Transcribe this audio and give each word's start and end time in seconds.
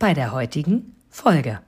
bei 0.00 0.14
der 0.14 0.32
heutigen 0.32 0.96
Folge. 1.10 1.60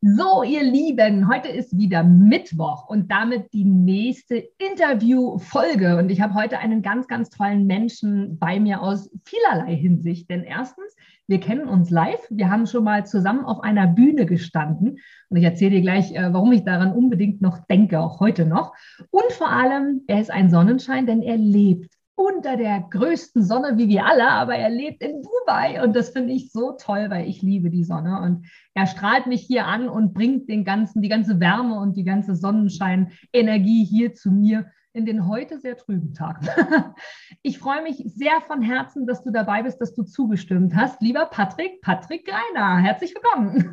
So, 0.00 0.42
ihr 0.42 0.64
Lieben, 0.64 1.28
heute 1.28 1.48
ist 1.48 1.78
wieder 1.78 2.02
Mittwoch 2.02 2.88
und 2.88 3.12
damit 3.12 3.52
die 3.52 3.64
nächste 3.64 4.48
Interviewfolge. 4.58 5.96
Und 5.96 6.10
ich 6.10 6.20
habe 6.20 6.34
heute 6.34 6.58
einen 6.58 6.82
ganz, 6.82 7.06
ganz 7.06 7.30
tollen 7.30 7.66
Menschen 7.66 8.38
bei 8.40 8.58
mir 8.58 8.82
aus 8.82 9.08
vielerlei 9.24 9.76
Hinsicht. 9.76 10.28
Denn 10.30 10.42
erstens, 10.42 10.96
wir 11.28 11.38
kennen 11.38 11.68
uns 11.68 11.90
live. 11.90 12.26
Wir 12.28 12.50
haben 12.50 12.66
schon 12.66 12.84
mal 12.84 13.06
zusammen 13.06 13.44
auf 13.44 13.60
einer 13.60 13.86
Bühne 13.86 14.26
gestanden. 14.26 14.98
Und 15.28 15.36
ich 15.36 15.44
erzähle 15.44 15.76
dir 15.76 15.82
gleich, 15.82 16.12
äh, 16.12 16.32
warum 16.32 16.50
ich 16.52 16.64
daran 16.64 16.92
unbedingt 16.92 17.40
noch 17.40 17.58
denke, 17.66 18.00
auch 18.00 18.18
heute 18.18 18.46
noch. 18.46 18.74
Und 19.10 19.30
vor 19.30 19.50
allem, 19.50 20.02
er 20.08 20.20
ist 20.20 20.30
ein 20.32 20.50
Sonnenschein, 20.50 21.06
denn 21.06 21.22
er 21.22 21.36
lebt 21.36 21.97
unter 22.18 22.56
der 22.56 22.80
größten 22.90 23.44
Sonne 23.44 23.78
wie 23.78 23.88
wir 23.88 24.04
alle, 24.04 24.28
aber 24.28 24.56
er 24.56 24.70
lebt 24.70 25.02
in 25.02 25.22
Dubai 25.22 25.82
und 25.82 25.94
das 25.94 26.10
finde 26.10 26.32
ich 26.32 26.50
so 26.50 26.72
toll, 26.72 27.06
weil 27.10 27.28
ich 27.28 27.42
liebe 27.42 27.70
die 27.70 27.84
Sonne 27.84 28.20
und 28.20 28.46
er 28.74 28.86
strahlt 28.86 29.26
mich 29.26 29.42
hier 29.42 29.66
an 29.66 29.88
und 29.88 30.14
bringt 30.14 30.48
den 30.48 30.64
ganzen, 30.64 31.00
die 31.00 31.08
ganze 31.08 31.38
Wärme 31.38 31.78
und 31.78 31.96
die 31.96 32.04
ganze 32.04 32.34
Sonnenschein-Energie 32.34 33.84
hier 33.84 34.14
zu 34.14 34.32
mir 34.32 34.66
in 34.92 35.06
den 35.06 35.28
heute 35.28 35.60
sehr 35.60 35.76
trüben 35.76 36.12
Tag. 36.12 36.40
Ich 37.42 37.58
freue 37.58 37.82
mich 37.82 38.02
sehr 38.16 38.40
von 38.46 38.62
Herzen, 38.62 39.06
dass 39.06 39.22
du 39.22 39.30
dabei 39.30 39.62
bist, 39.62 39.80
dass 39.80 39.94
du 39.94 40.02
zugestimmt 40.02 40.74
hast. 40.74 41.00
Lieber 41.00 41.26
Patrick, 41.26 41.80
Patrick 41.82 42.26
Greiner, 42.26 42.78
herzlich 42.78 43.14
willkommen. 43.14 43.70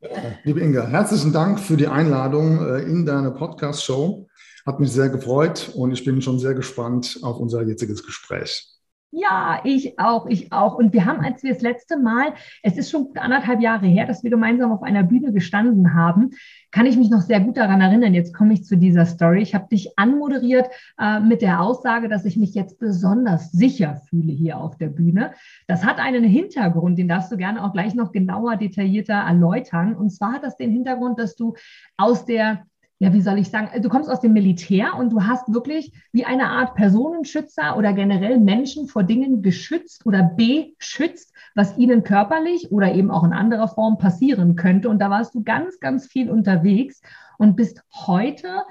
Liebe 0.44 0.60
Inga, 0.60 0.88
herzlichen 0.88 1.32
Dank 1.32 1.60
für 1.60 1.76
die 1.76 1.86
Einladung 1.86 2.66
äh, 2.66 2.82
in 2.82 3.06
deine 3.06 3.30
Podcast-Show. 3.30 4.28
Hat 4.68 4.80
mich 4.80 4.92
sehr 4.92 5.08
gefreut 5.08 5.72
und 5.74 5.92
ich 5.92 6.04
bin 6.04 6.20
schon 6.20 6.38
sehr 6.38 6.52
gespannt 6.52 7.20
auf 7.22 7.40
unser 7.40 7.62
jetziges 7.62 8.04
Gespräch. 8.04 8.68
Ja, 9.10 9.62
ich 9.64 9.98
auch, 9.98 10.26
ich 10.26 10.52
auch. 10.52 10.74
Und 10.74 10.92
wir 10.92 11.06
haben, 11.06 11.24
als 11.24 11.42
wir 11.42 11.54
das 11.54 11.62
letzte 11.62 11.98
Mal, 11.98 12.34
es 12.62 12.76
ist 12.76 12.90
schon 12.90 13.08
anderthalb 13.14 13.62
Jahre 13.62 13.86
her, 13.86 14.04
dass 14.04 14.22
wir 14.22 14.28
gemeinsam 14.28 14.70
auf 14.70 14.82
einer 14.82 15.04
Bühne 15.04 15.32
gestanden 15.32 15.94
haben, 15.94 16.32
kann 16.70 16.84
ich 16.84 16.98
mich 16.98 17.08
noch 17.08 17.22
sehr 17.22 17.40
gut 17.40 17.56
daran 17.56 17.80
erinnern. 17.80 18.12
Jetzt 18.12 18.34
komme 18.34 18.52
ich 18.52 18.64
zu 18.64 18.76
dieser 18.76 19.06
Story. 19.06 19.40
Ich 19.40 19.54
habe 19.54 19.68
dich 19.72 19.98
anmoderiert 19.98 20.68
äh, 21.00 21.18
mit 21.20 21.40
der 21.40 21.62
Aussage, 21.62 22.10
dass 22.10 22.26
ich 22.26 22.36
mich 22.36 22.52
jetzt 22.52 22.78
besonders 22.78 23.50
sicher 23.50 24.02
fühle 24.10 24.32
hier 24.32 24.58
auf 24.58 24.76
der 24.76 24.88
Bühne. 24.88 25.32
Das 25.66 25.82
hat 25.82 25.98
einen 25.98 26.24
Hintergrund, 26.24 26.98
den 26.98 27.08
darfst 27.08 27.32
du 27.32 27.38
gerne 27.38 27.64
auch 27.64 27.72
gleich 27.72 27.94
noch 27.94 28.12
genauer, 28.12 28.56
detaillierter 28.56 29.14
erläutern. 29.14 29.96
Und 29.96 30.10
zwar 30.10 30.34
hat 30.34 30.44
das 30.44 30.58
den 30.58 30.70
Hintergrund, 30.70 31.18
dass 31.18 31.36
du 31.36 31.54
aus 31.96 32.26
der 32.26 32.66
ja, 33.00 33.12
wie 33.12 33.20
soll 33.20 33.38
ich 33.38 33.48
sagen, 33.48 33.80
du 33.80 33.88
kommst 33.88 34.10
aus 34.10 34.20
dem 34.20 34.32
Militär 34.32 34.94
und 34.98 35.10
du 35.10 35.22
hast 35.24 35.52
wirklich 35.52 35.92
wie 36.10 36.24
eine 36.24 36.48
Art 36.48 36.74
Personenschützer 36.74 37.76
oder 37.76 37.92
generell 37.92 38.40
Menschen 38.40 38.88
vor 38.88 39.04
Dingen 39.04 39.40
geschützt 39.42 40.04
oder 40.04 40.24
beschützt, 40.36 41.32
was 41.54 41.78
ihnen 41.78 42.02
körperlich 42.02 42.72
oder 42.72 42.92
eben 42.92 43.12
auch 43.12 43.22
in 43.22 43.32
anderer 43.32 43.68
Form 43.68 43.98
passieren 43.98 44.56
könnte. 44.56 44.88
Und 44.88 44.98
da 44.98 45.10
warst 45.10 45.34
du 45.34 45.44
ganz, 45.44 45.78
ganz 45.78 46.06
viel 46.06 46.28
unterwegs 46.28 47.00
und 47.38 47.54
bist 47.54 47.82
heute 47.94 48.64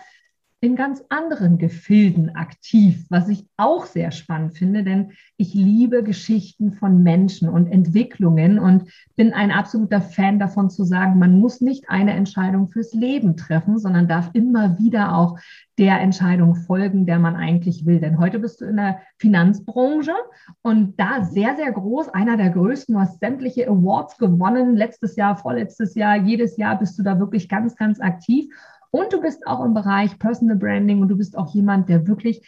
in 0.59 0.75
ganz 0.75 1.03
anderen 1.09 1.59
Gefilden 1.59 2.35
aktiv, 2.35 3.05
was 3.09 3.29
ich 3.29 3.45
auch 3.57 3.85
sehr 3.85 4.09
spannend 4.11 4.57
finde, 4.57 4.83
denn 4.83 5.11
ich 5.37 5.53
liebe 5.53 6.01
Geschichten 6.01 6.73
von 6.73 7.03
Menschen 7.03 7.47
und 7.47 7.67
Entwicklungen 7.67 8.57
und 8.57 8.89
bin 9.15 9.33
ein 9.33 9.51
absoluter 9.51 10.01
Fan 10.01 10.39
davon 10.39 10.71
zu 10.71 10.83
sagen, 10.83 11.19
man 11.19 11.39
muss 11.39 11.61
nicht 11.61 11.89
eine 11.89 12.13
Entscheidung 12.13 12.69
fürs 12.69 12.93
Leben 12.93 13.37
treffen, 13.37 13.77
sondern 13.77 14.07
darf 14.07 14.31
immer 14.33 14.79
wieder 14.79 15.15
auch 15.15 15.37
der 15.77 15.99
Entscheidung 16.01 16.55
folgen, 16.55 17.05
der 17.05 17.19
man 17.19 17.35
eigentlich 17.35 17.85
will. 17.85 17.99
Denn 17.99 18.17
heute 18.17 18.39
bist 18.39 18.61
du 18.61 18.65
in 18.65 18.77
der 18.77 19.01
Finanzbranche 19.19 20.13
und 20.63 20.99
da 20.99 21.23
sehr, 21.23 21.55
sehr 21.55 21.71
groß, 21.71 22.09
einer 22.09 22.35
der 22.35 22.49
größten, 22.49 22.95
du 22.95 23.01
hast 23.01 23.19
sämtliche 23.19 23.67
Awards 23.67 24.17
gewonnen, 24.17 24.75
letztes 24.75 25.15
Jahr, 25.17 25.37
vorletztes 25.37 25.93
Jahr, 25.93 26.17
jedes 26.17 26.57
Jahr 26.57 26.79
bist 26.79 26.97
du 26.97 27.03
da 27.03 27.19
wirklich 27.19 27.47
ganz, 27.47 27.75
ganz 27.75 27.99
aktiv. 27.99 28.47
Und 28.91 29.13
du 29.13 29.21
bist 29.21 29.45
auch 29.47 29.63
im 29.63 29.73
Bereich 29.73 30.17
Personal 30.19 30.57
Branding 30.57 31.01
und 31.01 31.09
du 31.09 31.17
bist 31.17 31.37
auch 31.37 31.53
jemand, 31.53 31.89
der 31.89 32.07
wirklich 32.07 32.41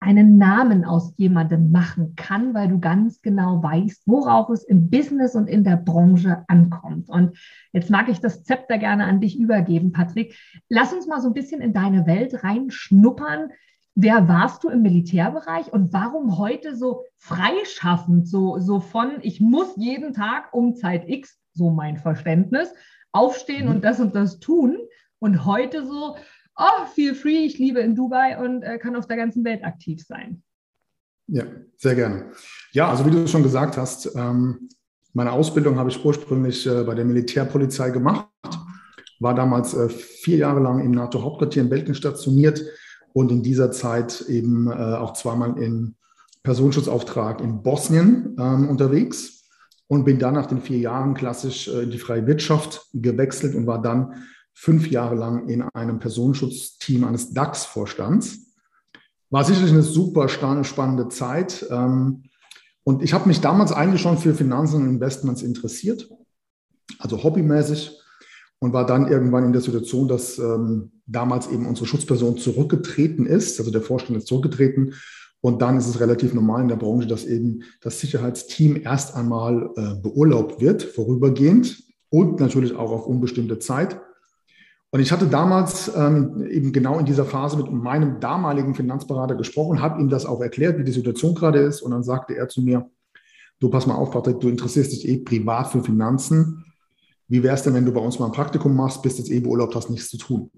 einen 0.00 0.38
Namen 0.38 0.84
aus 0.84 1.12
jemandem 1.16 1.72
machen 1.72 2.14
kann, 2.14 2.54
weil 2.54 2.68
du 2.68 2.78
ganz 2.78 3.20
genau 3.20 3.62
weißt, 3.62 4.02
worauf 4.06 4.48
es 4.50 4.62
im 4.62 4.90
Business 4.90 5.34
und 5.34 5.48
in 5.48 5.64
der 5.64 5.76
Branche 5.76 6.44
ankommt. 6.46 7.08
Und 7.08 7.36
jetzt 7.72 7.90
mag 7.90 8.08
ich 8.08 8.20
das 8.20 8.44
Zepter 8.44 8.78
gerne 8.78 9.06
an 9.06 9.20
dich 9.20 9.38
übergeben, 9.38 9.90
Patrick. 9.90 10.36
Lass 10.68 10.92
uns 10.92 11.08
mal 11.08 11.20
so 11.20 11.28
ein 11.28 11.34
bisschen 11.34 11.60
in 11.60 11.72
deine 11.72 12.06
Welt 12.06 12.44
reinschnuppern. 12.44 13.50
Wer 13.96 14.28
warst 14.28 14.62
du 14.62 14.68
im 14.68 14.82
Militärbereich 14.82 15.72
und 15.72 15.92
warum 15.92 16.38
heute 16.38 16.76
so 16.76 17.02
freischaffend, 17.16 18.28
so, 18.28 18.60
so 18.60 18.78
von, 18.78 19.10
ich 19.22 19.40
muss 19.40 19.74
jeden 19.76 20.12
Tag 20.12 20.54
um 20.54 20.76
Zeit 20.76 21.08
X, 21.08 21.40
so 21.52 21.70
mein 21.70 21.96
Verständnis, 21.96 22.72
aufstehen 23.10 23.66
und 23.66 23.84
das 23.84 23.98
und 23.98 24.14
das 24.14 24.38
tun 24.38 24.76
und 25.18 25.44
heute 25.44 25.86
so, 25.86 26.16
oh, 26.56 26.86
feel 26.94 27.14
free, 27.14 27.44
ich 27.44 27.58
liebe 27.58 27.80
in 27.80 27.94
Dubai 27.94 28.38
und 28.38 28.62
äh, 28.62 28.78
kann 28.78 28.96
auf 28.96 29.06
der 29.06 29.16
ganzen 29.16 29.44
Welt 29.44 29.64
aktiv 29.64 30.04
sein. 30.04 30.42
Ja, 31.26 31.44
sehr 31.76 31.94
gerne. 31.94 32.32
Ja, 32.72 32.88
also 32.88 33.04
wie 33.06 33.10
du 33.10 33.26
schon 33.26 33.42
gesagt 33.42 33.76
hast, 33.76 34.14
ähm, 34.16 34.68
meine 35.12 35.32
Ausbildung 35.32 35.78
habe 35.78 35.90
ich 35.90 36.04
ursprünglich 36.04 36.66
äh, 36.66 36.84
bei 36.84 36.94
der 36.94 37.04
Militärpolizei 37.04 37.90
gemacht, 37.90 38.26
war 39.20 39.34
damals 39.34 39.74
äh, 39.74 39.88
vier 39.88 40.38
Jahre 40.38 40.60
lang 40.60 40.80
im 40.80 40.92
NATO-Hauptquartier 40.92 41.62
in 41.62 41.68
Belgien 41.68 41.94
stationiert 41.94 42.62
und 43.12 43.30
in 43.30 43.42
dieser 43.42 43.70
Zeit 43.70 44.22
eben 44.28 44.70
äh, 44.70 44.74
auch 44.74 45.12
zweimal 45.14 45.60
im 45.60 45.96
Personenschutzauftrag 46.42 47.40
in 47.40 47.62
Bosnien 47.62 48.36
ähm, 48.38 48.68
unterwegs 48.68 49.44
und 49.86 50.04
bin 50.04 50.18
dann 50.18 50.34
nach 50.34 50.46
den 50.46 50.60
vier 50.60 50.78
Jahren 50.78 51.14
klassisch 51.14 51.68
äh, 51.68 51.82
in 51.82 51.90
die 51.90 51.98
freie 51.98 52.26
Wirtschaft 52.26 52.86
gewechselt 52.94 53.54
und 53.54 53.66
war 53.66 53.82
dann 53.82 54.14
fünf 54.60 54.90
Jahre 54.90 55.14
lang 55.14 55.48
in 55.48 55.62
einem 55.62 56.00
Personenschutzteam 56.00 57.04
eines 57.04 57.32
DAX-Vorstands. 57.32 58.40
War 59.30 59.44
sicherlich 59.44 59.70
eine 59.70 59.82
super 59.82 60.28
spannende 60.28 61.08
Zeit. 61.08 61.64
Ähm, 61.70 62.24
und 62.82 63.02
ich 63.02 63.12
habe 63.12 63.28
mich 63.28 63.40
damals 63.40 63.70
eigentlich 63.70 64.02
schon 64.02 64.18
für 64.18 64.34
Finanzen 64.34 64.82
und 64.82 64.88
Investments 64.88 65.42
interessiert, 65.42 66.10
also 66.98 67.22
hobbymäßig, 67.22 68.00
und 68.58 68.72
war 68.72 68.84
dann 68.84 69.06
irgendwann 69.06 69.44
in 69.44 69.52
der 69.52 69.62
Situation, 69.62 70.08
dass 70.08 70.38
ähm, 70.38 70.90
damals 71.06 71.46
eben 71.48 71.64
unsere 71.64 71.86
Schutzperson 71.86 72.36
zurückgetreten 72.36 73.26
ist, 73.26 73.60
also 73.60 73.70
der 73.70 73.82
Vorstand 73.82 74.18
ist 74.18 74.26
zurückgetreten. 74.26 74.94
Und 75.40 75.62
dann 75.62 75.78
ist 75.78 75.86
es 75.86 76.00
relativ 76.00 76.34
normal 76.34 76.62
in 76.62 76.68
der 76.68 76.74
Branche, 76.74 77.06
dass 77.06 77.24
eben 77.24 77.62
das 77.80 78.00
Sicherheitsteam 78.00 78.74
erst 78.82 79.14
einmal 79.14 79.70
äh, 79.76 79.94
beurlaubt 80.02 80.60
wird, 80.60 80.82
vorübergehend 80.82 81.80
und 82.10 82.40
natürlich 82.40 82.74
auch 82.74 82.90
auf 82.90 83.06
unbestimmte 83.06 83.60
Zeit. 83.60 84.00
Und 84.90 85.00
ich 85.00 85.12
hatte 85.12 85.26
damals 85.26 85.92
ähm, 85.94 86.46
eben 86.46 86.72
genau 86.72 86.98
in 86.98 87.04
dieser 87.04 87.26
Phase 87.26 87.58
mit 87.58 87.70
meinem 87.70 88.20
damaligen 88.20 88.74
Finanzberater 88.74 89.34
gesprochen, 89.34 89.82
habe 89.82 90.00
ihm 90.00 90.08
das 90.08 90.24
auch 90.24 90.40
erklärt, 90.40 90.78
wie 90.78 90.84
die 90.84 90.92
Situation 90.92 91.34
gerade 91.34 91.58
ist. 91.58 91.82
Und 91.82 91.90
dann 91.90 92.02
sagte 92.02 92.34
er 92.34 92.48
zu 92.48 92.62
mir, 92.62 92.90
du 93.60 93.68
pass 93.68 93.86
mal 93.86 93.96
auf, 93.96 94.10
Patrick, 94.10 94.40
du 94.40 94.48
interessierst 94.48 94.92
dich 94.92 95.06
eh 95.06 95.18
privat 95.18 95.70
für 95.70 95.82
Finanzen. 95.82 96.64
Wie 97.26 97.42
wäre 97.42 97.54
es 97.54 97.62
denn, 97.62 97.74
wenn 97.74 97.84
du 97.84 97.92
bei 97.92 98.00
uns 98.00 98.18
mal 98.18 98.26
ein 98.26 98.32
Praktikum 98.32 98.74
machst, 98.74 99.02
bist 99.02 99.18
jetzt 99.18 99.30
eh 99.30 99.40
beurlaubt, 99.40 99.74
hast 99.74 99.90
nichts 99.90 100.08
zu 100.08 100.16
tun? 100.16 100.50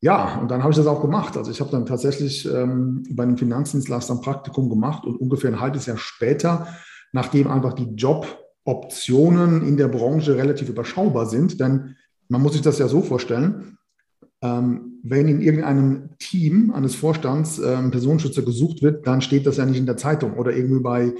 Ja, 0.00 0.38
und 0.40 0.50
dann 0.50 0.62
habe 0.62 0.70
ich 0.70 0.76
das 0.76 0.86
auch 0.86 1.00
gemacht. 1.00 1.36
Also 1.36 1.50
ich 1.50 1.60
habe 1.60 1.70
dann 1.70 1.86
tatsächlich 1.86 2.46
ähm, 2.46 3.04
bei 3.10 3.24
einem 3.24 3.38
Finanzdienstleister 3.38 4.14
ein 4.14 4.20
Praktikum 4.20 4.68
gemacht 4.68 5.04
und 5.04 5.16
ungefähr 5.16 5.50
ein 5.50 5.60
halbes 5.60 5.86
Jahr 5.86 5.96
später, 5.96 6.68
nachdem 7.12 7.48
einfach 7.48 7.72
die 7.72 7.92
Joboptionen 7.94 9.66
in 9.66 9.76
der 9.76 9.88
Branche 9.88 10.36
relativ 10.36 10.68
überschaubar 10.68 11.26
sind, 11.26 11.60
denn 11.60 11.96
man 12.32 12.40
muss 12.40 12.54
sich 12.54 12.62
das 12.62 12.78
ja 12.78 12.88
so 12.88 13.02
vorstellen, 13.02 13.76
ähm, 14.40 15.00
wenn 15.04 15.28
in 15.28 15.42
irgendeinem 15.42 16.10
Team 16.18 16.72
eines 16.72 16.94
Vorstands 16.94 17.58
ähm, 17.58 17.90
Personenschützer 17.90 18.40
gesucht 18.40 18.82
wird, 18.82 19.06
dann 19.06 19.20
steht 19.20 19.46
das 19.46 19.58
ja 19.58 19.66
nicht 19.66 19.78
in 19.78 19.86
der 19.86 19.98
Zeitung 19.98 20.38
oder 20.38 20.52
irgendwie 20.56 20.80
bei, 20.80 21.12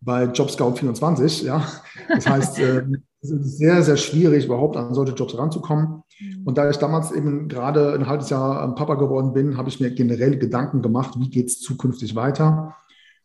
bei 0.00 0.24
JobScout24. 0.24 1.44
Ja? 1.44 1.64
Das 2.08 2.26
heißt, 2.26 2.58
äh, 2.58 2.84
es 3.22 3.30
ist 3.30 3.58
sehr, 3.58 3.82
sehr 3.84 3.96
schwierig, 3.96 4.46
überhaupt 4.46 4.76
an 4.76 4.92
solche 4.92 5.14
Jobs 5.14 5.38
ranzukommen. 5.38 6.02
Mhm. 6.18 6.42
Und 6.44 6.58
da 6.58 6.68
ich 6.68 6.78
damals 6.78 7.12
eben 7.12 7.48
gerade 7.48 7.92
ein 7.94 8.08
halbes 8.08 8.28
Jahr 8.30 8.74
Papa 8.74 8.94
geworden 8.94 9.32
bin, 9.32 9.56
habe 9.56 9.68
ich 9.68 9.78
mir 9.78 9.92
generell 9.92 10.36
Gedanken 10.36 10.82
gemacht, 10.82 11.14
wie 11.18 11.30
geht 11.30 11.46
es 11.46 11.60
zukünftig 11.60 12.16
weiter. 12.16 12.74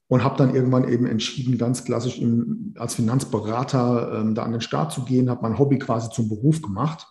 und 0.08 0.24
habe 0.24 0.38
dann 0.38 0.54
irgendwann 0.54 0.88
eben 0.88 1.08
entschieden, 1.08 1.58
ganz 1.58 1.86
klassisch 1.86 2.20
im, 2.20 2.76
als 2.78 2.94
Finanzberater 2.94 4.20
ähm, 4.20 4.36
da 4.36 4.44
an 4.44 4.52
den 4.52 4.62
Start 4.62 4.92
zu 4.92 5.04
gehen, 5.06 5.30
habe 5.30 5.42
mein 5.42 5.58
Hobby 5.58 5.80
quasi 5.80 6.10
zum 6.12 6.30
Beruf 6.30 6.62
gemacht 6.62 7.08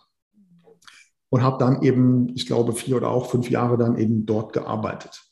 und 1.31 1.41
habe 1.41 1.57
dann 1.57 1.81
eben, 1.81 2.29
ich 2.35 2.45
glaube, 2.45 2.73
vier 2.73 2.97
oder 2.97 3.09
auch 3.09 3.31
fünf 3.31 3.49
Jahre 3.49 3.77
dann 3.77 3.97
eben 3.97 4.25
dort 4.25 4.51
gearbeitet. 4.53 5.23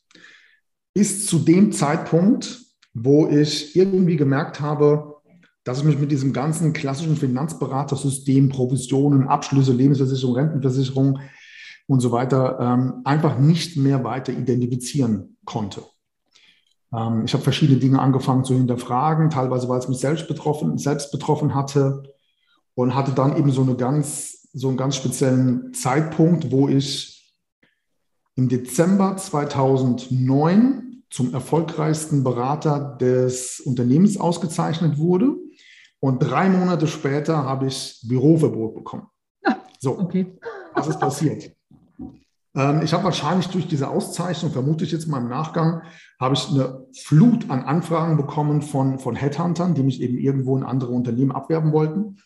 Bis 0.93 1.27
zu 1.27 1.39
dem 1.39 1.71
Zeitpunkt, 1.71 2.61
wo 2.93 3.27
ich 3.27 3.75
irgendwie 3.75 4.15
gemerkt 4.15 4.61
habe, 4.61 5.17
dass 5.65 5.79
ich 5.79 5.83
mich 5.83 5.99
mit 5.99 6.11
diesem 6.11 6.31
ganzen 6.33 6.71
klassischen 6.73 7.17
Finanzberatersystem, 7.17 8.49
Provisionen, 8.49 9.27
Abschlüsse, 9.27 9.73
Lebensversicherung, 9.73 10.35
Rentenversicherung 10.35 11.19
und 11.85 11.99
so 11.99 12.11
weiter 12.11 12.57
ähm, 12.61 13.01
einfach 13.03 13.37
nicht 13.37 13.75
mehr 13.75 14.03
weiter 14.03 14.31
identifizieren 14.31 15.37
konnte. 15.43 15.83
Ähm, 16.95 17.25
ich 17.25 17.33
habe 17.33 17.43
verschiedene 17.43 17.79
Dinge 17.79 17.99
angefangen 17.99 18.45
zu 18.45 18.53
hinterfragen, 18.53 19.29
teilweise 19.29 19.67
weil 19.67 19.79
es 19.79 19.89
mich 19.89 19.99
selbst 19.99 20.29
betroffen, 20.29 20.77
selbst 20.77 21.11
betroffen 21.11 21.53
hatte 21.53 22.03
und 22.73 22.95
hatte 22.95 23.11
dann 23.11 23.35
eben 23.37 23.51
so, 23.51 23.61
eine 23.61 23.75
ganz, 23.75 24.38
so 24.53 24.67
einen 24.67 24.77
ganz 24.77 24.95
speziellen 24.95 25.73
Zeitpunkt, 25.73 26.51
wo 26.51 26.67
ich 26.67 27.35
im 28.35 28.49
Dezember 28.49 29.17
2009 29.17 31.03
zum 31.09 31.33
erfolgreichsten 31.33 32.23
Berater 32.23 32.97
des 32.99 33.59
Unternehmens 33.59 34.17
ausgezeichnet 34.17 34.97
wurde. 34.97 35.35
Und 35.99 36.19
drei 36.19 36.49
Monate 36.49 36.87
später 36.87 37.43
habe 37.43 37.67
ich 37.67 38.01
Büroverbot 38.07 38.75
bekommen. 38.75 39.07
Ah, 39.43 39.55
so, 39.79 39.99
okay. 39.99 40.37
was 40.73 40.87
ist 40.87 40.99
passiert? 40.99 41.51
Ähm, 42.55 42.81
ich 42.81 42.93
habe 42.93 43.03
wahrscheinlich 43.03 43.47
durch 43.47 43.67
diese 43.67 43.89
Auszeichnung, 43.89 44.51
vermute 44.51 44.85
ich 44.85 44.91
jetzt 44.91 45.07
mal 45.07 45.19
im 45.19 45.27
Nachgang, 45.27 45.81
habe 46.19 46.35
ich 46.35 46.47
eine 46.49 46.85
Flut 46.95 47.49
an 47.49 47.63
Anfragen 47.63 48.15
bekommen 48.15 48.61
von, 48.61 48.99
von 48.99 49.15
Headhuntern, 49.15 49.73
die 49.73 49.83
mich 49.83 50.01
eben 50.01 50.17
irgendwo 50.17 50.55
in 50.55 50.63
andere 50.63 50.91
Unternehmen 50.91 51.31
abwerben 51.31 51.73
wollten 51.73 52.17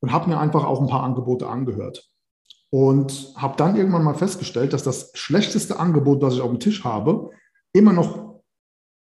und 0.00 0.12
habe 0.12 0.28
mir 0.28 0.38
einfach 0.38 0.64
auch 0.64 0.80
ein 0.80 0.88
paar 0.88 1.02
Angebote 1.02 1.48
angehört. 1.48 2.08
Und 2.70 3.32
habe 3.36 3.56
dann 3.56 3.76
irgendwann 3.76 4.04
mal 4.04 4.14
festgestellt, 4.14 4.72
dass 4.72 4.82
das 4.82 5.10
schlechteste 5.14 5.78
Angebot, 5.80 6.22
das 6.22 6.34
ich 6.34 6.40
auf 6.40 6.50
dem 6.50 6.60
Tisch 6.60 6.84
habe, 6.84 7.30
immer 7.72 7.92
noch 7.92 8.30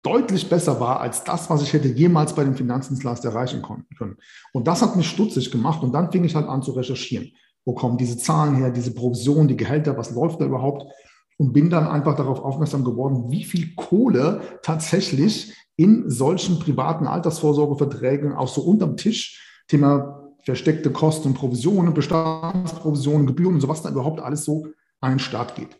deutlich 0.02 0.48
besser 0.48 0.80
war 0.80 1.00
als 1.00 1.24
das, 1.24 1.48
was 1.48 1.62
ich 1.62 1.72
hätte 1.72 1.88
jemals 1.88 2.34
bei 2.34 2.44
dem 2.44 2.56
Finanzdienstleister 2.56 3.28
erreichen 3.28 3.62
können. 3.62 4.16
Und 4.52 4.66
das 4.66 4.82
hat 4.82 4.96
mich 4.96 5.08
stutzig 5.08 5.50
gemacht 5.50 5.82
und 5.82 5.92
dann 5.92 6.10
fing 6.10 6.24
ich 6.24 6.34
halt 6.34 6.48
an 6.48 6.62
zu 6.62 6.72
recherchieren. 6.72 7.32
Wo 7.64 7.74
kommen 7.74 7.98
diese 7.98 8.18
Zahlen 8.18 8.56
her, 8.56 8.70
diese 8.70 8.94
Provision, 8.94 9.46
die 9.46 9.56
Gehälter, 9.56 9.96
was 9.96 10.10
läuft 10.10 10.40
da 10.40 10.46
überhaupt? 10.46 10.90
Und 11.38 11.52
bin 11.52 11.70
dann 11.70 11.86
einfach 11.86 12.16
darauf 12.16 12.40
aufmerksam 12.40 12.84
geworden, 12.84 13.30
wie 13.30 13.44
viel 13.44 13.74
Kohle 13.74 14.40
tatsächlich 14.62 15.54
in 15.76 16.10
solchen 16.10 16.58
privaten 16.58 17.06
Altersvorsorgeverträgen 17.06 18.32
auch 18.32 18.48
so 18.48 18.62
unterm 18.62 18.96
Tisch, 18.96 19.64
Thema 19.68 20.21
versteckte 20.44 20.90
Kosten, 20.90 21.34
Provisionen, 21.34 21.94
Bestandsprovisionen, 21.94 23.26
Gebühren 23.26 23.54
und 23.54 23.60
so, 23.60 23.68
was 23.68 23.82
da 23.82 23.90
überhaupt 23.90 24.20
alles 24.20 24.44
so 24.44 24.66
an 25.00 25.12
den 25.12 25.18
Start 25.18 25.54
geht. 25.54 25.76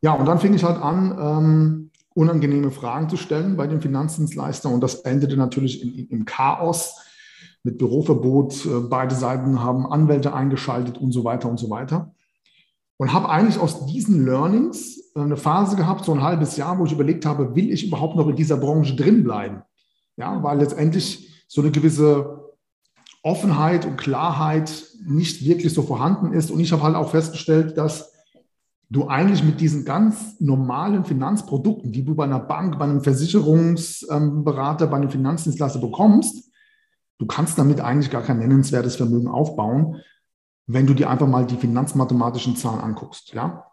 Ja, 0.00 0.12
und 0.12 0.26
dann 0.26 0.38
fing 0.38 0.54
ich 0.54 0.64
halt 0.64 0.80
an, 0.80 1.16
ähm, 1.18 1.90
unangenehme 2.14 2.70
Fragen 2.70 3.08
zu 3.08 3.16
stellen 3.16 3.56
bei 3.56 3.66
den 3.66 3.80
Finanzdienstleistern 3.80 4.72
und 4.72 4.80
das 4.80 4.96
endete 5.00 5.36
natürlich 5.36 5.82
in, 5.82 6.08
im 6.08 6.24
Chaos 6.24 7.00
mit 7.64 7.78
Büroverbot. 7.78 8.66
Äh, 8.66 8.80
beide 8.88 9.14
Seiten 9.14 9.62
haben 9.62 9.86
Anwälte 9.86 10.32
eingeschaltet 10.32 10.98
und 10.98 11.12
so 11.12 11.24
weiter 11.24 11.48
und 11.48 11.58
so 11.58 11.70
weiter. 11.70 12.14
Und 12.96 13.12
habe 13.12 13.28
eigentlich 13.28 13.58
aus 13.58 13.86
diesen 13.86 14.24
Learnings 14.24 15.12
äh, 15.16 15.20
eine 15.20 15.36
Phase 15.36 15.74
gehabt, 15.74 16.04
so 16.04 16.12
ein 16.12 16.22
halbes 16.22 16.56
Jahr, 16.56 16.78
wo 16.78 16.84
ich 16.84 16.92
überlegt 16.92 17.26
habe, 17.26 17.56
will 17.56 17.72
ich 17.72 17.86
überhaupt 17.86 18.16
noch 18.16 18.28
in 18.28 18.36
dieser 18.36 18.58
Branche 18.58 18.94
drin 18.94 19.24
bleiben? 19.24 19.62
Ja, 20.16 20.40
weil 20.42 20.58
letztendlich 20.58 21.28
so 21.48 21.60
eine 21.60 21.72
gewisse 21.72 22.43
Offenheit 23.24 23.86
und 23.86 23.96
Klarheit 23.96 24.70
nicht 25.06 25.44
wirklich 25.44 25.72
so 25.72 25.82
vorhanden 25.82 26.32
ist. 26.32 26.50
Und 26.50 26.60
ich 26.60 26.72
habe 26.72 26.82
halt 26.82 26.94
auch 26.94 27.10
festgestellt, 27.10 27.78
dass 27.78 28.12
du 28.90 29.08
eigentlich 29.08 29.42
mit 29.42 29.60
diesen 29.60 29.86
ganz 29.86 30.38
normalen 30.40 31.06
Finanzprodukten, 31.06 31.90
die 31.90 32.04
du 32.04 32.14
bei 32.14 32.24
einer 32.24 32.38
Bank, 32.38 32.78
bei 32.78 32.84
einem 32.84 33.02
Versicherungsberater, 33.02 34.86
bei 34.86 34.96
einem 34.98 35.10
Finanzdienstleister 35.10 35.80
bekommst, 35.80 36.50
du 37.18 37.26
kannst 37.26 37.58
damit 37.58 37.80
eigentlich 37.80 38.10
gar 38.10 38.22
kein 38.22 38.38
nennenswertes 38.38 38.96
Vermögen 38.96 39.28
aufbauen, 39.28 40.02
wenn 40.66 40.86
du 40.86 40.92
dir 40.92 41.08
einfach 41.08 41.26
mal 41.26 41.46
die 41.46 41.56
finanzmathematischen 41.56 42.56
Zahlen 42.56 42.80
anguckst. 42.80 43.32
Ja? 43.32 43.64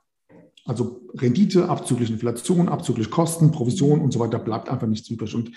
Also 0.66 1.02
Rendite 1.14 1.68
abzüglich 1.68 2.10
Inflation, 2.10 2.70
abzüglich 2.70 3.12
Kosten, 3.12 3.52
Provision 3.52 4.00
und 4.00 4.14
so 4.14 4.20
weiter, 4.20 4.40
bleibt 4.40 4.70
einfach 4.70 4.88
nichts 4.88 5.10
übrig. 5.10 5.36
Und 5.36 5.52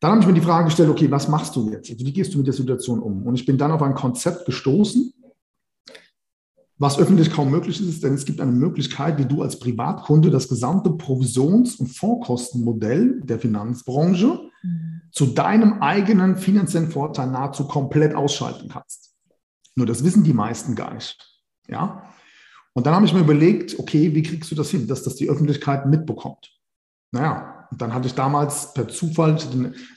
dann 0.00 0.12
habe 0.12 0.20
ich 0.22 0.26
mir 0.26 0.34
die 0.34 0.40
Frage 0.40 0.64
gestellt, 0.64 0.88
okay, 0.88 1.10
was 1.10 1.28
machst 1.28 1.54
du 1.54 1.70
jetzt? 1.70 1.90
Also 1.90 2.04
wie 2.04 2.12
gehst 2.12 2.32
du 2.32 2.38
mit 2.38 2.46
der 2.46 2.54
Situation 2.54 3.00
um? 3.00 3.26
Und 3.26 3.34
ich 3.34 3.44
bin 3.44 3.58
dann 3.58 3.70
auf 3.70 3.82
ein 3.82 3.94
Konzept 3.94 4.46
gestoßen, 4.46 5.12
was 6.78 6.98
öffentlich 6.98 7.30
kaum 7.30 7.50
möglich 7.50 7.78
ist, 7.86 8.02
denn 8.02 8.14
es 8.14 8.24
gibt 8.24 8.40
eine 8.40 8.52
Möglichkeit, 8.52 9.18
wie 9.18 9.26
du 9.26 9.42
als 9.42 9.58
Privatkunde 9.58 10.30
das 10.30 10.48
gesamte 10.48 10.88
Provisions- 10.90 11.76
und 11.76 11.88
Vorkostenmodell 11.88 13.20
der 13.20 13.38
Finanzbranche 13.38 14.40
mhm. 14.62 15.02
zu 15.12 15.26
deinem 15.26 15.82
eigenen 15.82 16.38
finanziellen 16.38 16.90
Vorteil 16.90 17.30
nahezu 17.30 17.68
komplett 17.68 18.14
ausschalten 18.14 18.68
kannst. 18.68 19.14
Nur 19.76 19.84
das 19.84 20.02
wissen 20.02 20.24
die 20.24 20.32
meisten 20.32 20.74
gar 20.74 20.94
nicht. 20.94 21.18
Ja? 21.68 22.10
Und 22.72 22.86
dann 22.86 22.94
habe 22.94 23.04
ich 23.04 23.12
mir 23.12 23.20
überlegt, 23.20 23.78
okay, 23.78 24.14
wie 24.14 24.22
kriegst 24.22 24.50
du 24.50 24.54
das 24.54 24.70
hin, 24.70 24.86
dass 24.86 25.02
das 25.02 25.16
die 25.16 25.28
Öffentlichkeit 25.28 25.84
mitbekommt? 25.84 26.50
Naja, 27.12 27.59
und 27.70 27.80
dann 27.80 27.94
hatte 27.94 28.08
ich 28.08 28.14
damals 28.14 28.74
per 28.74 28.88
Zufall 28.88 29.36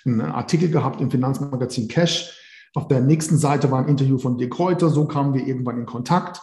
einen 0.06 0.22
Artikel 0.22 0.70
gehabt 0.70 1.02
im 1.02 1.10
Finanzmagazin 1.10 1.88
Cash. 1.88 2.40
Auf 2.76 2.88
der 2.88 3.02
nächsten 3.02 3.38
Seite 3.38 3.72
war 3.72 3.80
ein 3.80 3.88
Interview 3.88 4.18
von 4.18 4.38
Dirk 4.38 4.54
Kräuter, 4.54 4.90
so 4.90 5.06
kamen 5.06 5.34
wir 5.34 5.46
irgendwann 5.46 5.80
in 5.80 5.86
Kontakt. 5.86 6.42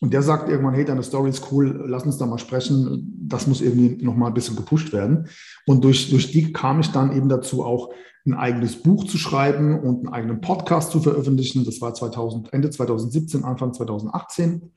Und 0.00 0.12
der 0.12 0.22
sagt 0.22 0.48
irgendwann, 0.48 0.74
hey, 0.74 0.84
deine 0.84 1.04
Story 1.04 1.30
ist 1.30 1.52
cool, 1.52 1.84
lass 1.86 2.04
uns 2.04 2.18
da 2.18 2.26
mal 2.26 2.38
sprechen. 2.38 3.16
Das 3.28 3.46
muss 3.46 3.60
irgendwie 3.60 4.04
nochmal 4.04 4.30
ein 4.30 4.34
bisschen 4.34 4.56
gepusht 4.56 4.92
werden. 4.92 5.28
Und 5.64 5.84
durch, 5.84 6.10
durch 6.10 6.32
die 6.32 6.52
kam 6.52 6.80
ich 6.80 6.90
dann 6.90 7.16
eben 7.16 7.28
dazu, 7.28 7.64
auch 7.64 7.90
ein 8.26 8.34
eigenes 8.34 8.82
Buch 8.82 9.04
zu 9.04 9.18
schreiben 9.18 9.78
und 9.78 9.98
einen 9.98 10.08
eigenen 10.08 10.40
Podcast 10.40 10.90
zu 10.90 11.00
veröffentlichen. 11.00 11.64
Das 11.64 11.80
war 11.80 11.94
2000, 11.94 12.52
Ende 12.52 12.70
2017, 12.70 13.44
Anfang 13.44 13.72
2018. 13.72 14.72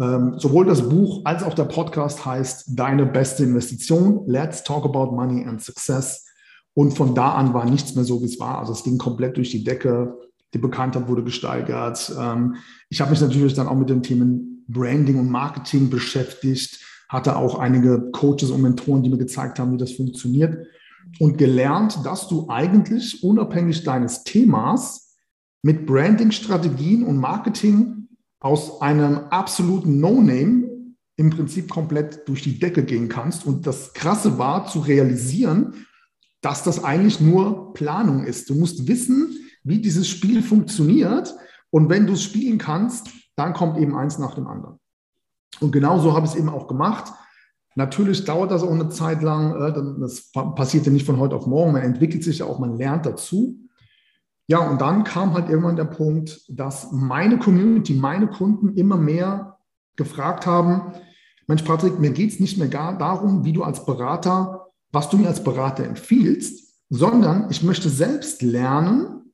Ähm, 0.00 0.34
sowohl 0.38 0.66
das 0.66 0.88
Buch 0.88 1.22
als 1.24 1.42
auch 1.42 1.54
der 1.54 1.64
Podcast 1.64 2.24
heißt 2.24 2.78
Deine 2.78 3.06
beste 3.06 3.44
Investition. 3.44 4.24
Let's 4.26 4.64
talk 4.64 4.84
about 4.84 5.14
money 5.14 5.44
and 5.44 5.62
success. 5.62 6.26
Und 6.74 6.92
von 6.92 7.14
da 7.14 7.34
an 7.34 7.54
war 7.54 7.64
nichts 7.64 7.94
mehr 7.94 8.04
so, 8.04 8.20
wie 8.20 8.26
es 8.26 8.40
war. 8.40 8.58
Also 8.58 8.72
es 8.72 8.82
ging 8.82 8.98
komplett 8.98 9.36
durch 9.36 9.50
die 9.50 9.62
Decke 9.62 10.16
die 10.54 10.58
Bekanntheit 10.58 11.08
wurde 11.08 11.24
gesteigert. 11.24 12.14
Ähm, 12.18 12.56
ich 12.88 13.00
habe 13.00 13.10
mich 13.10 13.20
natürlich 13.20 13.54
dann 13.54 13.66
auch 13.66 13.76
mit 13.76 13.90
den 13.90 14.02
Themen 14.02 14.64
Branding 14.68 15.18
und 15.18 15.28
Marketing 15.28 15.90
beschäftigt, 15.90 16.80
hatte 17.08 17.36
auch 17.36 17.58
einige 17.58 18.10
Coaches 18.12 18.50
und 18.50 18.62
Mentoren, 18.62 19.02
die 19.02 19.10
mir 19.10 19.18
gezeigt 19.18 19.58
haben, 19.58 19.72
wie 19.72 19.78
das 19.78 19.92
funktioniert 19.92 20.66
und 21.18 21.36
gelernt, 21.36 21.98
dass 22.04 22.28
du 22.28 22.48
eigentlich 22.48 23.22
unabhängig 23.22 23.84
deines 23.84 24.24
Themas 24.24 25.16
mit 25.62 25.86
Branding-Strategien 25.86 27.04
und 27.04 27.18
Marketing 27.18 28.03
aus 28.44 28.82
einem 28.82 29.20
absoluten 29.30 30.00
No-Name 30.00 30.68
im 31.16 31.30
Prinzip 31.30 31.70
komplett 31.70 32.28
durch 32.28 32.42
die 32.42 32.58
Decke 32.58 32.84
gehen 32.84 33.08
kannst. 33.08 33.46
Und 33.46 33.66
das 33.66 33.94
Krasse 33.94 34.36
war 34.36 34.66
zu 34.66 34.80
realisieren, 34.80 35.86
dass 36.42 36.62
das 36.62 36.84
eigentlich 36.84 37.22
nur 37.22 37.72
Planung 37.72 38.24
ist. 38.24 38.50
Du 38.50 38.54
musst 38.54 38.86
wissen, 38.86 39.34
wie 39.62 39.80
dieses 39.80 40.06
Spiel 40.06 40.42
funktioniert. 40.42 41.34
Und 41.70 41.88
wenn 41.88 42.06
du 42.06 42.12
es 42.12 42.22
spielen 42.22 42.58
kannst, 42.58 43.08
dann 43.34 43.54
kommt 43.54 43.78
eben 43.78 43.96
eins 43.96 44.18
nach 44.18 44.34
dem 44.34 44.46
anderen. 44.46 44.78
Und 45.60 45.72
genau 45.72 45.98
so 45.98 46.12
habe 46.12 46.26
ich 46.26 46.32
es 46.32 46.38
eben 46.38 46.50
auch 46.50 46.68
gemacht. 46.68 47.14
Natürlich 47.76 48.26
dauert 48.26 48.50
das 48.50 48.62
auch 48.62 48.70
eine 48.70 48.90
Zeit 48.90 49.22
lang. 49.22 49.54
Äh, 49.54 50.00
das 50.00 50.30
passiert 50.54 50.84
ja 50.84 50.92
nicht 50.92 51.06
von 51.06 51.18
heute 51.18 51.34
auf 51.34 51.46
morgen. 51.46 51.72
Man 51.72 51.82
entwickelt 51.82 52.22
sich 52.22 52.40
ja 52.40 52.44
auch, 52.44 52.58
man 52.58 52.76
lernt 52.76 53.06
dazu. 53.06 53.56
Ja, 54.46 54.58
und 54.58 54.80
dann 54.80 55.04
kam 55.04 55.32
halt 55.32 55.48
irgendwann 55.48 55.76
der 55.76 55.84
Punkt, 55.84 56.42
dass 56.48 56.92
meine 56.92 57.38
Community, 57.38 57.94
meine 57.94 58.28
Kunden 58.28 58.76
immer 58.76 58.98
mehr 58.98 59.58
gefragt 59.96 60.46
haben, 60.46 60.92
Mensch, 61.46 61.62
Patrick, 61.62 61.98
mir 61.98 62.10
geht 62.10 62.32
es 62.32 62.40
nicht 62.40 62.58
mehr 62.58 62.68
gar 62.68 62.96
darum, 62.96 63.44
wie 63.44 63.52
du 63.52 63.62
als 63.62 63.84
Berater, 63.84 64.66
was 64.92 65.10
du 65.10 65.18
mir 65.18 65.28
als 65.28 65.44
Berater 65.44 65.84
empfiehlst, 65.84 66.80
sondern 66.88 67.50
ich 67.50 67.62
möchte 67.62 67.88
selbst 67.88 68.42
lernen, 68.42 69.24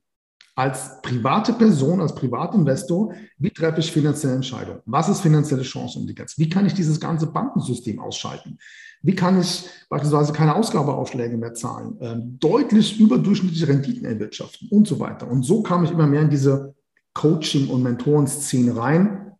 als 0.55 1.01
private 1.01 1.53
Person, 1.53 2.01
als 2.01 2.13
Privatinvestor, 2.13 3.13
wie 3.37 3.51
treffe 3.51 3.79
ich 3.79 3.91
finanzielle 3.91 4.35
Entscheidungen? 4.35 4.81
Was 4.85 5.07
ist 5.07 5.21
finanzielle 5.21 5.63
Chancenintelligenz? 5.63 6.37
Wie 6.37 6.49
kann 6.49 6.65
ich 6.65 6.73
dieses 6.73 6.99
ganze 6.99 7.27
Bankensystem 7.31 7.99
ausschalten? 7.99 8.57
Wie 9.03 9.15
kann 9.15 9.39
ich 9.39 9.67
beispielsweise 9.89 10.31
keine 10.31 10.55
Ausgabeaufschläge 10.55 11.37
mehr 11.37 11.53
zahlen, 11.53 11.99
äh, 11.99 12.15
deutlich 12.39 12.99
überdurchschnittliche 12.99 13.67
Renditen 13.67 14.05
erwirtschaften 14.05 14.67
und 14.69 14.87
so 14.87 14.99
weiter? 14.99 15.27
Und 15.29 15.43
so 15.43 15.63
kam 15.63 15.83
ich 15.83 15.91
immer 15.91 16.07
mehr 16.07 16.21
in 16.21 16.29
diese 16.29 16.75
Coaching- 17.13 17.69
und 17.69 17.83
Mentorenszene 17.83 18.75
rein, 18.75 19.31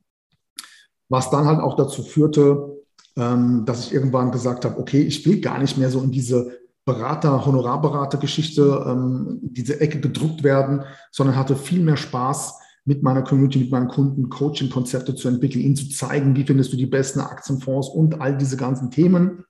was 1.09 1.29
dann 1.29 1.45
halt 1.45 1.59
auch 1.59 1.75
dazu 1.75 2.03
führte, 2.03 2.81
ähm, 3.15 3.63
dass 3.65 3.85
ich 3.85 3.93
irgendwann 3.93 4.31
gesagt 4.31 4.65
habe, 4.65 4.79
okay, 4.79 5.01
ich 5.01 5.25
will 5.25 5.39
gar 5.41 5.59
nicht 5.59 5.77
mehr 5.77 5.89
so 5.89 6.01
in 6.01 6.11
diese 6.11 6.59
Berater, 6.83 7.45
Honorarberater-Geschichte, 7.45 8.85
ähm, 8.87 9.39
diese 9.43 9.79
Ecke 9.79 9.99
gedruckt 9.99 10.43
werden, 10.43 10.83
sondern 11.11 11.35
hatte 11.35 11.55
viel 11.55 11.81
mehr 11.81 11.97
Spaß, 11.97 12.55
mit 12.85 13.03
meiner 13.03 13.21
Community, 13.21 13.59
mit 13.59 13.71
meinen 13.71 13.87
Kunden 13.87 14.29
Coaching-Konzepte 14.29 15.15
zu 15.15 15.27
entwickeln, 15.27 15.63
ihnen 15.63 15.75
zu 15.75 15.89
zeigen, 15.89 16.35
wie 16.35 16.43
findest 16.43 16.73
du 16.73 16.77
die 16.77 16.87
besten 16.87 17.19
Aktienfonds 17.19 17.89
und 17.89 18.19
all 18.21 18.37
diese 18.37 18.57
ganzen 18.57 18.89
Themen. 18.89 19.45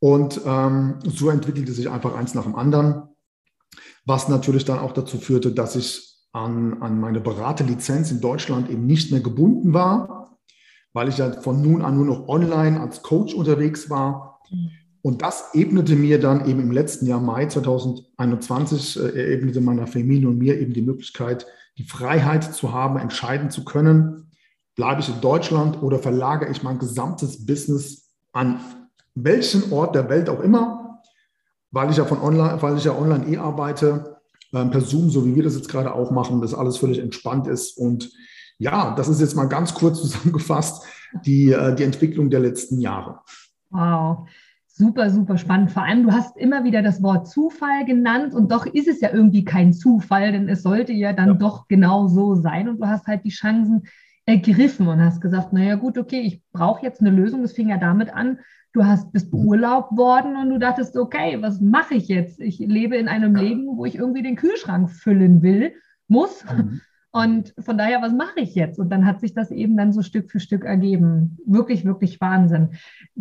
Und 0.00 0.40
ähm, 0.46 0.98
so 1.04 1.30
entwickelte 1.30 1.72
sich 1.72 1.90
einfach 1.90 2.14
eins 2.14 2.34
nach 2.34 2.44
dem 2.44 2.54
anderen, 2.54 3.08
was 4.04 4.28
natürlich 4.28 4.64
dann 4.64 4.78
auch 4.78 4.92
dazu 4.92 5.18
führte, 5.18 5.52
dass 5.52 5.76
ich 5.76 6.08
an, 6.32 6.82
an 6.82 7.00
meine 7.00 7.20
Beraterlizenz 7.20 8.10
in 8.10 8.20
Deutschland 8.20 8.70
eben 8.70 8.86
nicht 8.86 9.10
mehr 9.10 9.20
gebunden 9.20 9.74
war, 9.74 10.38
weil 10.92 11.08
ich 11.08 11.18
ja 11.18 11.32
von 11.40 11.62
nun 11.62 11.82
an 11.82 11.96
nur 11.96 12.06
noch 12.06 12.28
online 12.28 12.80
als 12.80 13.02
Coach 13.02 13.34
unterwegs 13.34 13.90
war. 13.90 14.40
Und 15.02 15.22
das 15.22 15.54
ebnete 15.54 15.96
mir 15.96 16.20
dann 16.20 16.48
eben 16.48 16.60
im 16.60 16.72
letzten 16.72 17.06
Jahr, 17.06 17.20
Mai 17.20 17.46
2021, 17.46 19.00
äh, 19.00 19.34
ebnete 19.34 19.60
meiner 19.60 19.86
Familie 19.86 20.28
und 20.28 20.38
mir 20.38 20.58
eben 20.60 20.72
die 20.72 20.82
Möglichkeit, 20.82 21.46
die 21.76 21.84
Freiheit 21.84 22.54
zu 22.54 22.72
haben, 22.72 22.98
entscheiden 22.98 23.50
zu 23.50 23.64
können, 23.64 24.30
bleibe 24.74 25.00
ich 25.00 25.08
in 25.08 25.20
Deutschland 25.20 25.82
oder 25.82 25.98
verlagere 25.98 26.50
ich 26.50 26.62
mein 26.62 26.78
gesamtes 26.78 27.46
Business 27.46 28.10
an 28.32 28.60
welchen 29.24 29.72
Ort 29.72 29.94
der 29.94 30.08
Welt 30.08 30.28
auch 30.28 30.40
immer, 30.40 31.00
weil 31.70 31.90
ich 31.90 31.96
ja 31.96 32.04
von 32.04 32.20
online, 32.20 32.60
weil 32.60 32.76
ich 32.76 32.84
ja 32.84 32.96
online 32.96 33.26
eh 33.26 33.36
arbeite, 33.36 34.18
äh, 34.52 34.64
per 34.64 34.80
Zoom, 34.80 35.10
so 35.10 35.26
wie 35.26 35.34
wir 35.34 35.42
das 35.42 35.56
jetzt 35.56 35.68
gerade 35.68 35.94
auch 35.94 36.10
machen, 36.10 36.40
dass 36.40 36.54
alles 36.54 36.78
völlig 36.78 36.98
entspannt 36.98 37.46
ist. 37.46 37.76
Und 37.76 38.10
ja, 38.58 38.94
das 38.94 39.08
ist 39.08 39.20
jetzt 39.20 39.36
mal 39.36 39.46
ganz 39.46 39.74
kurz 39.74 40.00
zusammengefasst 40.02 40.84
die, 41.24 41.52
äh, 41.52 41.74
die 41.74 41.84
Entwicklung 41.84 42.30
der 42.30 42.40
letzten 42.40 42.80
Jahre. 42.80 43.20
Wow. 43.70 44.28
Super, 44.66 45.10
super 45.10 45.36
spannend. 45.38 45.72
Vor 45.72 45.82
allem, 45.82 46.04
du 46.04 46.12
hast 46.12 46.36
immer 46.36 46.62
wieder 46.62 46.82
das 46.82 47.02
Wort 47.02 47.28
Zufall 47.28 47.84
genannt 47.84 48.32
und 48.32 48.52
doch 48.52 48.64
ist 48.64 48.86
es 48.86 49.00
ja 49.00 49.10
irgendwie 49.12 49.44
kein 49.44 49.72
Zufall, 49.72 50.30
denn 50.30 50.48
es 50.48 50.62
sollte 50.62 50.92
ja 50.92 51.12
dann 51.12 51.30
ja. 51.30 51.34
doch 51.34 51.66
genau 51.66 52.06
so 52.06 52.36
sein 52.36 52.68
und 52.68 52.80
du 52.80 52.86
hast 52.86 53.08
halt 53.08 53.24
die 53.24 53.30
Chancen 53.30 53.82
ergriffen 54.24 54.86
und 54.86 55.02
hast 55.02 55.20
gesagt, 55.20 55.52
naja 55.52 55.74
gut, 55.74 55.98
okay, 55.98 56.20
ich 56.20 56.42
brauche 56.52 56.84
jetzt 56.84 57.00
eine 57.00 57.10
Lösung. 57.10 57.42
Es 57.42 57.54
fing 57.54 57.70
ja 57.70 57.76
damit 57.76 58.14
an, 58.14 58.38
du 58.78 58.86
hast 58.86 59.12
bist 59.12 59.30
beurlaubt 59.30 59.96
worden 59.96 60.36
und 60.36 60.50
du 60.50 60.58
dachtest, 60.58 60.96
okay, 60.96 61.38
was 61.40 61.60
mache 61.60 61.94
ich 61.94 62.08
jetzt? 62.08 62.40
Ich 62.40 62.58
lebe 62.58 62.96
in 62.96 63.08
einem. 63.08 63.34
Leben, 63.34 63.76
wo 63.76 63.84
ich 63.84 63.96
irgendwie 63.96 64.22
den 64.22 64.36
Kühlschrank 64.36 64.90
füllen 64.90 65.42
will, 65.42 65.72
muss. 66.06 66.44
Mhm. 66.44 66.80
Und 67.10 67.54
von 67.58 67.78
daher, 67.78 68.02
was 68.02 68.12
mache 68.12 68.40
ich 68.40 68.54
jetzt? 68.54 68.78
Und 68.78 68.90
dann 68.90 69.06
hat 69.06 69.20
sich 69.20 69.34
das 69.34 69.50
eben 69.50 69.76
dann 69.76 69.92
so 69.92 70.02
Stück 70.02 70.30
für 70.30 70.40
Stück 70.40 70.64
ergeben. 70.64 71.38
Wirklich, 71.46 71.84
wirklich 71.84 72.20
Wahnsinn. 72.20 72.70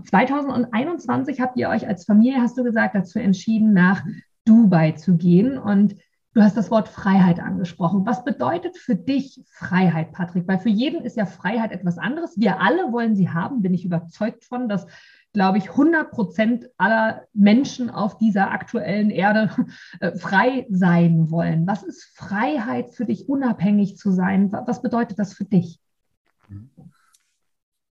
2021 0.03 1.41
habt 1.41 1.57
ihr 1.57 1.69
euch 1.69 1.87
als 1.87 2.05
Familie, 2.05 2.41
hast 2.41 2.57
du 2.57 2.63
gesagt, 2.63 2.95
dazu 2.95 3.19
entschieden, 3.19 3.73
nach 3.73 4.03
Dubai 4.45 4.91
zu 4.91 5.17
gehen. 5.17 5.57
Und 5.57 5.95
du 6.33 6.41
hast 6.41 6.57
das 6.57 6.69
Wort 6.69 6.87
Freiheit 6.87 7.39
angesprochen. 7.39 8.05
Was 8.05 8.23
bedeutet 8.23 8.77
für 8.77 8.95
dich 8.95 9.43
Freiheit, 9.47 10.11
Patrick? 10.11 10.47
Weil 10.47 10.59
für 10.59 10.69
jeden 10.69 11.03
ist 11.03 11.17
ja 11.17 11.25
Freiheit 11.25 11.71
etwas 11.71 11.97
anderes. 11.97 12.37
Wir 12.37 12.61
alle 12.61 12.91
wollen 12.91 13.15
sie 13.15 13.29
haben, 13.29 13.61
bin 13.61 13.73
ich 13.73 13.85
überzeugt 13.85 14.43
von, 14.43 14.69
dass 14.69 14.85
glaube 15.37 15.59
ich, 15.59 15.69
100 15.69 16.09
Prozent 16.09 16.65
aller 16.79 17.27
Menschen 17.31 17.91
auf 17.91 18.17
dieser 18.17 18.49
aktuellen 18.49 19.11
Erde 19.11 19.51
äh, 19.99 20.17
frei 20.17 20.65
sein 20.71 21.29
wollen. 21.29 21.67
Was 21.67 21.83
ist 21.83 22.11
Freiheit 22.15 22.89
für 22.95 23.05
dich, 23.05 23.29
unabhängig 23.29 23.97
zu 23.97 24.11
sein? 24.11 24.51
Was 24.51 24.81
bedeutet 24.81 25.19
das 25.19 25.35
für 25.35 25.45
dich? 25.45 25.79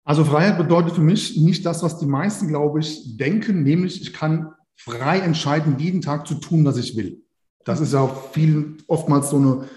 Also 0.04 0.24
Freiheit 0.24 0.56
bedeutet 0.56 0.92
für 0.92 1.00
mich 1.00 1.36
nicht 1.36 1.66
das, 1.66 1.82
was 1.82 1.98
die 1.98 2.06
meisten, 2.06 2.46
glaube 2.46 2.78
ich, 2.78 3.16
denken, 3.16 3.64
nämlich 3.64 4.00
ich 4.00 4.12
kann 4.12 4.52
frei 4.76 5.18
entscheiden, 5.18 5.80
jeden 5.80 6.00
Tag 6.00 6.28
zu 6.28 6.34
tun, 6.36 6.64
was 6.64 6.76
ich 6.76 6.96
will. 6.96 7.24
Das 7.64 7.80
ist 7.80 7.92
ja 7.92 8.06
viel, 8.06 8.76
oftmals 8.86 9.30
so 9.30 9.38
eine 9.38 9.68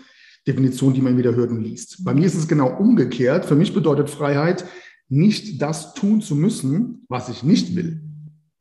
Definition, 0.48 0.94
die 0.94 1.02
man 1.02 1.18
wieder 1.18 1.34
hört 1.34 1.50
und 1.50 1.64
liest. 1.64 2.06
Bei 2.06 2.14
mir 2.14 2.28
ist 2.28 2.36
es 2.36 2.48
genau 2.48 2.78
umgekehrt. 2.78 3.46
Für 3.46 3.56
mich 3.56 3.74
bedeutet 3.74 4.12
Freiheit, 4.12 4.66
nicht 5.08 5.62
das 5.62 5.94
tun 5.94 6.22
zu 6.22 6.36
müssen, 6.36 7.06
was 7.10 7.30
ich 7.30 7.44
nicht 7.44 7.76
will. 7.76 8.02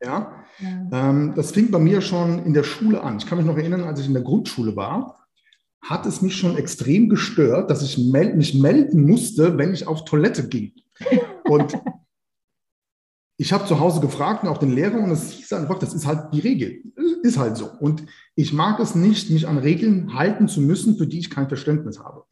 Ja? 0.03 0.45
ja. 0.59 1.11
Ähm, 1.11 1.33
das 1.35 1.53
fing 1.53 1.71
bei 1.71 1.79
mir 1.79 2.01
schon 2.01 2.45
in 2.45 2.55
der 2.55 2.65
Schule 2.65 3.03
an. 3.03 3.17
Ich 3.19 3.27
kann 3.27 3.39
mich 3.39 3.47
noch 3.47 3.57
erinnern, 3.57 3.85
als 3.85 4.01
ich 4.01 4.07
in 4.07 4.15
der 4.15 4.23
Grundschule 4.23 4.77
war, 4.77 5.27
hat 5.81 6.07
es 6.07 6.23
mich 6.23 6.37
schon 6.37 6.57
extrem 6.57 7.09
gestört, 7.09 7.71
dass 7.71 7.83
ich 7.83 7.99
mel 7.99 8.35
mich 8.35 8.55
melden 8.55 9.07
musste, 9.07 9.59
wenn 9.59 9.75
ich 9.75 9.87
auf 9.87 10.05
Toilette 10.05 10.49
ging. 10.49 10.73
Und 11.45 11.77
ich 13.37 13.53
habe 13.53 13.67
zu 13.67 13.81
Hause 13.81 14.01
gefragt 14.01 14.45
und 14.45 14.49
auch 14.49 14.59
den 14.59 14.73
Lehrer 14.73 15.01
und 15.01 15.11
es 15.11 15.33
hieß 15.33 15.55
einfach, 15.55 15.79
das 15.81 15.93
ist 15.93 16.07
halt 16.07 16.33
die 16.33 16.39
Regel. 16.39 16.83
Ist 17.25 17.37
halt 17.37 17.57
so. 17.57 17.69
Und 17.69 18.05
ich 18.37 18.53
mag 18.53 18.79
es 18.79 18.95
nicht, 18.95 19.29
mich 19.31 19.49
an 19.49 19.59
Regeln 19.59 20.15
halten 20.15 20.47
zu 20.47 20.61
müssen, 20.61 20.97
für 20.97 21.09
die 21.09 21.19
ich 21.19 21.31
kein 21.31 21.49
Verständnis 21.49 21.99
habe. 21.99 22.25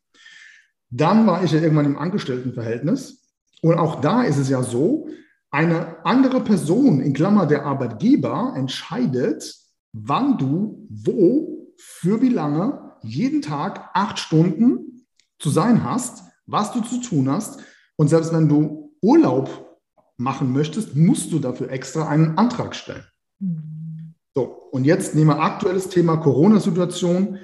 Dann 0.91 1.27
war 1.27 1.43
ich 1.43 1.51
ja 1.51 1.61
irgendwann 1.61 1.87
im 1.87 1.99
Angestelltenverhältnis 1.99 3.22
und 3.63 3.79
auch 3.79 4.01
da 4.01 4.23
ist 4.23 4.39
es 4.39 4.49
ja 4.49 4.63
so, 4.63 5.09
eine 5.51 6.05
andere 6.05 6.41
Person, 6.41 7.01
in 7.01 7.13
Klammer 7.13 7.47
der 7.47 7.65
Arbeitgeber, 7.65 8.55
entscheidet, 8.57 9.55
wann 9.93 10.39
du 10.39 10.87
wo, 10.91 11.73
für 11.77 12.21
wie 12.21 12.29
lange, 12.29 12.93
jeden 13.03 13.43
Tag 13.43 13.91
acht 13.95 14.19
Stunden 14.19 15.07
zu 15.39 15.51
sein 15.51 15.85
hast, 15.85 16.25
was 16.47 16.73
du 16.73 16.81
zu 16.81 17.01
tun 17.01 17.31
hast. 17.31 17.61
Und 17.97 18.09
selbst 18.09 18.33
wenn 18.33 18.49
du 18.49 18.95
Urlaub 19.01 19.79
machen 20.17 20.53
möchtest, 20.53 20.97
musst 20.97 21.33
du 21.33 21.39
dafür 21.39 21.71
extra 21.71 22.09
einen 22.09 22.39
Antrag 22.39 22.75
stellen. 22.75 23.05
Mhm. 23.39 24.15
So, 24.35 24.45
und 24.71 24.85
jetzt 24.85 25.15
nehmen 25.15 25.31
wir 25.31 25.41
aktuelles 25.41 25.89
Thema 25.89 26.17
Corona-Situation. 26.17 27.39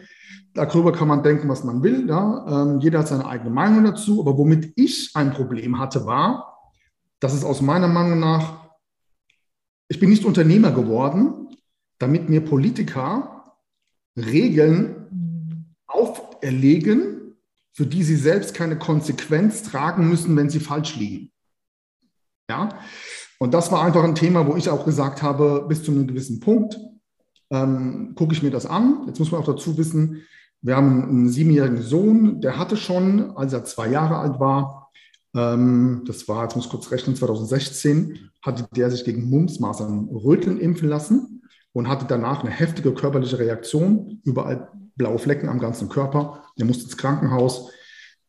Darüber 0.58 0.90
kann 0.90 1.06
man 1.06 1.22
denken, 1.22 1.48
was 1.48 1.62
man 1.62 1.84
will. 1.84 2.08
Ja? 2.08 2.64
Ähm, 2.64 2.80
jeder 2.80 2.98
hat 2.98 3.08
seine 3.08 3.26
eigene 3.26 3.50
Meinung 3.50 3.84
dazu. 3.84 4.20
Aber 4.20 4.36
womit 4.36 4.72
ich 4.74 5.12
ein 5.14 5.32
Problem 5.32 5.78
hatte, 5.78 6.04
war, 6.04 6.58
dass 7.20 7.32
es 7.32 7.44
aus 7.44 7.62
meiner 7.62 7.86
Meinung 7.86 8.18
nach, 8.18 8.68
ich 9.88 10.00
bin 10.00 10.10
nicht 10.10 10.24
Unternehmer 10.24 10.72
geworden, 10.72 11.48
damit 11.98 12.28
mir 12.28 12.40
Politiker 12.40 13.54
Regeln 14.16 15.74
auferlegen, 15.86 17.36
für 17.72 17.86
die 17.86 18.02
sie 18.02 18.16
selbst 18.16 18.52
keine 18.52 18.80
Konsequenz 18.80 19.62
tragen 19.62 20.08
müssen, 20.08 20.36
wenn 20.36 20.50
sie 20.50 20.60
falsch 20.60 20.96
liegen. 20.96 21.30
Ja? 22.50 22.80
Und 23.38 23.54
das 23.54 23.70
war 23.70 23.84
einfach 23.84 24.02
ein 24.02 24.16
Thema, 24.16 24.44
wo 24.48 24.56
ich 24.56 24.68
auch 24.70 24.84
gesagt 24.84 25.22
habe, 25.22 25.66
bis 25.68 25.84
zu 25.84 25.92
einem 25.92 26.08
gewissen 26.08 26.40
Punkt 26.40 26.80
ähm, 27.50 28.14
gucke 28.16 28.32
ich 28.32 28.42
mir 28.42 28.50
das 28.50 28.66
an. 28.66 29.04
Jetzt 29.06 29.20
muss 29.20 29.30
man 29.30 29.40
auch 29.40 29.46
dazu 29.46 29.78
wissen, 29.78 30.24
wir 30.60 30.76
haben 30.76 31.02
einen 31.04 31.28
siebenjährigen 31.28 31.82
Sohn, 31.82 32.40
der 32.40 32.58
hatte 32.58 32.76
schon, 32.76 33.36
als 33.36 33.52
er 33.52 33.64
zwei 33.64 33.88
Jahre 33.88 34.16
alt 34.16 34.40
war, 34.40 34.90
ähm, 35.34 36.02
das 36.06 36.26
war, 36.28 36.44
jetzt 36.44 36.56
muss 36.56 36.66
ich 36.66 36.70
kurz 36.70 36.90
rechnen, 36.90 37.16
2016, 37.16 38.30
hatte 38.42 38.66
der 38.74 38.90
sich 38.90 39.04
gegen 39.04 39.28
Mumps, 39.28 39.60
Masern, 39.60 40.08
Röteln 40.08 40.58
impfen 40.58 40.88
lassen 40.88 41.42
und 41.72 41.88
hatte 41.88 42.06
danach 42.08 42.42
eine 42.42 42.50
heftige 42.50 42.92
körperliche 42.92 43.38
Reaktion, 43.38 44.20
überall 44.24 44.68
blaue 44.96 45.18
Flecken 45.18 45.48
am 45.48 45.60
ganzen 45.60 45.88
Körper. 45.88 46.44
Der 46.58 46.66
musste 46.66 46.84
ins 46.84 46.96
Krankenhaus. 46.96 47.70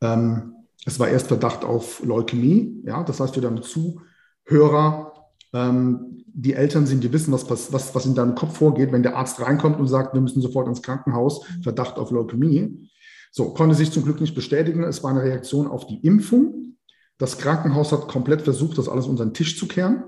Ähm, 0.01 0.53
es 0.85 0.99
war 0.99 1.09
erst 1.09 1.27
Verdacht 1.27 1.65
auf 1.65 2.03
Leukämie. 2.03 2.81
Ja, 2.85 3.03
das 3.03 3.19
heißt 3.19 3.33
für 3.33 3.41
deine 3.41 3.61
Zuhörer, 3.61 5.13
ähm, 5.53 6.18
die 6.33 6.53
Eltern 6.53 6.85
sind, 6.85 7.03
die 7.03 7.11
wissen, 7.13 7.31
was, 7.31 7.49
was, 7.49 7.95
was 7.95 8.05
in 8.05 8.15
deinem 8.15 8.35
Kopf 8.35 8.57
vorgeht, 8.57 8.91
wenn 8.91 9.03
der 9.03 9.15
Arzt 9.15 9.41
reinkommt 9.41 9.79
und 9.79 9.87
sagt, 9.87 10.13
wir 10.13 10.21
müssen 10.21 10.41
sofort 10.41 10.67
ins 10.67 10.81
Krankenhaus, 10.81 11.45
Verdacht 11.61 11.97
auf 11.97 12.11
Leukämie. 12.11 12.89
So, 13.31 13.53
konnte 13.53 13.75
sich 13.75 13.91
zum 13.91 14.03
Glück 14.03 14.21
nicht 14.21 14.35
bestätigen. 14.35 14.83
Es 14.83 15.03
war 15.03 15.11
eine 15.11 15.23
Reaktion 15.23 15.67
auf 15.67 15.85
die 15.85 15.99
Impfung. 16.05 16.77
Das 17.17 17.37
Krankenhaus 17.37 17.91
hat 17.91 18.07
komplett 18.07 18.41
versucht, 18.41 18.77
das 18.77 18.89
alles 18.89 19.05
unter 19.05 19.25
den 19.25 19.33
Tisch 19.33 19.57
zu 19.57 19.67
kehren. 19.67 20.03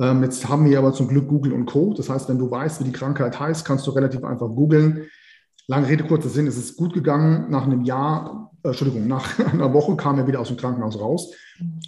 Ähm, 0.00 0.22
jetzt 0.22 0.48
haben 0.48 0.64
wir 0.64 0.78
aber 0.78 0.94
zum 0.94 1.08
Glück 1.08 1.28
Google 1.28 1.52
und 1.52 1.66
Co. 1.66 1.92
Das 1.94 2.08
heißt, 2.08 2.28
wenn 2.28 2.38
du 2.38 2.50
weißt, 2.50 2.80
wie 2.80 2.84
die 2.84 2.92
Krankheit 2.92 3.38
heißt, 3.38 3.64
kannst 3.64 3.86
du 3.86 3.90
relativ 3.90 4.24
einfach 4.24 4.48
googeln. 4.48 5.08
Lange 5.70 5.86
Rede, 5.86 6.02
kurzer 6.02 6.28
Sinn, 6.28 6.48
es 6.48 6.56
ist 6.56 6.76
gut 6.76 6.94
gegangen. 6.94 7.48
Nach 7.48 7.64
einem 7.64 7.84
Jahr 7.84 8.50
äh, 8.64 8.68
Entschuldigung, 8.70 9.06
nach 9.06 9.38
einer 9.52 9.72
Woche 9.72 9.94
kam 9.94 10.18
er 10.18 10.26
wieder 10.26 10.40
aus 10.40 10.48
dem 10.48 10.56
Krankenhaus 10.56 10.98
raus. 10.98 11.32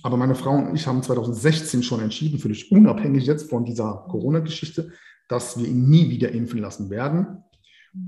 Aber 0.05 0.17
meine 0.17 0.37
Frau 0.37 0.53
und 0.53 0.77
ich 0.77 0.87
haben 0.87 1.03
2016 1.03 1.83
schon 1.83 1.99
entschieden, 1.99 2.39
völlig 2.39 2.71
unabhängig 2.71 3.27
jetzt 3.27 3.51
von 3.51 3.65
dieser 3.65 4.07
Corona-Geschichte, 4.09 4.93
dass 5.27 5.59
wir 5.59 5.67
ihn 5.67 5.91
nie 5.91 6.11
wieder 6.11 6.31
impfen 6.31 6.61
lassen 6.61 6.91
werden. 6.91 7.43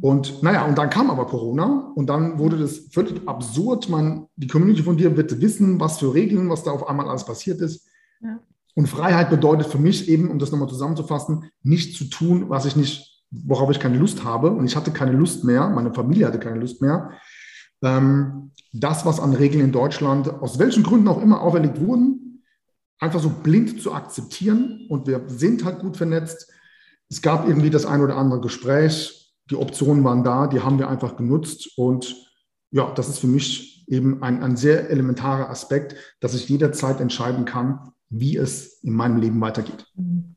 Und 0.00 0.44
naja, 0.44 0.64
und 0.64 0.78
dann 0.78 0.90
kam 0.90 1.10
aber 1.10 1.26
Corona 1.26 1.92
und 1.96 2.08
dann 2.08 2.38
wurde 2.38 2.56
das 2.56 2.86
völlig 2.92 3.26
absurd. 3.26 3.88
Man, 3.88 4.28
die 4.36 4.46
Community 4.46 4.84
von 4.84 4.96
dir 4.96 5.16
wird 5.16 5.40
wissen, 5.40 5.80
was 5.80 5.98
für 5.98 6.14
Regeln, 6.14 6.48
was 6.50 6.62
da 6.62 6.70
auf 6.70 6.88
einmal 6.88 7.08
alles 7.08 7.24
passiert 7.24 7.60
ist. 7.60 7.88
Ja. 8.22 8.38
Und 8.76 8.88
Freiheit 8.88 9.28
bedeutet 9.28 9.66
für 9.66 9.78
mich 9.78 10.08
eben, 10.08 10.30
um 10.30 10.38
das 10.38 10.52
nochmal 10.52 10.68
zusammenzufassen, 10.68 11.50
nicht 11.64 11.96
zu 11.96 12.04
tun, 12.04 12.48
was 12.48 12.64
ich 12.64 12.76
nicht, 12.76 13.13
worauf 13.30 13.70
ich 13.70 13.80
keine 13.80 13.98
Lust 13.98 14.24
habe. 14.24 14.50
Und 14.50 14.64
ich 14.64 14.76
hatte 14.76 14.90
keine 14.90 15.12
Lust 15.12 15.44
mehr, 15.44 15.68
meine 15.68 15.92
Familie 15.92 16.26
hatte 16.26 16.38
keine 16.38 16.60
Lust 16.60 16.80
mehr 16.82 17.10
ähm, 17.84 18.50
das, 18.72 19.06
was 19.06 19.20
an 19.20 19.34
Regeln 19.34 19.64
in 19.64 19.72
Deutschland 19.72 20.28
aus 20.28 20.58
welchen 20.58 20.82
Gründen 20.82 21.08
auch 21.08 21.22
immer 21.22 21.42
auferlegt 21.42 21.80
wurden, 21.80 22.42
einfach 22.98 23.20
so 23.20 23.30
blind 23.30 23.80
zu 23.80 23.92
akzeptieren. 23.92 24.86
Und 24.88 25.06
wir 25.06 25.22
sind 25.28 25.64
halt 25.64 25.78
gut 25.78 25.96
vernetzt. 25.96 26.50
es 27.08 27.22
gab 27.22 27.46
irgendwie 27.46 27.70
das 27.70 27.86
ein 27.86 28.00
oder 28.00 28.16
andere 28.16 28.40
Gespräch, 28.40 29.32
die 29.50 29.56
Optionen 29.56 30.02
waren 30.04 30.24
da, 30.24 30.46
die 30.46 30.60
haben 30.60 30.78
wir 30.78 30.88
einfach 30.88 31.16
genutzt 31.16 31.76
und 31.76 32.16
ja, 32.70 32.90
das 32.94 33.08
ist 33.08 33.18
für 33.18 33.26
mich 33.26 33.86
eben 33.88 34.22
ein, 34.22 34.42
ein 34.42 34.56
sehr 34.56 34.88
elementarer 34.90 35.50
Aspekt, 35.50 35.94
dass 36.20 36.34
ich 36.34 36.48
jederzeit 36.48 37.00
entscheiden 37.00 37.44
kann, 37.44 37.92
wie 38.08 38.36
es 38.36 38.82
in 38.82 38.94
meinem 38.94 39.18
Leben 39.18 39.40
weitergeht. 39.40 39.86
Mhm. 39.94 40.34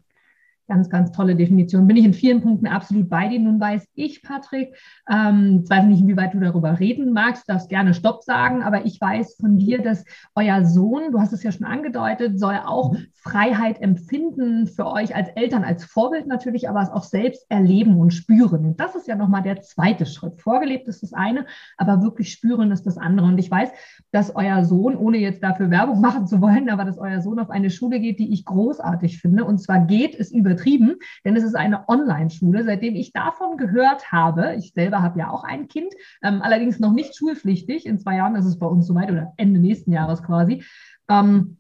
Ganz, 0.69 0.89
ganz 0.89 1.13
tolle 1.13 1.37
Definition. 1.37 1.87
Bin 1.87 1.95
ich 1.95 2.03
in 2.03 2.13
vielen 2.13 2.41
Punkten 2.41 2.67
absolut 2.67 3.09
bei 3.09 3.29
dir. 3.29 3.39
Nun 3.39 3.57
weiß 3.57 3.87
ich, 3.93 4.21
Patrick, 4.21 4.75
ähm, 5.09 5.61
ich 5.63 5.69
weiß 5.69 5.85
nicht, 5.85 6.01
inwieweit 6.01 6.33
du 6.33 6.41
darüber 6.41 6.77
reden 6.77 7.13
magst, 7.13 7.47
darfst 7.47 7.69
gerne 7.69 7.93
Stopp 7.93 8.23
sagen, 8.23 8.63
aber 8.63 8.85
ich 8.85 8.99
weiß 8.99 9.37
von 9.39 9.57
dir, 9.57 9.81
dass 9.81 10.03
euer 10.35 10.65
Sohn, 10.65 11.13
du 11.13 11.21
hast 11.21 11.31
es 11.31 11.43
ja 11.43 11.53
schon 11.53 11.65
angedeutet, 11.65 12.37
soll 12.37 12.59
auch 12.65 12.93
Freiheit 13.13 13.81
empfinden 13.81 14.67
für 14.67 14.87
euch 14.87 15.15
als 15.15 15.29
Eltern, 15.29 15.63
als 15.63 15.85
Vorbild 15.85 16.27
natürlich, 16.27 16.67
aber 16.67 16.81
es 16.81 16.89
auch 16.89 17.03
selbst 17.03 17.45
erleben 17.47 17.97
und 17.97 18.11
spüren. 18.11 18.65
Und 18.65 18.79
das 18.81 18.93
ist 18.93 19.07
ja 19.07 19.15
nochmal 19.15 19.43
der 19.43 19.61
zweite 19.61 20.05
Schritt. 20.05 20.41
Vorgelebt 20.41 20.89
ist 20.89 21.01
das 21.01 21.13
eine, 21.13 21.45
aber 21.77 22.01
wirklich 22.01 22.29
spüren 22.33 22.71
ist 22.71 22.85
das 22.85 22.97
andere. 22.97 23.27
Und 23.27 23.37
ich 23.37 23.49
weiß, 23.49 23.69
dass 24.11 24.35
euer 24.35 24.65
Sohn, 24.65 24.97
ohne 24.97 25.17
jetzt 25.17 25.41
dafür 25.41 25.69
Werbung 25.69 26.01
machen 26.01 26.27
zu 26.27 26.41
wollen, 26.41 26.69
aber 26.69 26.83
dass 26.83 26.97
euer 26.97 27.21
Sohn 27.21 27.39
auf 27.39 27.51
eine 27.51 27.69
Schule 27.69 28.01
geht, 28.01 28.19
die 28.19 28.33
ich 28.33 28.43
großartig 28.43 29.21
finde. 29.21 29.45
Und 29.45 29.59
zwar 29.59 29.85
geht 29.85 30.13
es 30.13 30.33
über 30.33 30.56
übertrieben, 30.57 30.95
denn 31.23 31.35
es 31.35 31.43
ist 31.43 31.55
eine 31.55 31.87
Online-Schule. 31.87 32.63
Seitdem 32.63 32.95
ich 32.95 33.13
davon 33.13 33.57
gehört 33.57 34.11
habe, 34.11 34.55
ich 34.57 34.73
selber 34.73 35.01
habe 35.01 35.19
ja 35.19 35.29
auch 35.29 35.43
ein 35.43 35.67
Kind, 35.67 35.93
ähm, 36.23 36.41
allerdings 36.41 36.79
noch 36.79 36.93
nicht 36.93 37.15
schulpflichtig, 37.15 37.85
in 37.85 37.99
zwei 37.99 38.17
Jahren 38.17 38.35
ist 38.35 38.45
es 38.45 38.59
bei 38.59 38.67
uns 38.67 38.87
soweit 38.87 39.11
oder 39.11 39.33
Ende 39.37 39.59
nächsten 39.59 39.91
Jahres 39.91 40.23
quasi, 40.23 40.63
ähm, 41.09 41.57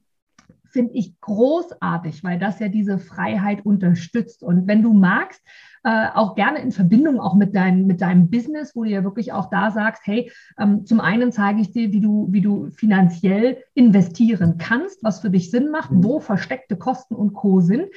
finde 0.69 0.93
ich 0.93 1.19
großartig, 1.21 2.23
weil 2.23 2.39
das 2.39 2.59
ja 2.59 2.67
diese 2.67 2.99
Freiheit 2.99 3.65
unterstützt. 3.65 4.43
Und 4.43 4.67
wenn 4.67 4.83
du 4.83 4.93
magst, 4.93 5.41
äh, 5.83 6.07
auch 6.13 6.35
gerne 6.35 6.59
in 6.59 6.71
Verbindung 6.71 7.19
auch 7.19 7.33
mit, 7.33 7.55
dein, 7.55 7.87
mit 7.87 8.01
deinem 8.01 8.29
Business, 8.29 8.75
wo 8.75 8.83
du 8.83 8.89
ja 8.89 9.03
wirklich 9.03 9.31
auch 9.31 9.49
da 9.49 9.71
sagst, 9.71 10.01
hey, 10.05 10.31
ähm, 10.59 10.85
zum 10.85 10.99
einen 10.99 11.31
zeige 11.31 11.61
ich 11.61 11.71
dir, 11.71 11.93
wie 11.93 12.01
du, 12.01 12.27
wie 12.29 12.41
du 12.41 12.69
finanziell 12.71 13.63
investieren 13.73 14.57
kannst, 14.57 15.01
was 15.03 15.21
für 15.21 15.29
dich 15.29 15.49
Sinn 15.49 15.71
macht, 15.71 15.91
mhm. 15.91 16.03
wo 16.03 16.19
versteckte 16.19 16.75
Kosten 16.75 17.15
und 17.15 17.33
Co. 17.33 17.61
sind. 17.61 17.87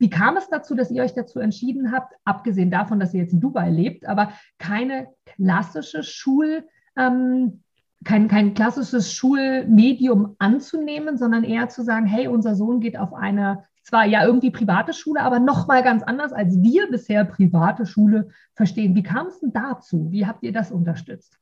Wie 0.00 0.10
kam 0.10 0.38
es 0.38 0.48
dazu, 0.48 0.74
dass 0.74 0.90
ihr 0.90 1.02
euch 1.02 1.14
dazu 1.14 1.38
entschieden 1.38 1.92
habt, 1.92 2.14
abgesehen 2.24 2.70
davon, 2.70 2.98
dass 2.98 3.12
ihr 3.12 3.20
jetzt 3.20 3.34
in 3.34 3.40
Dubai 3.40 3.68
lebt, 3.70 4.06
aber 4.06 4.32
keine 4.58 5.08
klassische 5.26 6.02
Schul, 6.02 6.64
ähm, 6.96 7.62
kein, 8.02 8.26
kein 8.26 8.54
klassisches 8.54 9.12
Schulmedium 9.12 10.36
anzunehmen, 10.38 11.18
sondern 11.18 11.44
eher 11.44 11.68
zu 11.68 11.84
sagen, 11.84 12.06
hey, 12.06 12.28
unser 12.28 12.54
Sohn 12.54 12.80
geht 12.80 12.98
auf 12.98 13.12
eine 13.12 13.64
zwar 13.82 14.06
ja 14.06 14.24
irgendwie 14.24 14.50
private 14.50 14.94
Schule, 14.94 15.20
aber 15.20 15.38
nochmal 15.38 15.82
ganz 15.82 16.02
anders, 16.02 16.32
als 16.32 16.62
wir 16.62 16.90
bisher 16.90 17.24
private 17.24 17.84
Schule 17.84 18.28
verstehen. 18.54 18.94
Wie 18.94 19.02
kam 19.02 19.26
es 19.26 19.40
denn 19.40 19.52
dazu? 19.52 20.08
Wie 20.10 20.26
habt 20.26 20.42
ihr 20.42 20.52
das 20.52 20.70
unterstützt? 20.70 21.38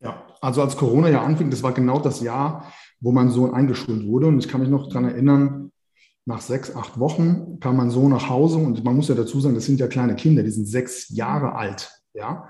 Ja, 0.00 0.22
also 0.40 0.62
als 0.62 0.76
Corona 0.76 1.08
ja 1.08 1.22
anfing, 1.22 1.50
das 1.50 1.62
war 1.62 1.72
genau 1.72 1.98
das 1.98 2.20
Jahr, 2.20 2.72
wo 3.00 3.12
mein 3.12 3.30
Sohn 3.30 3.52
eingeschult 3.52 4.06
wurde. 4.06 4.28
Und 4.28 4.38
ich 4.38 4.48
kann 4.48 4.60
mich 4.60 4.70
noch 4.70 4.88
daran 4.88 5.06
erinnern, 5.06 5.65
nach 6.26 6.40
sechs, 6.40 6.74
acht 6.74 6.98
Wochen 6.98 7.60
kam 7.60 7.76
mein 7.76 7.90
Sohn 7.90 8.10
nach 8.10 8.28
Hause 8.28 8.58
und 8.58 8.84
man 8.84 8.96
muss 8.96 9.08
ja 9.08 9.14
dazu 9.14 9.40
sagen, 9.40 9.54
das 9.54 9.64
sind 9.64 9.78
ja 9.78 9.86
kleine 9.86 10.16
Kinder, 10.16 10.42
die 10.42 10.50
sind 10.50 10.66
sechs 10.66 11.08
Jahre 11.10 11.54
alt. 11.54 11.90
Ja, 12.14 12.48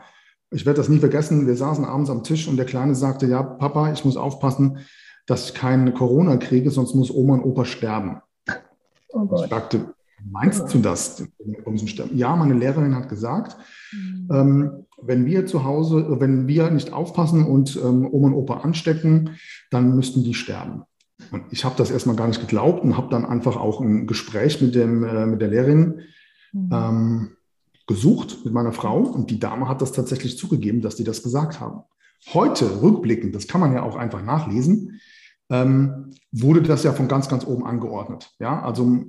ich 0.50 0.64
werde 0.64 0.78
das 0.78 0.88
nie 0.88 0.99
vergessen. 0.99 1.47
Wir 1.47 1.56
saßen 1.56 1.85
abends 1.85 2.09
am 2.09 2.25
Tisch 2.25 2.49
und 2.49 2.56
der 2.56 2.66
Kleine 2.66 2.95
sagte: 2.95 3.26
Ja, 3.26 3.42
Papa, 3.42 3.92
ich 3.92 4.04
muss 4.04 4.16
aufpassen, 4.16 4.78
dass 5.26 5.50
ich 5.50 5.54
keinen 5.54 5.92
Corona 5.92 6.38
kriege, 6.38 6.71
sonst 6.71 6.95
muss 6.95 7.11
Oma 7.11 7.35
und 7.35 7.45
Opa 7.45 7.66
sterben. 7.66 8.23
Oh 9.09 9.28
ich 9.35 9.50
sagte: 9.50 9.95
Meinst 10.25 10.73
du 10.73 10.78
das? 10.78 11.23
Ja, 12.14 12.35
meine 12.35 12.54
Lehrerin 12.54 12.97
hat 12.97 13.11
gesagt, 13.11 13.56
mhm. 13.92 14.28
ähm, 14.33 14.87
wenn 15.02 15.26
wir 15.26 15.45
zu 15.45 15.64
Hause, 15.64 16.21
wenn 16.21 16.49
wir 16.49 16.71
nicht 16.71 16.92
aufpassen 16.92 17.45
und 17.45 17.76
ähm, 17.76 18.09
Oma 18.11 18.28
und 18.28 18.35
Opa 18.35 18.60
anstecken, 18.60 19.36
dann 19.71 19.95
müssten 19.95 20.25
die 20.25 20.34
sterben. 20.34 20.84
Und 21.30 21.45
ich 21.50 21.65
habe 21.65 21.75
das 21.76 21.91
erstmal 21.91 22.17
gar 22.17 22.28
nicht 22.28 22.41
geglaubt 22.41 22.82
und 22.82 22.97
habe 22.97 23.08
dann 23.10 23.25
einfach 23.25 23.56
auch 23.56 23.80
ein 23.80 24.06
Gespräch 24.06 24.60
mit, 24.60 24.75
dem, 24.75 25.04
äh, 25.04 25.26
mit 25.26 25.41
der 25.41 25.49
Lehrerin 25.49 26.00
mhm. 26.52 26.71
ähm, 26.73 27.30
gesucht, 27.86 28.45
mit 28.45 28.52
meiner 28.52 28.73
Frau. 28.73 29.00
Und 29.00 29.30
die 29.30 29.39
Dame 29.39 29.69
hat 29.69 29.82
das 29.82 29.93
tatsächlich 29.93 30.39
zugegeben, 30.39 30.80
dass 30.80 30.97
die 30.97 31.04
das 31.04 31.23
gesagt 31.23 31.60
haben. 31.60 31.82
Heute, 32.32 32.82
rückblickend, 32.82 33.34
das 33.34 33.47
kann 33.47 33.60
man 33.60 33.73
ja 33.73 33.82
auch 33.82 33.97
einfach 33.97 34.23
nachlesen, 34.23 35.00
ähm, 35.50 36.10
wurde 36.32 36.62
das 36.62 36.82
ja 36.82 36.93
von 36.93 37.08
ganz, 37.08 37.28
ganz 37.28 37.47
oben 37.47 37.65
angeordnet. 37.65 38.34
Ja, 38.39 38.62
also 38.62 39.04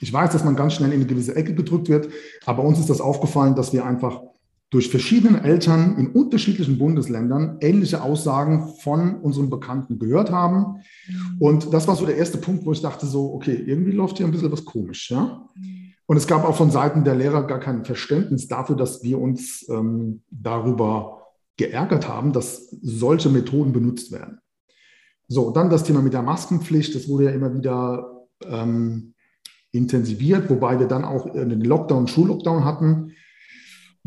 ich 0.00 0.12
weiß, 0.12 0.30
dass 0.30 0.44
man 0.44 0.56
ganz 0.56 0.74
schnell 0.74 0.92
in 0.92 1.00
eine 1.00 1.06
gewisse 1.06 1.34
Ecke 1.34 1.54
gedrückt 1.54 1.88
wird, 1.88 2.08
aber 2.46 2.62
uns 2.62 2.78
ist 2.78 2.88
das 2.88 3.00
aufgefallen, 3.00 3.54
dass 3.54 3.72
wir 3.72 3.84
einfach 3.84 4.22
durch 4.70 4.90
verschiedene 4.90 5.42
Eltern 5.42 5.96
in 5.96 6.08
unterschiedlichen 6.08 6.76
Bundesländern 6.76 7.56
ähnliche 7.60 8.02
Aussagen 8.02 8.74
von 8.80 9.16
unseren 9.20 9.48
Bekannten 9.48 9.98
gehört 9.98 10.30
haben. 10.30 10.82
Mhm. 11.08 11.36
Und 11.38 11.72
das 11.72 11.88
war 11.88 11.96
so 11.96 12.04
der 12.04 12.16
erste 12.16 12.38
Punkt, 12.38 12.66
wo 12.66 12.72
ich 12.72 12.82
dachte 12.82 13.06
so, 13.06 13.32
okay, 13.32 13.54
irgendwie 13.54 13.92
läuft 13.92 14.18
hier 14.18 14.26
ein 14.26 14.32
bisschen 14.32 14.52
was 14.52 14.64
komisch. 14.64 15.10
Ja? 15.10 15.48
Und 16.06 16.16
es 16.16 16.26
gab 16.26 16.44
auch 16.44 16.56
von 16.56 16.70
Seiten 16.70 17.04
der 17.04 17.14
Lehrer 17.14 17.46
gar 17.46 17.60
kein 17.60 17.84
Verständnis 17.84 18.46
dafür, 18.46 18.76
dass 18.76 19.02
wir 19.02 19.18
uns 19.18 19.66
ähm, 19.70 20.22
darüber 20.30 21.22
geärgert 21.56 22.06
haben, 22.06 22.32
dass 22.32 22.68
solche 22.82 23.30
Methoden 23.30 23.72
benutzt 23.72 24.12
werden. 24.12 24.38
So, 25.28 25.50
dann 25.50 25.70
das 25.70 25.84
Thema 25.84 26.00
mit 26.00 26.12
der 26.12 26.22
Maskenpflicht, 26.22 26.94
das 26.94 27.08
wurde 27.08 27.24
ja 27.24 27.30
immer 27.30 27.54
wieder 27.54 28.26
ähm, 28.44 29.14
intensiviert, 29.72 30.48
wobei 30.48 30.78
wir 30.78 30.86
dann 30.86 31.04
auch 31.04 31.30
den 31.32 31.60
Lockdown, 31.60 32.06
Schullockdown 32.06 32.64
hatten. 32.64 33.12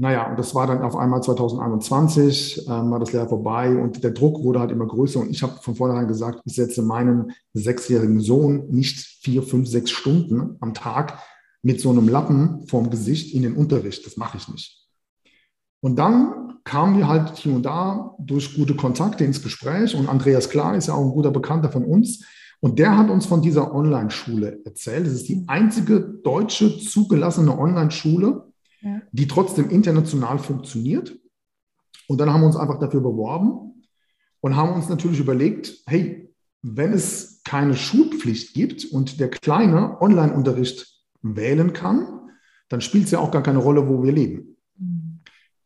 Naja, 0.02 0.32
und 0.32 0.40
das 0.40 0.56
war 0.56 0.66
dann 0.66 0.82
auf 0.82 0.96
einmal 0.96 1.22
2021, 1.22 2.66
ähm, 2.68 2.90
war 2.90 2.98
das 2.98 3.14
Lehr 3.14 3.28
vorbei 3.30 3.76
und 3.76 4.04
der 4.04 4.10
Druck 4.10 4.44
wurde 4.44 4.60
halt 4.60 4.72
immer 4.72 4.88
größer. 4.88 5.20
Und 5.20 5.30
ich 5.30 5.44
habe 5.44 5.60
von 5.62 5.76
vornherein 5.76 6.08
gesagt, 6.08 6.42
ich 6.44 6.56
setze 6.56 6.82
meinen 6.82 7.34
sechsjährigen 7.54 8.20
Sohn 8.20 8.68
nicht 8.72 8.98
vier, 9.22 9.44
fünf, 9.44 9.68
sechs 9.68 9.92
Stunden 9.92 10.58
am 10.60 10.74
Tag 10.74 11.20
mit 11.62 11.80
so 11.80 11.92
einem 11.92 12.08
Lappen 12.08 12.66
vorm 12.66 12.90
Gesicht 12.90 13.36
in 13.36 13.44
den 13.44 13.56
Unterricht. 13.56 14.04
Das 14.04 14.18
mache 14.18 14.38
ich 14.38 14.48
nicht. 14.48 14.88
Und 15.82 15.98
dann 15.98 16.58
kamen 16.64 16.98
wir 16.98 17.08
halt 17.08 17.38
hier 17.38 17.54
und 17.54 17.68
da 17.68 18.16
durch 18.18 18.56
gute 18.56 18.76
Kontakte 18.76 19.24
ins 19.24 19.44
Gespräch 19.44 19.94
und 19.94 20.10
Andreas 20.10 20.50
Klar 20.50 20.76
ist 20.76 20.88
ja 20.88 20.96
auch 20.96 21.06
ein 21.06 21.12
guter 21.12 21.30
Bekannter 21.30 21.70
von 21.70 21.86
uns. 21.86 22.26
Und 22.60 22.80
der 22.80 22.98
hat 22.98 23.12
uns 23.12 23.28
von 23.28 23.44
dieser 23.44 23.72
Online-Schule 23.72 24.62
erzählt. 24.66 25.06
Es 25.06 25.14
ist 25.14 25.30
die 25.30 25.44
einzige 25.46 26.00
deutsche 26.24 26.80
zugelassene 26.80 27.56
Online-Schule, 27.56 28.51
die 29.12 29.28
trotzdem 29.28 29.70
international 29.70 30.40
funktioniert. 30.40 31.18
Und 32.08 32.20
dann 32.20 32.32
haben 32.32 32.42
wir 32.42 32.48
uns 32.48 32.56
einfach 32.56 32.80
dafür 32.80 33.02
beworben 33.02 33.86
und 34.40 34.56
haben 34.56 34.74
uns 34.74 34.90
natürlich 34.90 35.20
überlegt, 35.20 35.84
hey, 35.86 36.34
wenn 36.62 36.94
es 36.94 37.42
keine 37.44 37.76
Schulpflicht 37.76 38.54
gibt 38.54 38.86
und 38.86 39.20
der 39.20 39.30
Kleine 39.30 40.00
Online-Unterricht 40.02 40.88
wählen 41.22 41.74
kann, 41.74 42.32
dann 42.70 42.82
spielt 42.82 43.06
es 43.06 43.12
ja 43.12 43.20
auch 43.20 43.32
gar 43.32 43.44
keine 43.44 43.60
Rolle, 43.60 43.88
wo 43.88 44.04
wir 44.04 44.12
leben. 44.12 44.58
Mhm. 44.78 45.20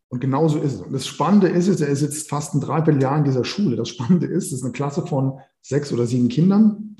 Und 0.07 0.19
genauso 0.19 0.59
ist 0.59 0.73
es. 0.73 0.81
Und 0.81 0.93
das 0.93 1.07
Spannende 1.07 1.47
ist 1.47 1.67
er 1.81 1.87
ist 1.89 2.01
jetzt 2.01 2.29
fast 2.29 2.53
ein 2.53 2.61
Dreivierteljahr 2.61 3.17
in 3.17 3.23
dieser 3.23 3.43
Schule. 3.43 3.75
Das 3.75 3.89
Spannende 3.89 4.27
ist, 4.27 4.47
es 4.47 4.53
ist 4.53 4.63
eine 4.63 4.71
Klasse 4.71 5.05
von 5.05 5.39
sechs 5.61 5.91
oder 5.91 6.05
sieben 6.05 6.29
Kindern. 6.29 6.95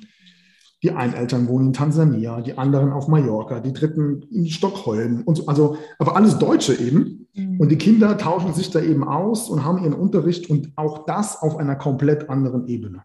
Die 0.86 0.92
einen 0.92 1.16
Eltern 1.16 1.48
wohnen 1.48 1.70
in 1.70 1.74
Tansania, 1.74 2.42
die 2.42 2.60
anderen 2.60 2.92
auf 2.92 3.08
Mallorca, 3.08 3.60
die 3.60 3.74
dritten 3.74 4.22
in 4.30 4.46
Stockholm 4.46 5.24
und 5.26 5.34
so. 5.34 5.48
Also, 5.48 5.78
aber 5.98 6.16
alles 6.16 6.38
Deutsche 6.38 6.76
eben. 6.76 7.28
Mhm. 7.34 7.60
Und 7.60 7.70
die 7.70 7.80
Kinder 7.80 8.20
tauschen 8.20 8.54
sich 8.54 8.70
da 8.70 8.80
eben 8.80 9.04
aus 9.04 9.50
und 9.50 9.66
haben 9.66 9.84
ihren 9.84 9.96
Unterricht 9.96 10.48
und 10.48 10.74
auch 10.76 11.08
das 11.08 11.42
auf 11.42 11.58
einer 11.58 11.76
komplett 11.76 12.30
anderen 12.30 12.68
Ebene. 12.68 13.02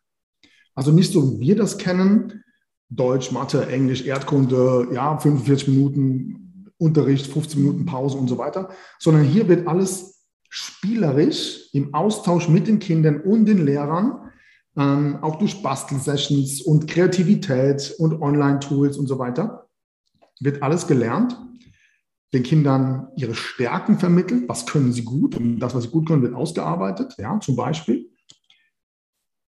Also 0.74 0.92
nicht 0.92 1.10
so, 1.10 1.32
wie 1.32 1.40
wir 1.40 1.56
das 1.56 1.78
kennen, 1.78 2.44
Deutsch, 2.90 3.32
Mathe, 3.32 3.66
Englisch, 3.66 4.04
Erdkunde, 4.04 4.88
ja, 4.92 5.16
45 5.16 5.68
Minuten 5.68 6.70
Unterricht, 6.76 7.28
15 7.28 7.62
Minuten 7.62 7.86
Pause 7.86 8.18
und 8.18 8.28
so 8.28 8.36
weiter, 8.36 8.68
sondern 8.98 9.24
hier 9.24 9.48
wird 9.48 9.66
alles 9.66 10.26
spielerisch 10.50 11.70
im 11.72 11.94
Austausch 11.94 12.46
mit 12.50 12.68
den 12.68 12.78
Kindern 12.78 13.22
und 13.22 13.46
den 13.46 13.64
Lehrern 13.64 14.29
ähm, 14.76 15.18
auch 15.22 15.37
durch 15.37 15.62
Bastelsessions 15.62 16.62
und 16.62 16.87
Kreativität 16.88 17.94
und 17.98 18.20
Online-Tools 18.20 18.96
und 18.96 19.06
so 19.06 19.18
weiter, 19.18 19.68
wird 20.40 20.62
alles 20.62 20.87
gelernt, 20.87 21.38
den 22.33 22.42
Kindern 22.42 23.09
ihre 23.16 23.35
Stärken 23.35 23.98
vermittelt, 23.98 24.48
was 24.48 24.66
können 24.66 24.92
sie 24.92 25.04
gut 25.04 25.37
und 25.37 25.59
das, 25.59 25.74
was 25.74 25.85
sie 25.85 25.90
gut 25.90 26.06
können, 26.06 26.22
wird 26.22 26.35
ausgearbeitet, 26.35 27.14
ja, 27.18 27.38
zum 27.40 27.56
Beispiel. 27.56 28.09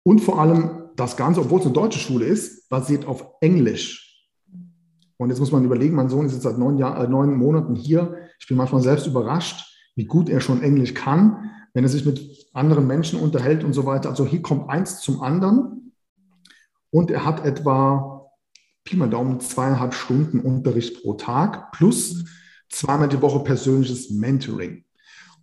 Und 0.05 0.20
vor 0.20 0.40
allem 0.40 0.90
das 0.94 1.16
Ganze, 1.16 1.40
obwohl 1.40 1.61
es 1.61 1.66
eine 1.66 1.74
deutsche 1.74 1.98
Schule 1.98 2.26
ist, 2.26 2.68
basiert 2.68 3.07
auf 3.07 3.26
Englisch. 3.40 4.29
Und 5.16 5.31
jetzt 5.31 5.40
muss 5.40 5.50
man 5.50 5.64
überlegen, 5.64 5.96
mein 5.96 6.11
Sohn 6.11 6.26
ist 6.26 6.33
jetzt 6.33 6.42
seit 6.42 6.59
neun, 6.59 6.76
Jahr, 6.76 7.02
äh, 7.02 7.09
neun 7.09 7.37
Monaten 7.37 7.74
hier. 7.74 8.29
Ich 8.38 8.46
bin 8.46 8.57
manchmal 8.57 8.83
selbst 8.83 9.07
überrascht, 9.07 9.64
wie 9.94 10.05
gut 10.05 10.29
er 10.29 10.40
schon 10.40 10.62
Englisch 10.62 10.92
kann 10.92 11.50
wenn 11.76 11.85
er 11.85 11.90
sich 11.90 12.07
mit 12.07 12.36
anderen 12.56 12.86
Menschen 12.86 13.20
unterhält 13.20 13.64
und 13.64 13.72
so 13.72 13.86
weiter. 13.86 14.08
Also 14.08 14.26
hier 14.26 14.42
kommt 14.42 14.70
eins 14.70 15.00
zum 15.00 15.22
anderen 15.22 15.92
und 16.90 17.10
er 17.10 17.24
hat 17.24 17.44
etwa 17.44 18.30
Pi 18.84 18.96
mal 18.96 19.10
Daumen 19.10 19.40
zweieinhalb 19.40 19.94
Stunden 19.94 20.40
Unterricht 20.40 21.02
pro 21.02 21.14
Tag 21.14 21.72
plus 21.72 22.24
zweimal 22.68 23.08
die 23.08 23.20
Woche 23.20 23.40
persönliches 23.40 24.10
Mentoring. 24.10 24.84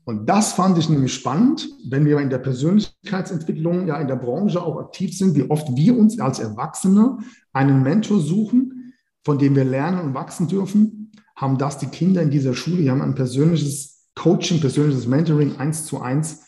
Und 0.06 0.28
das 0.28 0.54
fand 0.54 0.78
ich 0.78 0.90
nämlich 0.90 1.14
spannend, 1.14 1.70
wenn 1.88 2.06
wir 2.06 2.20
in 2.20 2.30
der 2.30 2.40
Persönlichkeitsentwicklung, 2.40 3.88
ja 3.88 3.98
in 4.00 4.08
der 4.08 4.18
Branche 4.18 4.62
auch 4.62 4.78
aktiv 4.78 5.18
sind, 5.18 5.36
wie 5.36 5.50
oft 5.50 5.68
wir 5.76 5.98
uns 5.98 6.20
als 6.20 6.40
Erwachsene 6.40 7.20
einen 7.54 7.84
Mentor 7.84 8.20
suchen, 8.20 8.94
von 9.24 9.38
dem 9.38 9.56
wir 9.56 9.64
lernen 9.64 10.00
und 10.00 10.14
wachsen 10.14 10.48
dürfen, 10.48 11.12
haben 11.36 11.58
das 11.58 11.78
die 11.78 11.88
Kinder 11.88 12.22
in 12.22 12.32
dieser 12.32 12.54
Schule, 12.54 12.78
die 12.78 12.92
haben 12.92 13.02
ein 13.02 13.16
persönliches 13.16 14.10
Coaching, 14.16 14.60
persönliches 14.60 15.08
Mentoring 15.08 15.56
eins 15.58 15.86
zu 15.86 16.02
eins, 16.02 16.43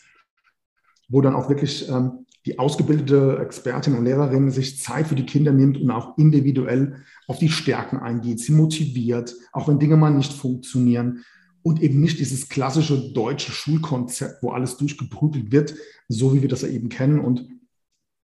wo 1.08 1.20
dann 1.20 1.34
auch 1.34 1.48
wirklich 1.48 1.88
ähm, 1.88 2.26
die 2.46 2.58
ausgebildete 2.58 3.38
Expertin 3.40 3.94
und 3.94 4.04
Lehrerin 4.04 4.50
sich 4.50 4.80
Zeit 4.80 5.08
für 5.08 5.16
die 5.16 5.26
Kinder 5.26 5.52
nimmt 5.52 5.78
und 5.78 5.90
auch 5.90 6.16
individuell 6.16 7.02
auf 7.26 7.38
die 7.38 7.48
Stärken 7.48 7.98
eingeht, 7.98 8.38
sie 8.40 8.52
motiviert, 8.52 9.34
auch 9.52 9.66
wenn 9.66 9.80
Dinge 9.80 9.96
mal 9.96 10.10
nicht 10.10 10.32
funktionieren 10.32 11.24
und 11.62 11.82
eben 11.82 12.00
nicht 12.00 12.20
dieses 12.20 12.48
klassische 12.48 13.12
deutsche 13.12 13.50
Schulkonzept, 13.50 14.40
wo 14.42 14.50
alles 14.50 14.76
durchgeprügelt 14.76 15.50
wird, 15.50 15.74
so 16.08 16.32
wie 16.32 16.42
wir 16.42 16.48
das 16.48 16.62
eben 16.62 16.88
kennen. 16.88 17.18
Und 17.18 17.48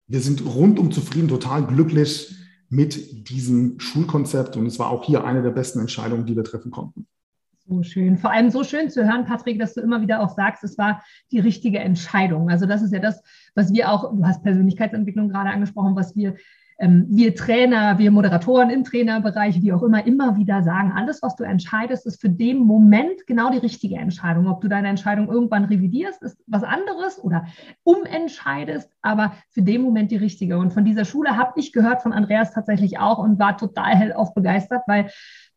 wir 0.08 0.22
sind 0.22 0.46
rundum 0.46 0.92
zufrieden, 0.94 1.28
total 1.28 1.66
glücklich 1.68 2.34
mit 2.70 3.30
diesem 3.30 3.78
Schulkonzept. 3.82 4.56
Und 4.56 4.66
es 4.66 4.80
war 4.80 4.90
auch 4.90 5.04
hier 5.04 5.26
eine 5.26 5.44
der 5.44 5.50
besten 5.50 5.80
Entscheidungen, 5.80 6.26
die 6.26 6.38
wir 6.38 6.46
treffen 6.46 6.72
konnten. 6.72 7.08
So 7.68 7.82
schön. 7.82 8.18
Vor 8.18 8.32
allem 8.32 8.52
so 8.52 8.64
schön 8.64 8.90
zu 8.92 9.04
hören, 9.06 9.26
Patrick, 9.26 9.60
dass 9.60 9.74
du 9.74 9.82
immer 9.82 10.02
wieder 10.02 10.22
auch 10.22 10.30
sagst, 10.30 10.64
es 10.64 10.78
war 10.78 11.04
die 11.32 11.40
richtige 11.40 11.80
Entscheidung. 11.80 12.50
Also 12.50 12.68
das 12.68 12.84
ist 12.84 12.94
ja 12.94 13.00
das, 13.00 13.24
was 13.56 13.74
wir 13.74 13.92
auch, 13.92 14.16
du 14.16 14.24
hast 14.24 14.44
Persönlichkeitsentwicklung 14.44 15.30
gerade 15.30 15.50
angesprochen, 15.50 15.96
was 15.96 16.16
wir 16.16 16.36
ähm, 16.78 17.06
wir 17.10 17.36
Trainer, 17.36 17.98
wir 18.00 18.12
Moderatoren 18.12 18.70
im 18.70 18.84
Trainerbereich, 18.84 19.62
wie 19.62 19.72
auch 19.72 19.82
immer, 19.82 20.06
immer 20.06 20.36
wieder 20.36 20.62
sagen, 20.62 20.92
alles, 20.94 21.22
was 21.22 21.36
du 21.36 21.44
entscheidest, 21.44 22.06
ist 22.06 22.20
für 22.20 22.30
den 22.30 22.60
Moment 22.60 23.26
genau 23.28 23.50
die 23.50 23.60
richtige 23.60 23.96
Entscheidung. 23.96 24.48
Ob 24.48 24.62
du 24.62 24.68
deine 24.68 24.90
Entscheidung 24.90 25.30
irgendwann 25.30 25.66
revidierst, 25.66 26.22
ist 26.22 26.38
was 26.48 26.64
anderes 26.64 27.24
oder 27.24 27.46
umentscheidest, 27.84 28.92
aber 29.02 29.34
für 29.50 29.62
den 29.62 29.82
Moment 29.82 30.12
die 30.12 30.18
richtige. 30.18 30.58
Und 30.58 30.74
von 30.74 30.84
dieser 30.84 31.06
Schule 31.06 31.38
habe 31.38 31.54
ich 31.60 31.72
gehört 31.72 32.02
von 32.02 32.12
Andreas 32.12 32.54
tatsächlich 32.54 33.00
auch 33.00 33.20
und 33.20 33.40
war 33.40 33.58
total 33.58 33.96
hellauf 33.96 34.34
begeistert, 34.34 34.84
weil 34.88 35.10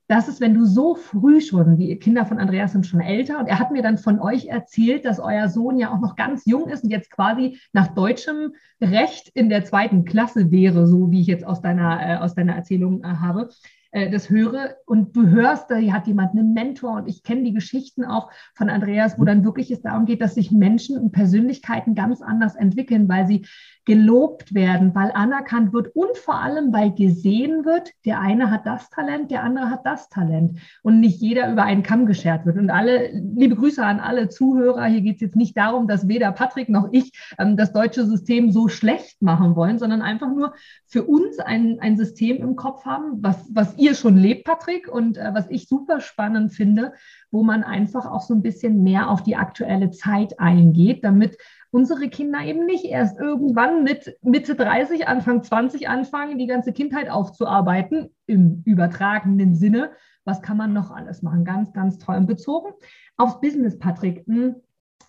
das 0.08 0.26
ist, 0.26 0.40
wenn 0.40 0.54
du 0.54 0.64
so 0.64 0.94
früh 0.94 1.40
schon, 1.42 1.76
die 1.76 1.94
Kinder 1.96 2.24
von 2.24 2.38
Andreas 2.38 2.72
sind 2.72 2.86
schon 2.86 3.00
älter, 3.00 3.38
und 3.38 3.46
er 3.46 3.58
hat 3.58 3.70
mir 3.70 3.82
dann 3.82 3.98
von 3.98 4.18
euch 4.20 4.46
erzählt, 4.46 5.04
dass 5.04 5.20
euer 5.20 5.48
Sohn 5.48 5.78
ja 5.78 5.92
auch 5.92 6.00
noch 6.00 6.16
ganz 6.16 6.46
jung 6.46 6.68
ist 6.68 6.82
und 6.82 6.90
jetzt 6.90 7.10
quasi 7.10 7.58
nach 7.74 7.88
deutschem 7.88 8.54
Recht 8.80 9.28
in 9.34 9.50
der 9.50 9.64
zweiten 9.64 10.06
Klasse 10.06 10.50
wäre, 10.50 10.86
so 10.86 11.10
wie 11.10 11.20
ich 11.20 11.26
jetzt 11.26 11.46
aus 11.46 11.60
deiner, 11.60 12.00
äh, 12.00 12.16
aus 12.16 12.34
deiner 12.34 12.54
Erzählung 12.54 13.04
äh, 13.04 13.06
habe 13.06 13.50
äh, 13.90 14.10
das 14.10 14.28
höre 14.28 14.76
und 14.86 15.16
du 15.16 15.28
hörst, 15.28 15.70
da 15.70 15.76
hat 15.76 16.06
jemand 16.06 16.32
einen 16.32 16.52
Mentor 16.52 16.96
und 16.96 17.08
ich 17.08 17.22
kenne 17.22 17.44
die 17.44 17.54
Geschichten 17.54 18.04
auch 18.04 18.30
von 18.54 18.68
Andreas, 18.68 19.18
wo 19.18 19.24
dann 19.24 19.44
wirklich 19.44 19.70
es 19.70 19.80
darum 19.80 20.04
geht, 20.04 20.20
dass 20.20 20.34
sich 20.34 20.50
Menschen 20.50 20.98
und 20.98 21.12
Persönlichkeiten 21.12 21.94
ganz 21.94 22.20
anders 22.20 22.54
entwickeln, 22.54 23.08
weil 23.08 23.26
sie 23.26 23.46
gelobt 23.86 24.52
werden, 24.52 24.94
weil 24.94 25.10
anerkannt 25.12 25.72
wird 25.72 25.96
und 25.96 26.18
vor 26.18 26.34
allem, 26.34 26.74
weil 26.74 26.92
gesehen 26.92 27.64
wird, 27.64 27.90
der 28.04 28.20
eine 28.20 28.50
hat 28.50 28.66
das 28.66 28.90
Talent, 28.90 29.30
der 29.30 29.42
andere 29.42 29.70
hat 29.70 29.86
das 29.86 30.10
Talent 30.10 30.58
und 30.82 31.00
nicht 31.00 31.22
jeder 31.22 31.50
über 31.50 31.62
einen 31.62 31.82
Kamm 31.82 32.04
geschert 32.04 32.44
wird. 32.44 32.58
Und 32.58 32.68
alle, 32.68 33.10
liebe 33.12 33.56
Grüße 33.56 33.82
an 33.82 33.98
alle 33.98 34.28
Zuhörer, 34.28 34.84
hier 34.84 35.00
geht 35.00 35.14
es 35.14 35.22
jetzt 35.22 35.36
nicht 35.36 35.56
darum, 35.56 35.88
dass 35.88 36.06
weder 36.06 36.30
Patrick 36.32 36.68
noch 36.68 36.88
ich 36.92 37.12
ähm, 37.38 37.56
das 37.56 37.72
deutsche 37.72 38.04
System 38.04 38.50
so 38.50 38.68
schlecht 38.68 39.22
machen 39.22 39.56
wollen, 39.56 39.78
sondern 39.78 40.02
einfach 40.02 40.28
nur 40.28 40.52
für 40.84 41.04
uns 41.04 41.38
ein, 41.38 41.78
ein 41.80 41.96
System 41.96 42.36
im 42.42 42.56
Kopf 42.56 42.84
haben, 42.84 43.22
was, 43.22 43.48
was 43.54 43.77
ihr 43.78 43.94
schon 43.94 44.16
lebt, 44.16 44.44
Patrick, 44.44 44.88
und 44.88 45.16
äh, 45.16 45.32
was 45.32 45.48
ich 45.50 45.68
super 45.68 46.00
spannend 46.00 46.52
finde, 46.52 46.92
wo 47.30 47.42
man 47.42 47.64
einfach 47.64 48.06
auch 48.06 48.22
so 48.22 48.34
ein 48.34 48.42
bisschen 48.42 48.82
mehr 48.82 49.10
auf 49.10 49.22
die 49.22 49.36
aktuelle 49.36 49.90
Zeit 49.90 50.38
eingeht, 50.38 51.04
damit 51.04 51.38
unsere 51.70 52.08
Kinder 52.08 52.42
eben 52.44 52.66
nicht 52.66 52.84
erst 52.84 53.18
irgendwann 53.18 53.84
mit 53.84 54.16
Mitte 54.22 54.54
30, 54.54 55.06
Anfang 55.06 55.42
20 55.42 55.88
anfangen, 55.88 56.38
die 56.38 56.46
ganze 56.46 56.72
Kindheit 56.72 57.10
aufzuarbeiten, 57.10 58.10
im 58.26 58.62
übertragenen 58.64 59.54
Sinne. 59.54 59.90
Was 60.24 60.42
kann 60.42 60.56
man 60.56 60.72
noch 60.72 60.90
alles 60.90 61.22
machen? 61.22 61.44
Ganz, 61.44 61.72
ganz 61.72 61.98
toll. 61.98 62.16
Und 62.16 62.26
bezogen 62.26 62.72
aufs 63.16 63.40
Business, 63.40 63.78
Patrick. 63.78 64.26
Hm, 64.26 64.56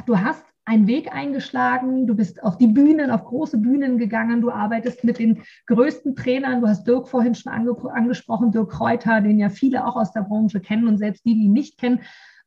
du 0.06 0.20
hast 0.20 0.46
einen 0.70 0.86
Weg 0.86 1.12
eingeschlagen, 1.12 2.06
du 2.06 2.16
bist 2.16 2.44
auf 2.44 2.60
die 2.60 2.68
Bühnen, 2.68 3.10
auf 3.10 3.26
große 3.26 3.58
Bühnen 3.58 3.98
gegangen, 3.98 4.40
du 4.40 4.52
arbeitest 4.52 5.04
mit 5.04 5.18
den 5.18 5.42
größten 5.66 6.16
Trainern, 6.16 6.62
du 6.62 6.68
hast 6.68 6.88
Dirk 6.88 7.08
vorhin 7.08 7.34
schon 7.34 7.52
ange 7.52 7.76
angesprochen, 7.92 8.52
Dirk 8.52 8.70
Kräuter, 8.70 9.20
den 9.22 9.40
ja 9.40 9.50
viele 9.50 9.88
auch 9.88 9.96
aus 9.96 10.12
der 10.12 10.22
Branche 10.22 10.60
kennen 10.60 10.88
und 10.88 11.00
selbst 11.00 11.26
die, 11.26 11.34
die 11.34 11.46
ihn 11.46 11.54
nicht 11.54 11.80
kennen, 11.80 12.02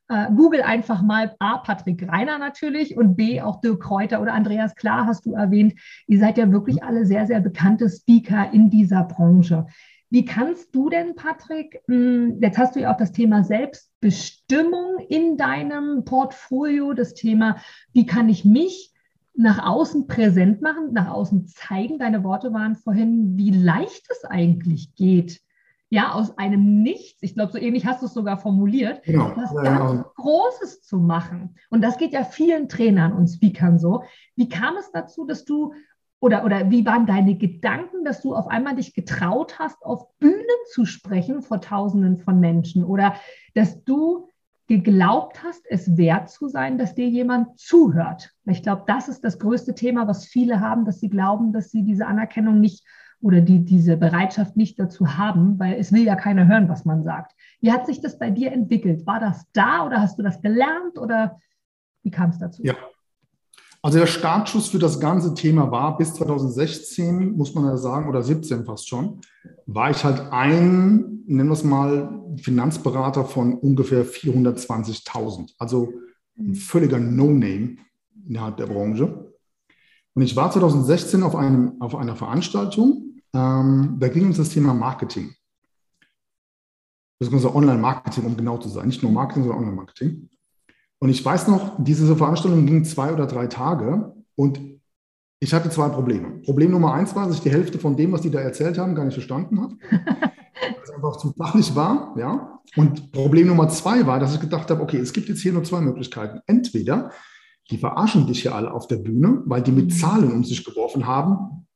äh, 0.07 0.27
Google 0.33 0.61
einfach 0.61 1.01
mal 1.01 1.35
A, 1.39 1.57
Patrick 1.57 2.07
Reiner 2.07 2.37
natürlich 2.37 2.95
und 2.95 3.17
B, 3.17 3.41
auch 3.41 3.59
Dirk 3.59 3.81
Kräuter 3.81 4.21
oder 4.21 4.33
Andreas 4.33 4.73
Klar 4.75 5.05
hast 5.05 5.25
du 5.25 5.33
erwähnt. 5.33 5.73
Ihr 6.07 6.19
seid 6.19 6.37
ja 6.37 6.49
wirklich 6.49 6.81
alle 6.81 7.05
sehr, 7.05 7.27
sehr 7.27 7.41
bekannte 7.41 7.89
Speaker 7.89 8.53
in 8.53 8.69
dieser 8.69 9.03
Branche. 9.03 9.65
Wie 10.13 10.25
kannst 10.25 10.75
du 10.75 10.91
denn, 10.91 11.15
Patrick, 11.15 11.81
hm, 11.87 12.37
jetzt 12.39 12.59
hast 12.59 12.75
du 12.75 12.81
ja 12.81 12.93
auch 12.93 12.97
das 12.97 13.13
Thema 13.13 13.43
Selbstbestimmung 13.43 14.99
in 15.09 15.37
deinem 15.37 16.05
Portfolio, 16.05 16.93
das 16.93 17.15
Thema, 17.15 17.57
wie 17.93 18.05
kann 18.05 18.29
ich 18.29 18.45
mich 18.45 18.93
nach 19.33 19.65
außen 19.65 20.05
präsent 20.05 20.61
machen, 20.61 20.93
nach 20.93 21.09
außen 21.09 21.47
zeigen. 21.47 21.97
Deine 21.97 22.23
Worte 22.23 22.53
waren 22.53 22.75
vorhin, 22.75 23.37
wie 23.37 23.49
leicht 23.49 24.05
es 24.11 24.23
eigentlich 24.23 24.93
geht, 24.93 25.41
ja, 25.89 26.11
aus 26.11 26.37
einem 26.37 26.83
Nichts, 26.83 27.23
ich 27.23 27.33
glaube, 27.33 27.51
so 27.51 27.57
ähnlich 27.57 27.87
hast 27.87 28.03
du 28.03 28.05
es 28.05 28.13
sogar 28.13 28.37
formuliert, 28.37 29.01
genau. 29.03 29.31
was 29.35 29.51
ganz 29.55 29.93
ja. 29.93 30.11
Großes 30.15 30.83
zu 30.83 30.97
machen. 30.97 31.55
Und 31.71 31.81
das 31.81 31.97
geht 31.97 32.13
ja 32.13 32.23
vielen 32.23 32.69
Trainern 32.69 33.13
und 33.13 33.27
Speakern 33.27 33.79
so. 33.79 34.03
Wie 34.35 34.47
kam 34.49 34.75
es 34.77 34.91
dazu, 34.91 35.25
dass 35.25 35.43
du 35.43 35.73
oder, 36.23 36.45
oder 36.45 36.71
wie 36.71 36.85
waren 36.85 37.05
deine 37.05 37.35
Gedanken, 37.35 38.05
dass 38.05 38.21
du 38.21 38.33
auf 38.33 38.47
einmal 38.47 38.77
dich 38.77 38.93
getraut 38.93 39.59
hast, 39.59 39.83
auf 39.83 40.07
Bühnen 40.19 40.39
zu 40.71 40.85
sprechen 40.85 41.41
vor 41.41 41.59
Tausenden 41.59 42.17
von 42.17 42.39
Menschen 42.39 42.85
oder 42.85 43.15
dass 43.55 43.83
du 43.83 44.29
geglaubt 44.67 45.43
hast, 45.43 45.65
es 45.69 45.97
wert 45.97 46.29
zu 46.29 46.47
sein, 46.47 46.77
dass 46.77 46.95
dir 46.95 47.09
jemand 47.09 47.59
zuhört. 47.59 48.31
Ich 48.45 48.63
glaube, 48.63 48.83
das 48.87 49.09
ist 49.09 49.25
das 49.25 49.37
größte 49.37 49.75
Thema, 49.75 50.07
was 50.07 50.25
viele 50.25 50.61
haben, 50.61 50.85
dass 50.85 51.01
sie 51.01 51.09
glauben, 51.09 51.51
dass 51.51 51.71
sie 51.71 51.83
diese 51.83 52.07
Anerkennung 52.07 52.61
nicht 52.61 52.85
oder 53.21 53.41
die 53.41 53.65
diese 53.65 53.97
Bereitschaft 53.97 54.55
nicht 54.55 54.79
dazu 54.79 55.17
haben, 55.17 55.59
weil 55.59 55.73
es 55.73 55.91
will 55.91 56.03
ja 56.03 56.15
keiner 56.15 56.47
hören, 56.47 56.69
was 56.69 56.85
man 56.85 57.03
sagt. 57.03 57.33
Wie 57.59 57.73
hat 57.73 57.85
sich 57.85 57.99
das 57.99 58.17
bei 58.17 58.29
dir 58.29 58.53
entwickelt? 58.53 59.05
War 59.05 59.19
das 59.19 59.45
da 59.51 59.85
oder 59.85 59.99
hast 59.99 60.17
du 60.17 60.23
das 60.23 60.41
gelernt 60.41 60.97
oder 60.97 61.41
wie 62.01 62.11
kam 62.11 62.29
es 62.29 62.39
dazu? 62.39 62.63
Ja. 62.63 62.75
Also 63.83 63.99
der 63.99 64.07
Startschuss 64.07 64.69
für 64.69 64.79
das 64.79 64.99
ganze 64.99 65.35
Thema 65.35 65.69
war 65.69 65.97
bis 65.97 66.15
2016, 66.15 67.37
muss 67.37 67.53
man 67.53 67.65
ja 67.65 67.77
sagen, 67.77 68.09
oder 68.09 68.23
17 68.23 68.65
fast 68.65 68.87
schon, 68.87 69.21
war 69.67 69.91
ich 69.91 70.03
halt 70.03 70.31
ein, 70.31 71.23
nennen 71.27 71.49
wir 71.49 71.53
es 71.53 71.63
mal, 71.63 72.19
Finanzberater 72.37 73.25
von 73.25 73.53
ungefähr 73.53 74.05
420.000. 74.05 75.51
Also 75.59 75.93
ein 76.39 76.55
völliger 76.55 76.97
No-Name 76.97 77.75
innerhalb 78.27 78.57
der 78.57 78.65
Branche. 78.67 79.31
Und 80.15 80.21
ich 80.21 80.35
war 80.35 80.49
2016 80.49 81.21
auf, 81.21 81.35
einem, 81.35 81.79
auf 81.79 81.95
einer 81.95 82.15
Veranstaltung 82.15 83.13
ähm, 83.33 83.97
da 83.99 84.07
ging 84.09 84.27
uns 84.27 84.37
das 84.37 84.49
Thema 84.49 84.73
Marketing. 84.73 85.33
Beziehungsweise 87.19 87.55
Online-Marketing, 87.55 88.25
um 88.25 88.37
genau 88.37 88.57
zu 88.57 88.69
sein. 88.69 88.87
Nicht 88.87 89.01
nur 89.01 89.11
Marketing, 89.11 89.43
sondern 89.43 89.63
Online-Marketing. 89.63 90.29
Und 91.03 91.09
ich 91.09 91.25
weiß 91.25 91.49
noch, 91.49 91.83
diese 91.83 92.15
Veranstaltung 92.15 92.65
ging 92.65 92.85
zwei 92.85 93.11
oder 93.11 93.27
drei 93.27 93.47
Tage 93.47 94.13
und 94.37 94.61
ich 95.41 95.53
hatte 95.53 95.69
zwei 95.69 95.89
Probleme. 95.89 96.39
Problem 96.45 96.71
Nummer 96.71 96.93
eins 96.93 97.13
war, 97.13 97.27
dass 97.27 97.35
ich 97.35 97.41
die 97.41 97.51
Hälfte 97.51 97.77
von 97.77 97.97
dem, 97.97 98.13
was 98.13 98.21
die 98.21 98.31
da 98.31 98.39
erzählt 98.39 98.77
haben, 98.77 98.95
gar 98.95 99.03
nicht 99.03 99.15
verstanden 99.15 99.59
habe. 99.59 99.75
weil 99.91 100.81
es 100.81 100.91
einfach 100.91 101.17
zu 101.17 101.33
fachlich 101.33 101.75
war. 101.75 102.15
Ja? 102.17 102.61
Und 102.77 103.11
Problem 103.11 103.47
Nummer 103.47 103.67
zwei 103.67 104.07
war, 104.07 104.21
dass 104.21 104.33
ich 104.33 104.39
gedacht 104.39 104.71
habe, 104.71 104.81
okay, 104.81 104.95
es 104.95 105.11
gibt 105.11 105.27
jetzt 105.27 105.41
hier 105.41 105.51
nur 105.51 105.65
zwei 105.65 105.81
Möglichkeiten. 105.81 106.39
Entweder 106.47 107.11
die 107.69 107.79
verarschen 107.79 108.25
dich 108.25 108.43
hier 108.43 108.55
alle 108.55 108.71
auf 108.71 108.87
der 108.87 108.95
Bühne, 108.95 109.41
weil 109.43 109.61
die 109.61 109.73
mit 109.73 109.93
Zahlen 109.93 110.31
um 110.31 110.45
sich 110.45 110.63
geworfen 110.63 111.05
haben, 111.05 111.67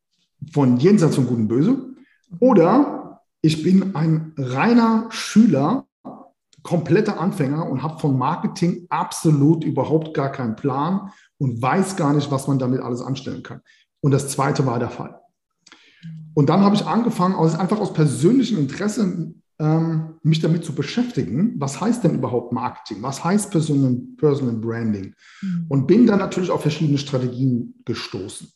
von 0.54 0.78
Jenseits 0.78 1.16
von 1.16 1.28
Gut 1.28 1.40
und 1.40 1.48
Böse. 1.50 1.78
Oder 2.40 3.24
ich 3.42 3.62
bin 3.62 3.94
ein 3.94 4.32
reiner 4.38 5.08
Schüler, 5.10 5.86
kompletter 6.68 7.18
Anfänger 7.18 7.66
und 7.66 7.82
habe 7.82 7.98
von 7.98 8.18
Marketing 8.18 8.88
absolut 8.90 9.64
überhaupt 9.64 10.14
gar 10.14 10.32
keinen 10.34 10.58
Plan 10.58 11.12
und 11.38 11.62
weiß 11.62 11.96
gar 11.96 12.14
nicht, 12.14 12.30
was 12.30 12.48
man 12.48 12.60
damit 12.60 12.82
alles 12.82 13.02
anstellen 13.02 13.42
kann. 13.42 13.62
Und 14.02 14.12
das 14.12 14.28
zweite 14.28 14.66
war 14.66 14.78
der 14.78 14.90
Fall. 14.90 15.18
Und 16.34 16.50
dann 16.50 16.66
habe 16.66 16.76
ich 16.76 16.86
angefangen, 16.86 17.36
aus, 17.36 17.56
einfach 17.56 17.80
aus 17.80 17.94
persönlichem 17.94 18.60
Interesse 18.60 19.34
ähm, 19.60 20.16
mich 20.24 20.42
damit 20.42 20.66
zu 20.66 20.76
beschäftigen, 20.76 21.56
was 21.58 21.80
heißt 21.80 22.04
denn 22.04 22.16
überhaupt 22.16 22.52
Marketing, 22.52 23.02
was 23.02 23.24
heißt 23.24 23.50
Personal, 23.50 23.98
Personal 24.18 24.56
Branding 24.56 25.16
mhm. 25.42 25.66
und 25.70 25.88
bin 25.88 26.06
dann 26.06 26.20
natürlich 26.20 26.52
auf 26.52 26.62
verschiedene 26.62 26.98
Strategien 26.98 27.76
gestoßen. 27.86 28.50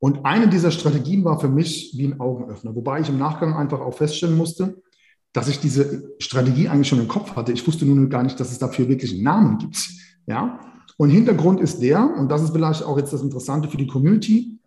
Und 0.00 0.24
eine 0.24 0.48
dieser 0.48 0.72
Strategien 0.72 1.24
war 1.24 1.38
für 1.38 1.48
mich 1.48 1.94
wie 1.96 2.06
ein 2.06 2.20
Augenöffner, 2.20 2.74
wobei 2.74 3.00
ich 3.00 3.08
im 3.08 3.18
Nachgang 3.18 3.54
einfach 3.54 3.80
auch 3.80 3.94
feststellen 3.94 4.36
musste, 4.36 4.82
dass 5.32 5.48
ich 5.48 5.60
diese 5.60 6.14
Strategie 6.18 6.68
eigentlich 6.68 6.88
schon 6.88 7.00
im 7.00 7.08
Kopf 7.08 7.36
hatte. 7.36 7.52
Ich 7.52 7.66
wusste 7.66 7.86
nur 7.86 8.08
gar 8.08 8.22
nicht, 8.22 8.38
dass 8.40 8.50
es 8.50 8.58
dafür 8.58 8.88
wirklich 8.88 9.12
einen 9.12 9.22
Namen 9.22 9.58
gibt. 9.58 9.90
Ja? 10.26 10.60
Und 10.96 11.10
Hintergrund 11.10 11.60
ist 11.60 11.80
der, 11.80 12.02
und 12.16 12.28
das 12.28 12.42
ist 12.42 12.52
vielleicht 12.52 12.82
auch 12.82 12.98
jetzt 12.98 13.12
das 13.12 13.22
Interessante 13.22 13.68
für 13.68 13.76
die 13.76 13.86
Community, 13.86 14.58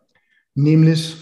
nämlich 0.55 1.17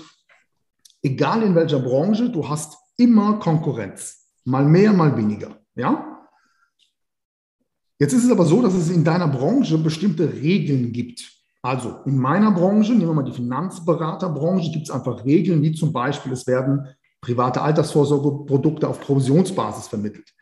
egal 1.01 1.43
in 1.43 1.55
welcher 1.55 1.79
Branche, 1.79 2.29
du 2.29 2.47
hast 2.47 2.77
immer 2.97 3.39
Konkurrenz. 3.39 4.27
Mal 4.45 4.65
mehr, 4.65 4.93
mal 4.93 5.15
weniger. 5.17 5.57
Ja? 5.75 6.19
Jetzt 7.99 8.13
ist 8.13 8.25
es 8.25 8.31
aber 8.31 8.45
so, 8.45 8.61
dass 8.61 8.73
es 8.73 8.89
in 8.89 9.03
deiner 9.03 9.27
Branche 9.27 9.77
bestimmte 9.77 10.31
Regeln 10.31 10.91
gibt. 10.91 11.31
Also 11.61 11.97
in 12.05 12.17
meiner 12.17 12.51
Branche, 12.51 12.93
nehmen 12.93 13.09
wir 13.09 13.13
mal 13.13 13.23
die 13.23 13.31
Finanzberaterbranche, 13.31 14.71
gibt 14.71 14.87
es 14.87 14.91
einfach 14.91 15.23
Regeln, 15.23 15.61
wie 15.61 15.73
zum 15.73 15.93
Beispiel, 15.93 16.31
es 16.31 16.47
werden 16.47 16.87
private 17.21 17.61
Altersvorsorgeprodukte 17.61 18.87
auf 18.87 18.99
Provisionsbasis 18.99 19.87
vermittelt, 19.87 20.33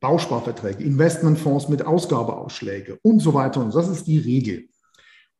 Bausparverträge, 0.00 0.82
Investmentfonds 0.82 1.68
mit 1.68 1.86
Ausgabeausschläge 1.86 2.98
und 3.02 3.20
so 3.20 3.32
weiter. 3.32 3.60
Und 3.60 3.74
das 3.74 3.88
ist 3.88 4.06
die 4.06 4.18
Regel. 4.18 4.68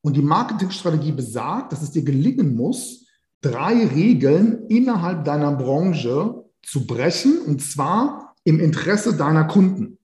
Und 0.00 0.16
die 0.16 0.22
Marketingstrategie 0.22 1.12
besagt, 1.12 1.72
dass 1.72 1.82
es 1.82 1.90
dir 1.90 2.04
gelingen 2.04 2.54
muss, 2.54 3.06
drei 3.40 3.86
Regeln 3.86 4.66
innerhalb 4.68 5.24
deiner 5.24 5.52
Branche 5.52 6.44
zu 6.62 6.86
brechen, 6.86 7.40
und 7.42 7.60
zwar 7.60 8.34
im 8.44 8.60
Interesse 8.60 9.16
deiner 9.16 9.44
Kunden. 9.44 9.98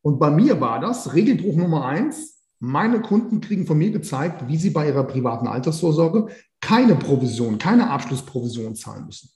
Und 0.00 0.18
bei 0.18 0.30
mir 0.30 0.60
war 0.60 0.80
das 0.80 1.14
Regelbruch 1.14 1.56
Nummer 1.56 1.84
eins. 1.86 2.42
Meine 2.58 3.00
Kunden 3.02 3.40
kriegen 3.40 3.66
von 3.66 3.78
mir 3.78 3.90
gezeigt, 3.90 4.48
wie 4.48 4.56
sie 4.56 4.70
bei 4.70 4.88
ihrer 4.88 5.04
privaten 5.04 5.46
Altersvorsorge 5.46 6.28
keine 6.60 6.94
Provision, 6.96 7.58
keine 7.58 7.90
Abschlussprovision 7.90 8.74
zahlen 8.74 9.06
müssen. 9.06 9.30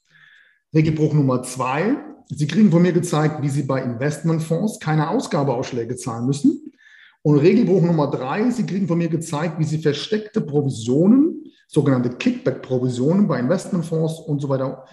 Regelbruch 0.75 1.13
Nummer 1.13 1.43
zwei. 1.43 1.97
Sie 2.29 2.47
kriegen 2.47 2.71
von 2.71 2.83
mir 2.83 2.93
gezeigt, 2.93 3.43
wie 3.43 3.49
Sie 3.49 3.63
bei 3.63 3.83
Investmentfonds 3.83 4.81
keine 4.81 5.11
Ausgabeausschläge 5.11 5.97
zahlen 5.97 6.27
müssen. 6.27 6.73
Und 7.23 7.39
Regelbruch 7.39 7.83
Nummer 7.83 8.11
drei. 8.11 8.51
Sie 8.51 8.67
kriegen 8.67 8.89
von 8.89 8.99
mir 8.99 9.09
gezeigt, 9.09 9.59
wie 9.59 9.65
Sie 9.65 9.79
versteckte 9.79 10.41
Provisionen, 10.41 11.45
sogenannte 11.69 12.11
Kickback-Provisionen 12.11 13.27
bei 13.27 13.39
Investmentfonds 13.39 14.21
und 14.21 14.41
so 14.41 14.49
weiter, 14.49 14.85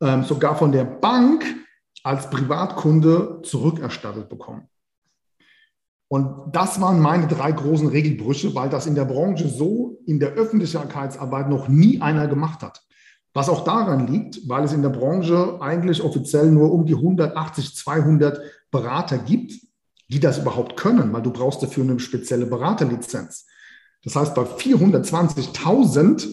ähm, 0.00 0.24
sogar 0.24 0.56
von 0.56 0.72
der 0.72 0.84
Bank 0.84 1.44
als 2.02 2.30
Privatkunde 2.30 3.40
zurückerstattet 3.42 4.28
bekommen. 4.28 4.68
Und 6.08 6.54
das 6.54 6.80
waren 6.80 7.00
meine 7.00 7.26
drei 7.26 7.50
großen 7.50 7.88
Regelbrüche, 7.88 8.54
weil 8.54 8.68
das 8.68 8.86
in 8.86 8.94
der 8.94 9.06
Branche 9.06 9.48
so 9.48 9.98
in 10.06 10.20
der 10.20 10.34
Öffentlichkeitsarbeit 10.34 11.48
noch 11.48 11.66
nie 11.66 12.00
einer 12.00 12.28
gemacht 12.28 12.62
hat. 12.62 12.85
Was 13.36 13.50
auch 13.50 13.64
daran 13.64 14.06
liegt, 14.06 14.48
weil 14.48 14.64
es 14.64 14.72
in 14.72 14.80
der 14.80 14.88
Branche 14.88 15.58
eigentlich 15.60 16.02
offiziell 16.02 16.50
nur 16.50 16.72
um 16.72 16.86
die 16.86 16.94
180, 16.94 17.76
200 17.76 18.40
Berater 18.70 19.18
gibt, 19.18 19.52
die 20.08 20.20
das 20.20 20.38
überhaupt 20.38 20.78
können, 20.78 21.12
weil 21.12 21.20
du 21.20 21.30
brauchst 21.30 21.62
dafür 21.62 21.84
eine 21.84 22.00
spezielle 22.00 22.46
Beraterlizenz. 22.46 23.44
Das 24.04 24.16
heißt, 24.16 24.34
bei 24.34 24.40
420.000 24.40 26.28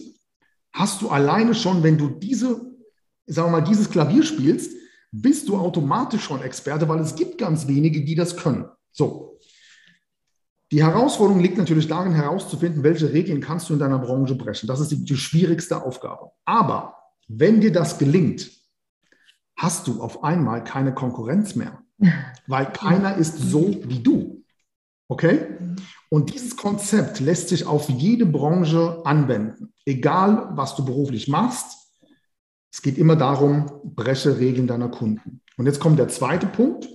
hast 0.72 1.02
du 1.02 1.10
alleine 1.10 1.54
schon, 1.54 1.82
wenn 1.82 1.98
du 1.98 2.08
diese, 2.08 2.72
sagen 3.26 3.48
wir 3.48 3.60
mal, 3.60 3.68
dieses 3.68 3.90
Klavier 3.90 4.22
spielst, 4.22 4.72
bist 5.12 5.46
du 5.50 5.58
automatisch 5.58 6.24
schon 6.24 6.40
Experte, 6.40 6.88
weil 6.88 7.00
es 7.00 7.14
gibt 7.14 7.36
ganz 7.36 7.68
wenige, 7.68 8.02
die 8.02 8.14
das 8.14 8.34
können. 8.34 8.64
So, 8.92 9.33
die 10.74 10.82
Herausforderung 10.82 11.40
liegt 11.40 11.56
natürlich 11.56 11.86
darin, 11.86 12.14
herauszufinden, 12.14 12.82
welche 12.82 13.12
Regeln 13.12 13.40
kannst 13.40 13.70
du 13.70 13.74
in 13.74 13.78
deiner 13.78 14.00
Branche 14.00 14.34
brechen. 14.34 14.66
Das 14.66 14.80
ist 14.80 14.90
die, 14.90 15.04
die 15.04 15.16
schwierigste 15.16 15.80
Aufgabe. 15.80 16.32
Aber 16.44 16.96
wenn 17.28 17.60
dir 17.60 17.70
das 17.70 17.96
gelingt, 17.96 18.50
hast 19.56 19.86
du 19.86 20.02
auf 20.02 20.24
einmal 20.24 20.64
keine 20.64 20.92
Konkurrenz 20.92 21.54
mehr, 21.54 21.78
weil 22.48 22.72
keiner 22.72 23.14
ist 23.14 23.38
so 23.38 23.72
wie 23.84 24.00
du. 24.00 24.42
Okay? 25.06 25.46
Und 26.10 26.34
dieses 26.34 26.56
Konzept 26.56 27.20
lässt 27.20 27.50
sich 27.50 27.66
auf 27.66 27.88
jede 27.88 28.26
Branche 28.26 29.00
anwenden, 29.04 29.72
egal 29.86 30.48
was 30.56 30.74
du 30.74 30.84
beruflich 30.84 31.28
machst. 31.28 31.78
Es 32.72 32.82
geht 32.82 32.98
immer 32.98 33.14
darum, 33.14 33.70
breche 33.84 34.40
Regeln 34.40 34.66
deiner 34.66 34.88
Kunden. 34.88 35.40
Und 35.56 35.66
jetzt 35.66 35.78
kommt 35.78 36.00
der 36.00 36.08
zweite 36.08 36.48
Punkt. 36.48 36.88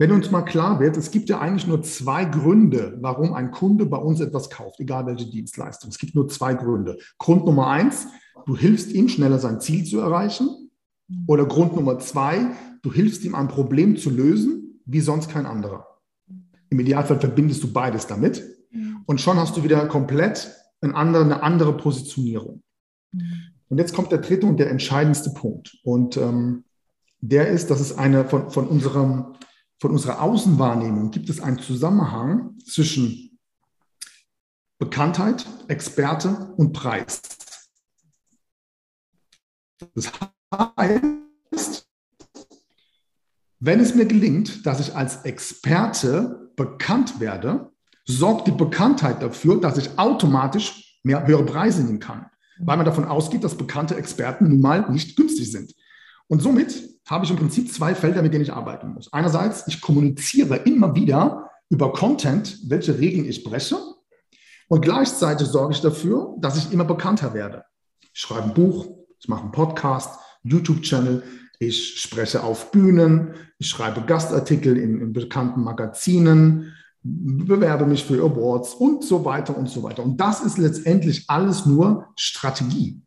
Wenn 0.00 0.12
uns 0.12 0.30
mal 0.30 0.42
klar 0.42 0.78
wird, 0.78 0.96
es 0.96 1.10
gibt 1.10 1.28
ja 1.28 1.40
eigentlich 1.40 1.66
nur 1.66 1.82
zwei 1.82 2.24
Gründe, 2.24 2.96
warum 3.00 3.34
ein 3.34 3.50
Kunde 3.50 3.84
bei 3.84 3.96
uns 3.96 4.20
etwas 4.20 4.48
kauft, 4.48 4.78
egal 4.78 5.06
welche 5.06 5.28
Dienstleistung. 5.28 5.90
Es 5.90 5.98
gibt 5.98 6.14
nur 6.14 6.28
zwei 6.28 6.54
Gründe. 6.54 6.98
Grund 7.18 7.44
Nummer 7.44 7.66
eins, 7.66 8.06
du 8.46 8.56
hilfst 8.56 8.92
ihm 8.92 9.08
schneller 9.08 9.40
sein 9.40 9.60
Ziel 9.60 9.84
zu 9.84 9.98
erreichen. 9.98 10.70
Oder 11.26 11.46
Grund 11.46 11.74
Nummer 11.74 11.98
zwei, 11.98 12.52
du 12.82 12.92
hilfst 12.92 13.24
ihm 13.24 13.34
ein 13.34 13.48
Problem 13.48 13.96
zu 13.96 14.10
lösen, 14.10 14.80
wie 14.84 15.00
sonst 15.00 15.30
kein 15.30 15.46
anderer. 15.46 15.84
Im 16.70 16.78
Idealfall 16.78 17.18
verbindest 17.18 17.64
du 17.64 17.72
beides 17.72 18.06
damit. 18.06 18.44
Und 19.06 19.20
schon 19.20 19.38
hast 19.38 19.56
du 19.56 19.64
wieder 19.64 19.84
komplett 19.88 20.54
eine 20.80 20.94
andere, 20.94 21.24
eine 21.24 21.42
andere 21.42 21.76
Positionierung. 21.76 22.62
Und 23.68 23.78
jetzt 23.78 23.94
kommt 23.94 24.12
der 24.12 24.18
dritte 24.18 24.46
und 24.46 24.58
der 24.58 24.70
entscheidendste 24.70 25.30
Punkt. 25.30 25.76
Und 25.82 26.16
ähm, 26.16 26.64
der 27.20 27.48
ist, 27.48 27.70
dass 27.70 27.80
es 27.80 27.98
eine 27.98 28.24
von, 28.26 28.50
von 28.50 28.68
unserem 28.68 29.34
von 29.80 29.92
unserer 29.92 30.20
Außenwahrnehmung 30.22 31.10
gibt 31.10 31.30
es 31.30 31.40
einen 31.40 31.58
Zusammenhang 31.58 32.58
zwischen 32.64 33.38
Bekanntheit, 34.78 35.46
Experte 35.68 36.52
und 36.56 36.72
Preis. 36.72 37.20
Das 39.94 40.10
heißt, 40.52 41.88
wenn 43.60 43.80
es 43.80 43.94
mir 43.94 44.06
gelingt, 44.06 44.66
dass 44.66 44.80
ich 44.80 44.94
als 44.94 45.22
Experte 45.24 46.52
bekannt 46.56 47.20
werde, 47.20 47.72
sorgt 48.04 48.46
die 48.46 48.52
Bekanntheit 48.52 49.22
dafür, 49.22 49.60
dass 49.60 49.78
ich 49.78 49.98
automatisch 49.98 51.00
mehr 51.02 51.26
höhere 51.26 51.44
Preise 51.44 51.82
nehmen 51.82 52.00
kann, 52.00 52.26
weil 52.58 52.76
man 52.76 52.86
davon 52.86 53.04
ausgeht, 53.04 53.44
dass 53.44 53.56
bekannte 53.56 53.96
Experten 53.96 54.48
nun 54.48 54.60
mal 54.60 54.90
nicht 54.90 55.16
günstig 55.16 55.50
sind. 55.50 55.74
Und 56.28 56.40
somit 56.42 56.74
habe 57.06 57.24
ich 57.24 57.30
im 57.30 57.36
Prinzip 57.36 57.72
zwei 57.72 57.94
Felder, 57.94 58.22
mit 58.22 58.32
denen 58.32 58.44
ich 58.44 58.52
arbeiten 58.52 58.92
muss. 58.92 59.12
Einerseits, 59.12 59.66
ich 59.66 59.80
kommuniziere 59.80 60.56
immer 60.56 60.94
wieder 60.94 61.50
über 61.70 61.92
Content, 61.92 62.58
welche 62.68 62.98
Regeln 62.98 63.26
ich 63.26 63.44
breche. 63.44 63.76
Und 64.68 64.82
gleichzeitig 64.82 65.48
sorge 65.48 65.72
ich 65.72 65.80
dafür, 65.80 66.36
dass 66.38 66.58
ich 66.58 66.72
immer 66.72 66.84
bekannter 66.84 67.32
werde. 67.32 67.64
Ich 68.12 68.20
schreibe 68.20 68.44
ein 68.44 68.54
Buch, 68.54 68.86
ich 69.18 69.28
mache 69.28 69.42
einen 69.42 69.52
Podcast, 69.52 70.20
YouTube-Channel, 70.42 71.22
ich 71.58 72.00
spreche 72.00 72.42
auf 72.42 72.70
Bühnen, 72.70 73.34
ich 73.58 73.68
schreibe 73.68 74.02
Gastartikel 74.02 74.76
in, 74.76 75.00
in 75.00 75.12
bekannten 75.12 75.62
Magazinen, 75.62 76.74
bewerbe 77.02 77.86
mich 77.86 78.04
für 78.04 78.22
Awards 78.22 78.74
und 78.74 79.02
so 79.02 79.24
weiter 79.24 79.56
und 79.56 79.68
so 79.68 79.82
weiter. 79.82 80.02
Und 80.02 80.18
das 80.18 80.42
ist 80.42 80.58
letztendlich 80.58 81.24
alles 81.28 81.64
nur 81.64 82.06
Strategie. 82.16 83.00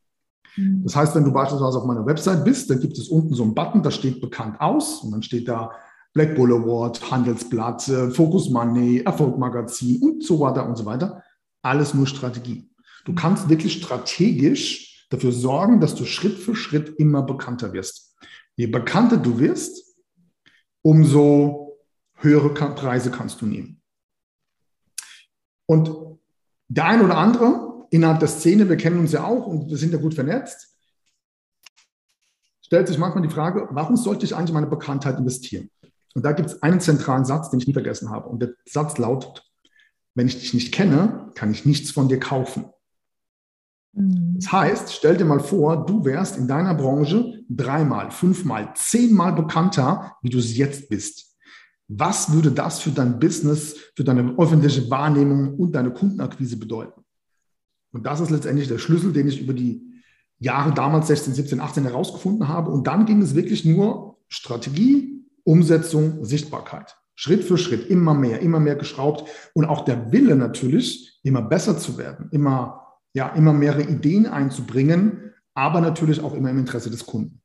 Mhm. 0.56 0.84
Das 0.84 0.96
heißt, 0.96 1.16
wenn 1.16 1.24
du 1.24 1.32
beispielsweise 1.32 1.78
auf 1.78 1.86
meiner 1.86 2.06
Website 2.06 2.44
bist, 2.44 2.70
dann 2.70 2.80
gibt 2.80 2.98
es 2.98 3.10
unten 3.10 3.34
so 3.34 3.44
einen 3.44 3.56
Button, 3.56 3.84
da 3.84 3.92
steht 3.92 4.22
bekannt 4.22 4.60
aus 4.60 5.04
und 5.04 5.12
dann 5.12 5.24
steht 5.24 5.48
da 5.48 5.72
Black 6.14 6.36
Bull 6.36 6.52
Award, 6.52 7.10
Handelsblatt, 7.10 7.88
äh, 7.88 8.10
Focus 8.12 8.50
Money, 8.50 9.00
Erfolgmagazin 9.00 10.02
und 10.02 10.24
so 10.24 10.40
weiter 10.40 10.68
und 10.68 10.78
so 10.78 10.86
weiter. 10.86 11.24
Alles 11.62 11.94
nur 11.94 12.08
Strategie. 12.08 12.70
Du 13.06 13.14
kannst 13.14 13.50
wirklich 13.50 13.74
strategisch 13.74 15.08
dafür 15.10 15.32
sorgen, 15.32 15.80
dass 15.80 15.96
du 15.96 16.06
Schritt 16.06 16.38
für 16.38 16.56
Schritt 16.56 17.00
immer 17.00 17.24
bekannter 17.24 17.74
wirst. 17.74 18.16
Je 18.56 18.68
bekannter 18.68 19.18
du 19.18 19.40
wirst, 19.40 19.96
umso 20.82 21.78
höhere 22.16 22.50
Preise 22.50 23.12
kannst 23.12 23.42
du 23.42 23.46
nehmen. 23.46 23.82
Und 25.66 25.92
der 26.68 26.86
ein 26.86 27.02
oder 27.02 27.18
andere 27.18 27.71
innerhalb 27.91 28.19
der 28.19 28.27
Szene, 28.27 28.67
wir 28.67 28.77
kennen 28.77 28.99
uns 28.99 29.12
ja 29.12 29.23
auch 29.23 29.45
und 29.45 29.69
wir 29.69 29.77
sind 29.77 29.93
ja 29.93 29.99
gut 29.99 30.15
vernetzt, 30.15 30.75
stellt 32.62 32.88
sich 32.88 32.97
manchmal 32.97 33.27
die 33.27 33.34
Frage, 33.34 33.67
warum 33.71 33.95
sollte 33.97 34.25
ich 34.25 34.36
eigentlich 34.36 34.54
meine 34.54 34.67
Bekanntheit 34.67 35.19
investieren? 35.19 35.69
Und 36.15 36.25
da 36.25 36.32
gibt 36.32 36.49
es 36.49 36.63
einen 36.63 36.80
zentralen 36.80 37.25
Satz, 37.25 37.49
den 37.49 37.60
ich 37.60 37.67
nie 37.67 37.73
vergessen 37.73 38.10
habe. 38.10 38.27
Und 38.30 38.41
der 38.41 38.54
Satz 38.65 38.97
lautet, 38.97 39.43
wenn 40.15 40.27
ich 40.27 40.39
dich 40.39 40.54
nicht 40.54 40.73
kenne, 40.73 41.32
kann 41.36 41.51
ich 41.51 41.65
nichts 41.65 41.91
von 41.91 42.10
dir 42.10 42.19
kaufen. 42.19 42.65
Mhm. 43.93 44.36
Das 44.39 44.51
heißt, 44.51 44.93
stell 44.93 45.17
dir 45.17 45.25
mal 45.25 45.39
vor, 45.39 45.86
du 45.86 46.04
wärst 46.06 46.38
in 46.38 46.47
deiner 46.47 46.75
Branche 46.75 47.43
dreimal, 47.49 48.12
fünfmal, 48.12 48.73
zehnmal 48.75 49.34
bekannter, 49.34 50.17
wie 50.21 50.30
du 50.30 50.39
es 50.39 50.56
jetzt 50.58 50.89
bist. 50.89 51.38
Was 51.88 52.32
würde 52.32 52.51
das 52.51 52.80
für 52.80 52.91
dein 52.91 53.19
Business, 53.19 53.75
für 53.95 54.06
deine 54.06 54.34
öffentliche 54.38 54.89
Wahrnehmung 54.89 55.56
und 55.56 55.73
deine 55.73 55.91
Kundenakquise 55.91 56.58
bedeuten? 56.58 57.01
Und 57.91 58.06
das 58.06 58.19
ist 58.19 58.30
letztendlich 58.30 58.67
der 58.67 58.77
Schlüssel, 58.77 59.13
den 59.13 59.27
ich 59.27 59.41
über 59.41 59.54
die 59.54 59.82
Jahre 60.39 60.73
damals 60.73 61.08
16, 61.08 61.34
17, 61.34 61.60
18 61.60 61.84
herausgefunden 61.84 62.47
habe. 62.47 62.71
Und 62.71 62.88
dann 62.88 63.06
ging 63.06 63.21
es 63.21 63.36
wirklich 63.36 63.65
nur 63.65 64.17
Strategie, 64.27 65.25
Umsetzung, 65.43 66.23
Sichtbarkeit. 66.25 66.97
Schritt 67.15 67.43
für 67.43 67.58
Schritt, 67.58 67.89
immer 67.89 68.13
mehr, 68.13 68.39
immer 68.39 68.60
mehr 68.60 68.75
geschraubt 68.75 69.30
und 69.54 69.65
auch 69.65 69.86
der 69.86 70.12
Wille 70.12 70.36
natürlich, 70.36 71.19
immer 71.23 71.43
besser 71.43 71.77
zu 71.77 71.97
werden, 71.97 72.30
immer, 72.32 72.97
ja, 73.13 73.27
immer 73.30 73.54
mehrere 73.54 73.84
Ideen 73.84 74.25
einzubringen, 74.25 75.32
aber 75.54 75.82
natürlich 75.82 76.21
auch 76.21 76.34
immer 76.34 76.49
im 76.49 76.58
Interesse 76.58 76.89
des 76.89 77.06
Kunden. 77.06 77.41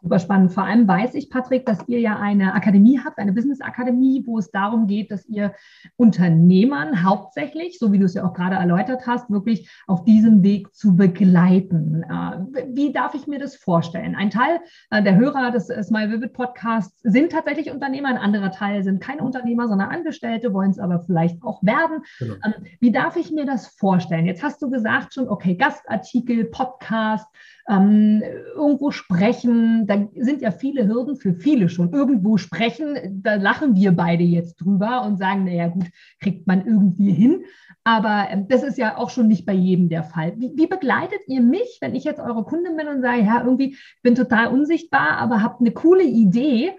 Super 0.00 0.20
spannend. 0.20 0.52
Vor 0.52 0.62
allem 0.62 0.86
weiß 0.86 1.14
ich, 1.14 1.28
Patrick, 1.28 1.66
dass 1.66 1.88
ihr 1.88 1.98
ja 1.98 2.16
eine 2.20 2.54
Akademie 2.54 3.00
habt, 3.04 3.18
eine 3.18 3.32
Business-Akademie, 3.32 4.22
wo 4.26 4.38
es 4.38 4.52
darum 4.52 4.86
geht, 4.86 5.10
dass 5.10 5.26
ihr 5.26 5.54
Unternehmern 5.96 7.02
hauptsächlich, 7.02 7.80
so 7.80 7.90
wie 7.90 7.98
du 7.98 8.04
es 8.04 8.14
ja 8.14 8.24
auch 8.24 8.32
gerade 8.32 8.54
erläutert 8.54 9.08
hast, 9.08 9.28
wirklich 9.28 9.68
auf 9.88 10.04
diesem 10.04 10.44
Weg 10.44 10.72
zu 10.72 10.94
begleiten. 10.94 12.04
Äh, 12.04 12.64
wie 12.72 12.92
darf 12.92 13.14
ich 13.14 13.26
mir 13.26 13.40
das 13.40 13.56
vorstellen? 13.56 14.14
Ein 14.14 14.30
Teil 14.30 14.60
äh, 14.90 15.02
der 15.02 15.16
Hörer 15.16 15.50
des 15.50 15.66
Smile 15.66 16.12
Vivid 16.12 16.32
Podcasts 16.32 17.00
sind 17.02 17.32
tatsächlich 17.32 17.72
Unternehmer, 17.72 18.08
ein 18.08 18.18
anderer 18.18 18.52
Teil 18.52 18.84
sind 18.84 19.00
keine 19.00 19.22
Unternehmer, 19.22 19.66
sondern 19.66 19.88
Angestellte, 19.88 20.54
wollen 20.54 20.70
es 20.70 20.78
aber 20.78 21.00
vielleicht 21.00 21.42
auch 21.42 21.60
werden. 21.64 22.04
Genau. 22.20 22.34
Ähm, 22.44 22.54
wie 22.78 22.92
darf 22.92 23.16
ich 23.16 23.32
mir 23.32 23.46
das 23.46 23.66
vorstellen? 23.66 24.26
Jetzt 24.26 24.44
hast 24.44 24.62
du 24.62 24.70
gesagt 24.70 25.14
schon, 25.14 25.28
okay, 25.28 25.56
Gastartikel, 25.56 26.44
Podcast, 26.44 27.26
ähm, 27.68 28.22
irgendwo 28.54 28.90
sprechen, 28.90 29.86
da 29.86 30.08
sind 30.16 30.40
ja 30.40 30.50
viele 30.50 30.88
Hürden 30.88 31.16
für 31.16 31.34
viele 31.34 31.68
schon. 31.68 31.92
Irgendwo 31.92 32.38
sprechen, 32.38 33.20
da 33.22 33.34
lachen 33.34 33.76
wir 33.76 33.92
beide 33.92 34.24
jetzt 34.24 34.56
drüber 34.56 35.04
und 35.04 35.18
sagen, 35.18 35.44
naja 35.44 35.68
gut, 35.68 35.86
kriegt 36.18 36.46
man 36.46 36.66
irgendwie 36.66 37.12
hin. 37.12 37.44
Aber 37.84 38.26
ähm, 38.30 38.48
das 38.48 38.62
ist 38.62 38.78
ja 38.78 38.96
auch 38.96 39.10
schon 39.10 39.28
nicht 39.28 39.44
bei 39.44 39.52
jedem 39.52 39.90
der 39.90 40.02
Fall. 40.02 40.32
Wie, 40.38 40.52
wie, 40.56 40.66
begleitet 40.66 41.20
ihr 41.26 41.42
mich, 41.42 41.78
wenn 41.82 41.94
ich 41.94 42.04
jetzt 42.04 42.20
eure 42.20 42.44
Kundin 42.44 42.76
bin 42.76 42.88
und 42.88 43.02
sage, 43.02 43.22
ja, 43.22 43.42
irgendwie 43.42 43.76
bin 44.02 44.14
total 44.14 44.48
unsichtbar, 44.48 45.18
aber 45.18 45.42
habt 45.42 45.60
eine 45.60 45.72
coole 45.72 46.04
Idee? 46.04 46.72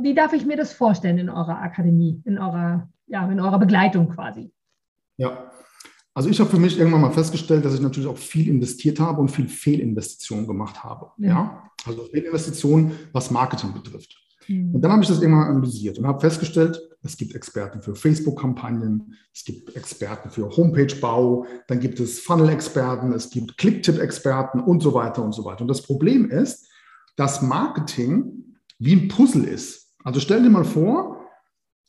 Wie 0.00 0.14
darf 0.14 0.34
ich 0.34 0.44
mir 0.44 0.56
das 0.56 0.72
vorstellen 0.74 1.18
in 1.18 1.30
eurer 1.30 1.60
Akademie, 1.60 2.22
in 2.26 2.38
eurer, 2.38 2.88
ja, 3.06 3.26
in 3.30 3.40
eurer 3.40 3.58
Begleitung 3.58 4.10
quasi? 4.10 4.52
Ja, 5.16 5.50
also 6.14 6.28
ich 6.28 6.38
habe 6.38 6.48
für 6.48 6.60
mich 6.60 6.78
irgendwann 6.78 7.00
mal 7.00 7.10
festgestellt, 7.10 7.64
dass 7.64 7.74
ich 7.74 7.80
natürlich 7.80 8.08
auch 8.08 8.16
viel 8.16 8.48
investiert 8.48 9.00
habe 9.00 9.20
und 9.20 9.32
viel 9.32 9.48
Fehlinvestitionen 9.48 10.46
gemacht 10.46 10.84
habe. 10.84 11.10
Ja. 11.18 11.28
ja? 11.28 11.70
Also 11.84 12.04
Fehlinvestitionen, 12.04 12.92
was 13.12 13.32
Marketing 13.32 13.72
betrifft. 13.72 14.16
Mhm. 14.46 14.76
Und 14.76 14.80
dann 14.80 14.92
habe 14.92 15.02
ich 15.02 15.08
das 15.08 15.20
irgendwann 15.20 15.48
analysiert 15.48 15.98
und 15.98 16.06
habe 16.06 16.20
festgestellt, 16.20 16.80
es 17.02 17.16
gibt 17.16 17.34
Experten 17.34 17.82
für 17.82 17.96
Facebook-Kampagnen, 17.96 19.14
es 19.32 19.44
gibt 19.44 19.74
Experten 19.76 20.30
für 20.30 20.56
Homepage-Bau, 20.56 21.46
dann 21.66 21.80
gibt 21.80 22.00
es 22.00 22.20
Funnel-Experten, 22.20 23.12
es 23.12 23.28
gibt 23.28 23.58
Clicktip-Experten 23.58 24.60
und 24.60 24.82
so 24.82 24.94
weiter 24.94 25.22
und 25.22 25.32
so 25.32 25.44
weiter. 25.44 25.62
Und 25.62 25.68
das 25.68 25.82
Problem 25.82 26.30
ist, 26.30 26.66
dass 27.16 27.42
Marketing 27.42 28.56
wie 28.78 28.94
ein 28.94 29.08
Puzzle 29.08 29.44
ist. 29.44 29.94
Also 30.04 30.20
stell 30.20 30.42
dir 30.42 30.50
mal 30.50 30.64
vor, 30.64 31.20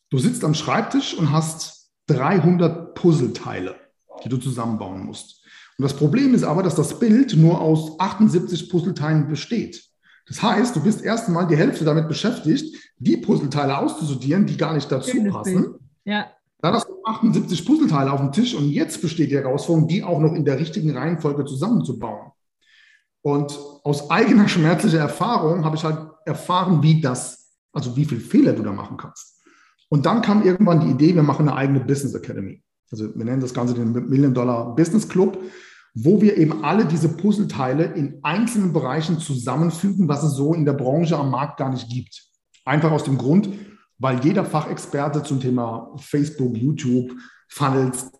du 0.09 0.17
sitzt 0.17 0.43
am 0.43 0.53
Schreibtisch 0.53 1.13
und 1.13 1.31
hast 1.31 1.91
300 2.07 2.95
Puzzleteile 2.95 3.84
die 4.25 4.29
du 4.29 4.37
zusammenbauen 4.37 5.05
musst. 5.05 5.43
Und 5.77 5.83
das 5.83 5.95
Problem 5.95 6.33
ist 6.33 6.43
aber, 6.43 6.63
dass 6.63 6.75
das 6.75 6.99
Bild 6.99 7.35
nur 7.35 7.61
aus 7.61 7.99
78 7.99 8.69
Puzzleteilen 8.69 9.27
besteht. 9.27 9.83
Das 10.27 10.41
heißt, 10.41 10.75
du 10.75 10.81
bist 10.81 11.03
erst 11.03 11.27
einmal 11.27 11.47
die 11.47 11.57
Hälfte 11.57 11.85
damit 11.85 12.07
beschäftigt, 12.07 12.75
die 12.97 13.17
Puzzleteile 13.17 13.77
auszusortieren, 13.77 14.45
die 14.45 14.57
gar 14.57 14.73
nicht 14.73 14.91
dazu 14.91 15.11
Schönes 15.11 15.33
passen. 15.33 15.75
Ja. 16.03 16.27
Dann 16.61 16.73
hast 16.73 16.87
du 16.87 16.93
78 17.03 17.65
Puzzleteile 17.65 18.11
auf 18.11 18.21
dem 18.21 18.31
Tisch 18.31 18.55
und 18.55 18.69
jetzt 18.69 19.01
besteht 19.01 19.29
die 19.29 19.35
Herausforderung, 19.35 19.87
die 19.87 20.03
auch 20.03 20.19
noch 20.19 20.33
in 20.33 20.45
der 20.45 20.59
richtigen 20.59 20.97
Reihenfolge 20.97 21.45
zusammenzubauen. 21.45 22.31
Und 23.21 23.57
aus 23.83 24.09
eigener 24.09 24.47
schmerzlicher 24.47 24.99
Erfahrung 24.99 25.65
habe 25.65 25.75
ich 25.75 25.83
halt 25.83 25.99
erfahren, 26.25 26.81
wie 26.81 27.01
das, 27.01 27.51
also 27.71 27.95
wie 27.95 28.05
viele 28.05 28.21
Fehler 28.21 28.53
du 28.53 28.63
da 28.63 28.71
machen 28.71 28.97
kannst. 28.97 29.43
Und 29.89 30.05
dann 30.05 30.21
kam 30.21 30.43
irgendwann 30.43 30.79
die 30.79 30.91
Idee, 30.91 31.13
wir 31.13 31.23
machen 31.23 31.47
eine 31.47 31.57
eigene 31.57 31.81
Business 31.81 32.15
Academy. 32.15 32.63
Also 32.91 33.15
wir 33.15 33.25
nennen 33.25 33.41
das 33.41 33.53
Ganze 33.53 33.73
den 33.73 33.91
Million 34.09 34.33
Dollar 34.33 34.75
Business 34.75 35.07
Club, 35.07 35.39
wo 35.93 36.21
wir 36.21 36.37
eben 36.37 36.63
alle 36.63 36.85
diese 36.85 37.09
Puzzleteile 37.09 37.85
in 37.85 38.19
einzelnen 38.21 38.73
Bereichen 38.73 39.19
zusammenfügen, 39.19 40.07
was 40.07 40.23
es 40.23 40.33
so 40.33 40.53
in 40.53 40.65
der 40.65 40.73
Branche 40.73 41.17
am 41.17 41.31
Markt 41.31 41.57
gar 41.57 41.69
nicht 41.69 41.89
gibt. 41.89 42.23
Einfach 42.65 42.91
aus 42.91 43.05
dem 43.05 43.17
Grund, 43.17 43.49
weil 43.97 44.19
jeder 44.23 44.43
Fachexperte 44.43 45.23
zum 45.23 45.39
Thema 45.39 45.93
Facebook, 45.97 46.57
YouTube, 46.57 47.13
Funnels, 47.47 48.11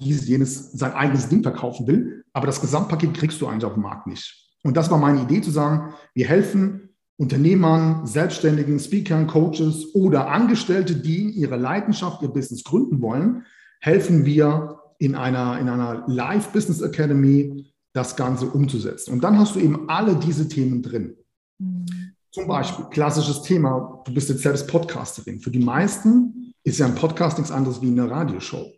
dieses, 0.00 0.28
jenes 0.28 0.72
sein 0.72 0.92
eigenes 0.92 1.28
Ding 1.28 1.42
verkaufen 1.42 1.86
will. 1.86 2.24
Aber 2.32 2.46
das 2.46 2.60
Gesamtpaket 2.60 3.14
kriegst 3.14 3.40
du 3.40 3.46
eigentlich 3.46 3.64
auf 3.64 3.74
dem 3.74 3.82
Markt 3.82 4.06
nicht. 4.06 4.48
Und 4.62 4.76
das 4.76 4.90
war 4.90 4.98
meine 4.98 5.22
Idee 5.22 5.40
zu 5.40 5.50
sagen, 5.50 5.94
wir 6.14 6.26
helfen 6.26 6.90
Unternehmern, 7.16 8.06
Selbstständigen, 8.06 8.78
Speakern, 8.78 9.26
Coaches 9.26 9.92
oder 9.94 10.28
Angestellte, 10.28 10.94
die 10.94 11.30
ihre 11.30 11.56
Leidenschaft, 11.56 12.22
ihr 12.22 12.28
Business 12.28 12.62
gründen 12.62 13.02
wollen, 13.02 13.44
helfen 13.80 14.24
wir 14.24 14.78
in 14.98 15.14
einer, 15.14 15.58
in 15.58 15.68
einer 15.68 16.04
Live 16.06 16.48
Business 16.52 16.80
Academy 16.80 17.72
das 17.92 18.16
Ganze 18.16 18.46
umzusetzen. 18.46 19.12
Und 19.12 19.24
dann 19.24 19.38
hast 19.38 19.54
du 19.54 19.60
eben 19.60 19.88
alle 19.88 20.16
diese 20.16 20.48
Themen 20.48 20.82
drin. 20.82 21.16
Mhm. 21.58 21.86
Zum 22.30 22.46
Beispiel, 22.46 22.84
klassisches 22.90 23.42
Thema, 23.42 24.02
du 24.04 24.12
bist 24.12 24.28
jetzt 24.28 24.42
selbst 24.42 24.68
Podcasterin. 24.68 25.40
Für 25.40 25.50
die 25.50 25.58
meisten 25.58 26.52
ist 26.62 26.78
ja 26.78 26.86
ein 26.86 26.94
Podcast 26.94 27.38
nichts 27.38 27.50
anderes 27.50 27.80
wie 27.80 27.88
eine 27.88 28.10
Radioshow. 28.10 28.70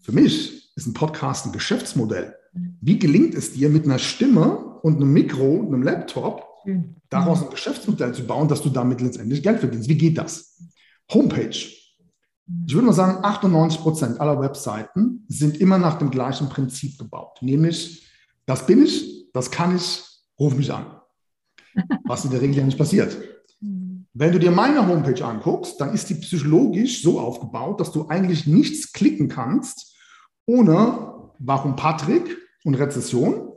Für 0.00 0.12
mich 0.12 0.74
ist 0.74 0.86
ein 0.86 0.94
Podcast 0.94 1.46
ein 1.46 1.52
Geschäftsmodell. 1.52 2.34
Wie 2.80 2.98
gelingt 2.98 3.34
es 3.34 3.52
dir 3.52 3.68
mit 3.68 3.84
einer 3.84 3.98
Stimme 3.98 4.56
und 4.82 4.96
einem 4.96 5.12
Mikro 5.12 5.56
und 5.56 5.66
einem 5.68 5.82
Laptop 5.82 6.44
daraus 7.08 7.42
ein 7.42 7.50
Geschäftsmodell 7.50 8.12
zu 8.14 8.26
bauen, 8.26 8.48
dass 8.48 8.62
du 8.62 8.70
damit 8.70 9.00
letztendlich 9.00 9.42
Geld 9.42 9.60
verdienst? 9.60 9.88
Wie 9.88 9.98
geht 9.98 10.18
das? 10.18 10.58
Homepage, 11.12 11.56
ich 12.66 12.74
würde 12.74 12.86
mal 12.86 12.92
sagen, 12.92 13.24
98 13.24 13.80
Prozent 13.80 14.20
aller 14.20 14.40
Webseiten 14.40 15.24
sind 15.28 15.58
immer 15.58 15.78
nach 15.78 15.98
dem 15.98 16.10
gleichen 16.10 16.48
Prinzip 16.48 16.98
gebaut. 16.98 17.38
Nämlich, 17.42 18.06
das 18.46 18.66
bin 18.66 18.82
ich, 18.82 19.30
das 19.32 19.50
kann 19.50 19.76
ich, 19.76 20.02
ruf 20.38 20.54
mich 20.54 20.72
an. 20.72 20.86
Was 22.04 22.24
in 22.24 22.30
der 22.30 22.40
Regel 22.40 22.56
ja 22.56 22.64
nicht 22.64 22.78
passiert. 22.78 23.16
Wenn 24.14 24.32
du 24.32 24.38
dir 24.38 24.50
meine 24.50 24.86
Homepage 24.86 25.24
anguckst, 25.24 25.80
dann 25.80 25.92
ist 25.92 26.08
die 26.08 26.14
psychologisch 26.14 27.02
so 27.02 27.20
aufgebaut, 27.20 27.80
dass 27.80 27.92
du 27.92 28.08
eigentlich 28.08 28.46
nichts 28.46 28.92
klicken 28.92 29.28
kannst, 29.28 29.94
ohne 30.46 31.14
warum 31.38 31.76
Patrick 31.76 32.36
und 32.64 32.74
Rezession, 32.74 33.52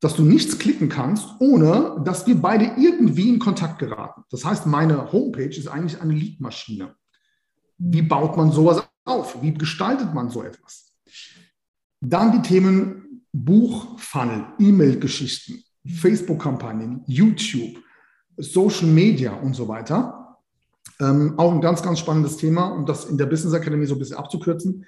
dass 0.00 0.14
du 0.14 0.22
nichts 0.22 0.58
klicken 0.58 0.90
kannst, 0.90 1.26
ohne 1.40 2.02
dass 2.04 2.26
wir 2.26 2.40
beide 2.40 2.66
irgendwie 2.76 3.30
in 3.30 3.38
Kontakt 3.38 3.78
geraten. 3.78 4.22
Das 4.30 4.44
heißt, 4.44 4.66
meine 4.66 5.10
Homepage 5.10 5.48
ist 5.48 5.66
eigentlich 5.66 6.00
eine 6.00 6.12
Leadmaschine. 6.12 6.94
Wie 7.78 8.02
baut 8.02 8.36
man 8.36 8.52
sowas 8.52 8.82
auf? 9.04 9.40
Wie 9.42 9.54
gestaltet 9.54 10.14
man 10.14 10.30
so 10.30 10.42
etwas? 10.42 10.92
Dann 12.00 12.32
die 12.32 12.42
Themen 12.46 13.24
Buchfunnel, 13.32 14.46
E-Mail-Geschichten, 14.58 15.62
Facebook-Kampagnen, 15.86 17.02
YouTube, 17.06 17.78
Social 18.36 18.86
Media 18.86 19.32
und 19.34 19.54
so 19.54 19.68
weiter. 19.68 20.38
Ähm, 21.00 21.34
auch 21.36 21.52
ein 21.52 21.60
ganz, 21.60 21.82
ganz 21.82 21.98
spannendes 21.98 22.36
Thema, 22.36 22.68
um 22.68 22.86
das 22.86 23.06
in 23.06 23.18
der 23.18 23.26
Business 23.26 23.54
Academy 23.54 23.86
so 23.86 23.94
ein 23.94 23.98
bisschen 23.98 24.16
abzukürzen. 24.16 24.86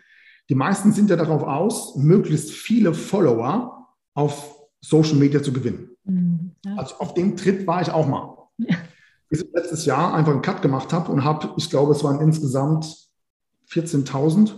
Die 0.48 0.54
meisten 0.54 0.92
sind 0.92 1.10
ja 1.10 1.16
darauf 1.16 1.42
aus, 1.42 1.96
möglichst 1.96 2.52
viele 2.52 2.94
Follower 2.94 3.88
auf 4.14 4.54
Social 4.80 5.16
Media 5.16 5.42
zu 5.42 5.52
gewinnen. 5.52 5.90
Mhm, 6.04 6.52
ja. 6.64 6.76
Also 6.76 6.96
auf 6.96 7.14
dem 7.14 7.36
Tritt 7.36 7.66
war 7.66 7.82
ich 7.82 7.90
auch 7.90 8.06
mal. 8.06 8.36
Ja 8.58 8.76
bis 9.28 9.42
ich 9.42 9.48
letztes 9.52 9.84
Jahr 9.86 10.14
einfach 10.14 10.32
einen 10.32 10.42
Cut 10.42 10.62
gemacht 10.62 10.92
habe 10.92 11.10
und 11.10 11.24
habe, 11.24 11.50
ich 11.56 11.70
glaube, 11.70 11.92
es 11.92 12.04
waren 12.04 12.20
insgesamt 12.20 12.86
14.000 13.70 14.52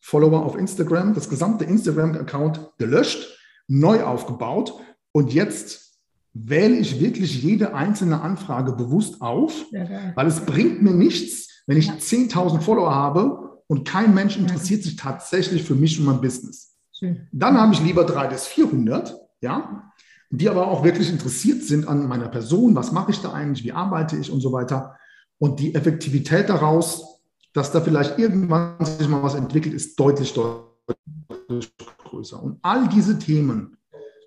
Follower 0.00 0.44
auf 0.44 0.56
Instagram, 0.56 1.14
das 1.14 1.28
gesamte 1.28 1.64
Instagram-Account 1.64 2.72
gelöscht, 2.78 3.38
neu 3.68 4.02
aufgebaut 4.04 4.74
und 5.12 5.32
jetzt 5.32 5.98
wähle 6.34 6.76
ich 6.76 7.00
wirklich 7.00 7.42
jede 7.42 7.74
einzelne 7.74 8.20
Anfrage 8.20 8.72
bewusst 8.72 9.20
auf, 9.20 9.66
ja, 9.70 9.86
weil 10.14 10.26
es 10.26 10.40
bringt 10.40 10.82
mir 10.82 10.92
nichts, 10.92 11.62
wenn 11.66 11.76
ich 11.76 11.86
ja. 11.86 11.94
10.000 11.94 12.60
Follower 12.60 12.94
habe 12.94 13.60
und 13.66 13.86
kein 13.86 14.14
Mensch 14.14 14.36
interessiert 14.36 14.82
sich 14.82 14.96
tatsächlich 14.96 15.62
für 15.62 15.74
mich 15.74 15.98
und 15.98 16.06
mein 16.06 16.20
Business. 16.20 16.76
Schön. 16.98 17.28
Dann 17.32 17.60
habe 17.60 17.74
ich 17.74 17.82
lieber 17.82 18.04
drei 18.04 18.28
bis 18.28 18.46
400, 18.46 19.16
ja, 19.40 19.91
die 20.32 20.48
aber 20.48 20.68
auch 20.68 20.82
wirklich 20.82 21.10
interessiert 21.10 21.62
sind 21.62 21.86
an 21.86 22.08
meiner 22.08 22.28
Person, 22.28 22.74
was 22.74 22.90
mache 22.90 23.10
ich 23.10 23.20
da 23.20 23.32
eigentlich, 23.32 23.64
wie 23.64 23.72
arbeite 23.72 24.16
ich 24.16 24.30
und 24.30 24.40
so 24.40 24.50
weiter. 24.50 24.96
Und 25.38 25.60
die 25.60 25.74
Effektivität 25.74 26.48
daraus, 26.48 27.20
dass 27.52 27.70
da 27.70 27.82
vielleicht 27.82 28.18
irgendwann 28.18 28.82
sich 28.84 29.08
mal 29.08 29.22
was 29.22 29.34
entwickelt, 29.34 29.74
ist 29.74 30.00
deutlich, 30.00 30.32
deutlich 30.32 31.70
größer. 32.06 32.42
Und 32.42 32.58
all 32.62 32.88
diese 32.88 33.18
Themen, 33.18 33.76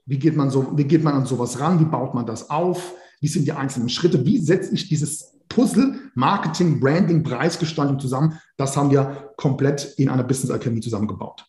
wie 0.06 0.20
geht 0.20 0.36
man 0.36 0.52
so, 0.52 0.78
wie 0.78 0.84
geht 0.84 1.04
man 1.04 1.16
an 1.16 1.26
sowas 1.26 1.60
ran, 1.60 1.80
wie 1.80 1.86
baut 1.86 2.14
man 2.14 2.28
das 2.28 2.52
auf, 2.52 2.94
wie 3.20 3.28
sind 3.28 3.46
die 3.46 3.54
einzelnen 3.54 3.90
Schritte, 3.90 4.24
wie 4.26 4.38
setze 4.38 4.76
ich 4.76 4.88
dieses 4.88 5.40
Puzzle 5.50 6.00
Marketing, 6.14 6.80
Branding, 6.80 7.24
Preisgestaltung 7.24 8.00
zusammen, 8.00 8.40
das 8.58 8.78
haben 8.78 8.92
wir 8.92 9.34
komplett 9.38 9.96
in 9.98 10.10
einer 10.10 10.24
Business 10.24 10.52
Academy 10.52 10.82
zusammengebaut. 10.82 11.48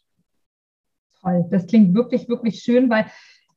Toll, 1.20 1.44
das 1.50 1.66
klingt 1.66 1.94
wirklich, 1.94 2.26
wirklich 2.26 2.62
schön, 2.62 2.88
weil 2.88 3.06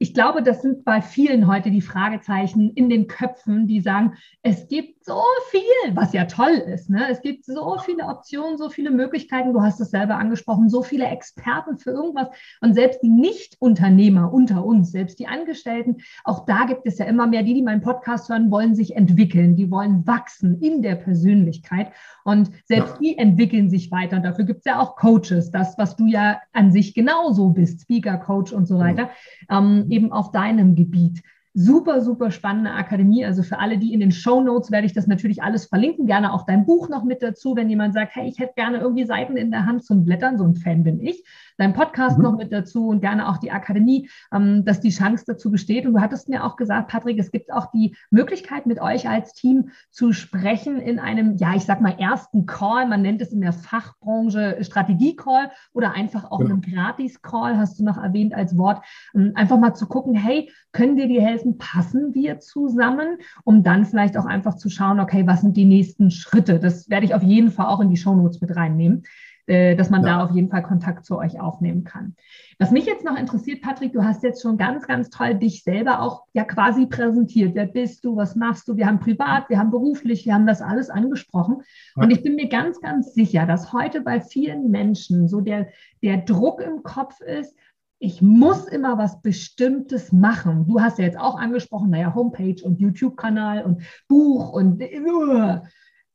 ich 0.01 0.13
glaube, 0.13 0.41
das 0.41 0.61
sind 0.61 0.85
bei 0.85 1.01
vielen 1.01 1.45
heute 1.45 1.71
die 1.71 1.81
Fragezeichen 1.81 2.71
in 2.71 2.89
den 2.89 3.07
Köpfen, 3.07 3.67
die 3.67 3.81
sagen, 3.81 4.13
es 4.41 4.69
gibt 4.69 4.98
so 5.09 5.23
viel, 5.49 5.95
was 5.95 6.13
ja 6.13 6.25
toll 6.25 6.51
ist. 6.51 6.89
Ne? 6.89 7.07
Es 7.09 7.21
gibt 7.21 7.43
so 7.43 7.77
viele 7.83 8.05
Optionen, 8.05 8.59
so 8.59 8.69
viele 8.69 8.91
Möglichkeiten. 8.91 9.53
Du 9.53 9.61
hast 9.61 9.79
es 9.79 9.89
selber 9.89 10.17
angesprochen, 10.17 10.69
so 10.69 10.83
viele 10.83 11.07
Experten 11.07 11.79
für 11.79 11.89
irgendwas. 11.89 12.27
Und 12.61 12.75
selbst 12.75 13.01
die 13.01 13.09
Nicht-Unternehmer 13.09 14.31
unter 14.31 14.63
uns, 14.63 14.91
selbst 14.91 15.17
die 15.17 15.27
Angestellten, 15.27 15.97
auch 16.23 16.45
da 16.45 16.65
gibt 16.65 16.85
es 16.85 16.99
ja 16.99 17.05
immer 17.05 17.25
mehr, 17.25 17.41
die, 17.41 17.55
die 17.55 17.63
meinen 17.63 17.81
Podcast 17.81 18.29
hören, 18.29 18.51
wollen 18.51 18.75
sich 18.75 18.95
entwickeln, 18.95 19.55
die 19.55 19.71
wollen 19.71 20.05
wachsen 20.05 20.61
in 20.61 20.83
der 20.83 20.95
Persönlichkeit. 20.95 21.91
Und 22.23 22.51
selbst 22.65 22.93
ja. 22.95 22.99
die 23.01 23.17
entwickeln 23.17 23.71
sich 23.71 23.89
weiter. 23.91 24.17
Und 24.17 24.23
dafür 24.23 24.45
gibt 24.45 24.59
es 24.59 24.65
ja 24.65 24.79
auch 24.79 24.95
Coaches, 24.95 25.49
das, 25.49 25.75
was 25.79 25.95
du 25.95 26.05
ja 26.05 26.39
an 26.53 26.71
sich 26.71 26.93
genauso 26.93 27.49
bist, 27.49 27.81
Speaker, 27.81 28.17
Coach 28.17 28.53
und 28.53 28.67
so 28.67 28.77
weiter, 28.77 29.09
ja. 29.49 29.57
ähm, 29.57 29.87
eben 29.89 30.11
auf 30.11 30.31
deinem 30.31 30.75
Gebiet 30.75 31.23
super, 31.53 32.01
super 32.01 32.31
spannende 32.31 32.71
Akademie. 32.71 33.25
Also 33.25 33.43
für 33.43 33.59
alle, 33.59 33.77
die 33.77 33.93
in 33.93 33.99
den 33.99 34.11
Show 34.11 34.41
Notes 34.41 34.71
werde 34.71 34.85
ich 34.85 34.93
das 34.93 35.07
natürlich 35.07 35.41
alles 35.41 35.65
verlinken. 35.65 36.05
Gerne 36.05 36.33
auch 36.33 36.45
dein 36.45 36.65
Buch 36.65 36.89
noch 36.89 37.03
mit 37.03 37.21
dazu, 37.21 37.55
wenn 37.55 37.69
jemand 37.69 37.93
sagt, 37.93 38.15
hey, 38.15 38.27
ich 38.27 38.39
hätte 38.39 38.53
gerne 38.55 38.79
irgendwie 38.79 39.05
Seiten 39.05 39.37
in 39.37 39.51
der 39.51 39.65
Hand 39.65 39.83
zum 39.83 40.05
Blättern. 40.05 40.37
So 40.37 40.45
ein 40.45 40.55
Fan 40.55 40.83
bin 40.83 40.99
ich 40.99 41.23
dein 41.59 41.73
Podcast 41.73 42.17
mhm. 42.17 42.23
noch 42.23 42.37
mit 42.37 42.51
dazu 42.51 42.87
und 42.87 43.01
gerne 43.01 43.29
auch 43.29 43.37
die 43.37 43.51
Akademie, 43.51 44.09
ähm, 44.33 44.65
dass 44.65 44.79
die 44.79 44.89
Chance 44.89 45.25
dazu 45.27 45.51
besteht. 45.51 45.85
Und 45.85 45.93
du 45.93 46.01
hattest 46.01 46.29
mir 46.29 46.43
auch 46.43 46.55
gesagt, 46.55 46.89
Patrick, 46.89 47.19
es 47.19 47.31
gibt 47.31 47.51
auch 47.51 47.69
die 47.71 47.95
Möglichkeit, 48.09 48.65
mit 48.65 48.81
euch 48.81 49.07
als 49.07 49.33
Team 49.33 49.69
zu 49.91 50.13
sprechen 50.13 50.79
in 50.79 50.99
einem, 50.99 51.35
ja, 51.35 51.53
ich 51.55 51.65
sag 51.65 51.81
mal, 51.81 51.95
ersten 51.99 52.45
Call. 52.45 52.87
Man 52.87 53.01
nennt 53.01 53.21
es 53.21 53.33
in 53.33 53.41
der 53.41 53.53
Fachbranche 53.53 54.57
Strategie-Call 54.61 55.51
oder 55.73 55.91
einfach 55.91 56.31
auch 56.31 56.39
ja. 56.39 56.45
einen 56.45 56.61
Gratis-Call, 56.61 57.57
hast 57.57 57.79
du 57.79 57.83
noch 57.83 57.97
erwähnt 57.97 58.33
als 58.33 58.57
Wort. 58.57 58.83
Ähm, 59.13 59.33
einfach 59.35 59.59
mal 59.59 59.73
zu 59.73 59.87
gucken, 59.87 60.15
hey, 60.15 60.49
können 60.71 60.95
wir 60.95 61.07
dir 61.07 61.21
helfen? 61.21 61.57
Passen 61.57 62.13
wir 62.13 62.39
zusammen? 62.39 63.17
Um 63.43 63.63
dann 63.63 63.85
vielleicht 63.85 64.17
auch 64.17 64.25
einfach 64.25 64.55
zu 64.55 64.69
schauen, 64.69 64.99
okay, 64.99 65.27
was 65.27 65.41
sind 65.41 65.57
die 65.57 65.65
nächsten 65.65 66.09
Schritte? 66.09 66.59
Das 66.59 66.89
werde 66.89 67.05
ich 67.05 67.13
auf 67.13 67.23
jeden 67.23 67.51
Fall 67.51 67.65
auch 67.65 67.81
in 67.81 67.89
die 67.89 67.97
Shownotes 67.97 68.39
mit 68.39 68.55
reinnehmen. 68.55 69.03
Äh, 69.49 69.75
dass 69.75 69.89
man 69.89 70.03
ja. 70.03 70.19
da 70.19 70.23
auf 70.23 70.29
jeden 70.35 70.49
Fall 70.49 70.61
Kontakt 70.61 71.05
zu 71.05 71.17
euch 71.17 71.39
aufnehmen 71.39 71.83
kann. 71.83 72.15
Was 72.59 72.69
mich 72.69 72.85
jetzt 72.85 73.03
noch 73.03 73.17
interessiert, 73.17 73.63
Patrick, 73.63 73.93
du 73.93 74.03
hast 74.03 74.21
jetzt 74.21 74.43
schon 74.43 74.57
ganz, 74.57 74.85
ganz 74.85 75.09
toll 75.09 75.33
dich 75.33 75.63
selber 75.63 76.03
auch 76.03 76.25
ja 76.33 76.43
quasi 76.43 76.85
präsentiert. 76.85 77.55
Wer 77.55 77.65
bist 77.65 78.05
du? 78.05 78.15
Was 78.15 78.35
machst 78.35 78.67
du? 78.67 78.77
Wir 78.77 78.85
haben 78.85 78.99
privat, 78.99 79.49
wir 79.49 79.57
haben 79.57 79.71
beruflich, 79.71 80.27
wir 80.27 80.35
haben 80.35 80.45
das 80.45 80.61
alles 80.61 80.91
angesprochen. 80.91 81.63
Ja. 81.95 82.03
Und 82.03 82.11
ich 82.11 82.21
bin 82.21 82.35
mir 82.35 82.47
ganz, 82.47 82.79
ganz 82.79 83.15
sicher, 83.15 83.47
dass 83.47 83.73
heute 83.73 84.01
bei 84.01 84.21
vielen 84.21 84.69
Menschen 84.69 85.27
so 85.27 85.41
der, 85.41 85.69
der 86.03 86.17
Druck 86.17 86.61
im 86.61 86.83
Kopf 86.83 87.19
ist, 87.19 87.55
ich 87.97 88.21
muss 88.21 88.67
immer 88.67 88.99
was 88.99 89.19
Bestimmtes 89.23 90.11
machen. 90.11 90.67
Du 90.67 90.79
hast 90.79 90.99
ja 90.99 91.05
jetzt 91.05 91.19
auch 91.19 91.39
angesprochen, 91.39 91.89
naja, 91.89 92.13
Homepage 92.13 92.63
und 92.63 92.79
YouTube-Kanal 92.79 93.65
und 93.65 93.81
Buch 94.07 94.53
und 94.53 94.79
uh, 94.79 95.57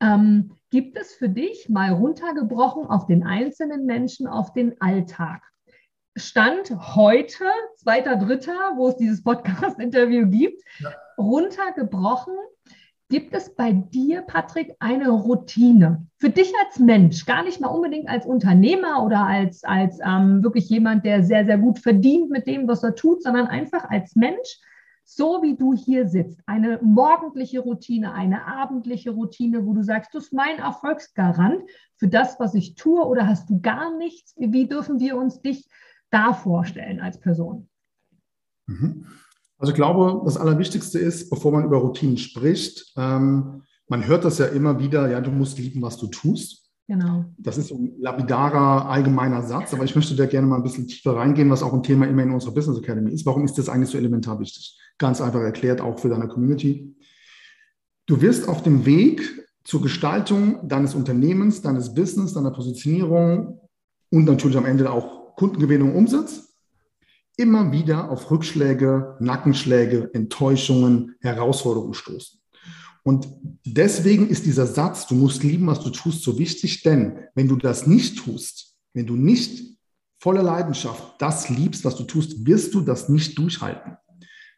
ähm, 0.04 0.50
gibt 0.70 0.98
es 0.98 1.14
für 1.14 1.28
dich 1.28 1.68
mal 1.68 1.92
runtergebrochen 1.92 2.86
auf 2.86 3.06
den 3.06 3.24
einzelnen 3.24 3.86
Menschen, 3.86 4.26
auf 4.26 4.52
den 4.52 4.80
Alltag? 4.80 5.42
Stand 6.16 6.70
heute, 6.94 7.44
zweiter, 7.76 8.16
dritter, 8.16 8.74
wo 8.76 8.88
es 8.88 8.96
dieses 8.96 9.22
Podcast-Interview 9.22 10.28
gibt, 10.28 10.62
ja. 10.78 10.92
runtergebrochen. 11.18 12.34
Gibt 13.10 13.34
es 13.34 13.54
bei 13.54 13.72
dir, 13.72 14.22
Patrick, 14.22 14.74
eine 14.78 15.10
Routine 15.10 16.06
für 16.16 16.30
dich 16.30 16.52
als 16.64 16.78
Mensch, 16.78 17.26
gar 17.26 17.42
nicht 17.42 17.60
mal 17.60 17.68
unbedingt 17.68 18.08
als 18.08 18.26
Unternehmer 18.26 19.04
oder 19.04 19.26
als, 19.26 19.62
als 19.64 19.98
ähm, 20.04 20.42
wirklich 20.42 20.68
jemand, 20.68 21.04
der 21.04 21.22
sehr, 21.22 21.44
sehr 21.44 21.58
gut 21.58 21.78
verdient 21.78 22.30
mit 22.30 22.46
dem, 22.46 22.66
was 22.66 22.82
er 22.82 22.94
tut, 22.94 23.22
sondern 23.22 23.46
einfach 23.46 23.90
als 23.90 24.16
Mensch? 24.16 24.58
So 25.04 25.42
wie 25.42 25.56
du 25.56 25.74
hier 25.74 26.08
sitzt, 26.08 26.40
eine 26.46 26.80
morgendliche 26.82 27.60
Routine, 27.60 28.12
eine 28.12 28.46
abendliche 28.46 29.10
Routine, 29.10 29.66
wo 29.66 29.74
du 29.74 29.82
sagst, 29.82 30.14
das 30.14 30.24
ist 30.24 30.32
mein 30.32 30.58
Erfolgsgarant 30.58 31.62
für 31.96 32.08
das, 32.08 32.40
was 32.40 32.54
ich 32.54 32.74
tue, 32.74 33.04
oder 33.04 33.26
hast 33.26 33.48
du 33.50 33.60
gar 33.60 33.96
nichts? 33.96 34.34
Wie 34.36 34.66
dürfen 34.66 34.98
wir 34.98 35.16
uns 35.16 35.40
dich 35.42 35.68
da 36.10 36.32
vorstellen 36.32 37.00
als 37.00 37.20
Person? 37.20 37.68
Mhm. 38.66 39.06
Also 39.58 39.72
ich 39.72 39.76
glaube, 39.76 40.22
das 40.24 40.36
Allerwichtigste 40.36 40.98
ist, 40.98 41.30
bevor 41.30 41.52
man 41.52 41.64
über 41.64 41.78
Routinen 41.78 42.16
spricht, 42.16 42.92
ähm, 42.96 43.62
man 43.88 44.06
hört 44.06 44.24
das 44.24 44.38
ja 44.38 44.46
immer 44.46 44.78
wieder, 44.78 45.10
ja, 45.10 45.20
du 45.20 45.30
musst 45.30 45.58
lieben, 45.58 45.82
was 45.82 45.98
du 45.98 46.06
tust. 46.06 46.63
Genau. 46.86 47.24
Das 47.38 47.56
ist 47.56 47.68
so 47.68 47.76
ein 47.76 47.94
lapidarer, 47.98 48.88
allgemeiner 48.90 49.42
Satz, 49.42 49.72
aber 49.72 49.84
ich 49.84 49.94
möchte 49.94 50.14
da 50.16 50.26
gerne 50.26 50.46
mal 50.46 50.56
ein 50.56 50.62
bisschen 50.62 50.86
tiefer 50.86 51.16
reingehen, 51.16 51.50
was 51.50 51.62
auch 51.62 51.72
ein 51.72 51.82
Thema 51.82 52.06
immer 52.06 52.22
in 52.22 52.30
unserer 52.30 52.52
Business 52.52 52.78
Academy 52.78 53.10
ist. 53.10 53.24
Warum 53.24 53.44
ist 53.44 53.56
das 53.56 53.70
eigentlich 53.70 53.88
so 53.88 53.96
elementar 53.96 54.38
wichtig? 54.38 54.78
Ganz 54.98 55.20
einfach 55.20 55.40
erklärt, 55.40 55.80
auch 55.80 55.98
für 55.98 56.10
deine 56.10 56.28
Community. 56.28 56.94
Du 58.06 58.20
wirst 58.20 58.48
auf 58.48 58.62
dem 58.62 58.84
Weg 58.84 59.22
zur 59.64 59.80
Gestaltung 59.80 60.68
deines 60.68 60.94
Unternehmens, 60.94 61.62
deines 61.62 61.94
Business, 61.94 62.34
deiner 62.34 62.50
Positionierung 62.50 63.60
und 64.10 64.24
natürlich 64.26 64.58
am 64.58 64.66
Ende 64.66 64.90
auch 64.92 65.36
Kundengewinnung, 65.36 65.94
Umsatz 65.94 66.54
immer 67.36 67.72
wieder 67.72 68.10
auf 68.10 68.30
Rückschläge, 68.30 69.16
Nackenschläge, 69.20 70.10
Enttäuschungen, 70.12 71.16
Herausforderungen 71.20 71.94
stoßen. 71.94 72.40
Und 73.04 73.28
deswegen 73.66 74.28
ist 74.28 74.46
dieser 74.46 74.66
Satz, 74.66 75.06
du 75.06 75.14
musst 75.14 75.42
lieben, 75.42 75.66
was 75.66 75.80
du 75.80 75.90
tust, 75.90 76.22
so 76.22 76.38
wichtig, 76.38 76.82
denn 76.82 77.18
wenn 77.34 77.48
du 77.48 77.56
das 77.56 77.86
nicht 77.86 78.18
tust, 78.18 78.74
wenn 78.94 79.06
du 79.06 79.14
nicht 79.14 79.78
voller 80.18 80.42
Leidenschaft 80.42 81.16
das 81.18 81.50
liebst, 81.50 81.84
was 81.84 81.96
du 81.96 82.04
tust, 82.04 82.46
wirst 82.46 82.72
du 82.72 82.80
das 82.80 83.10
nicht 83.10 83.38
durchhalten. 83.38 83.98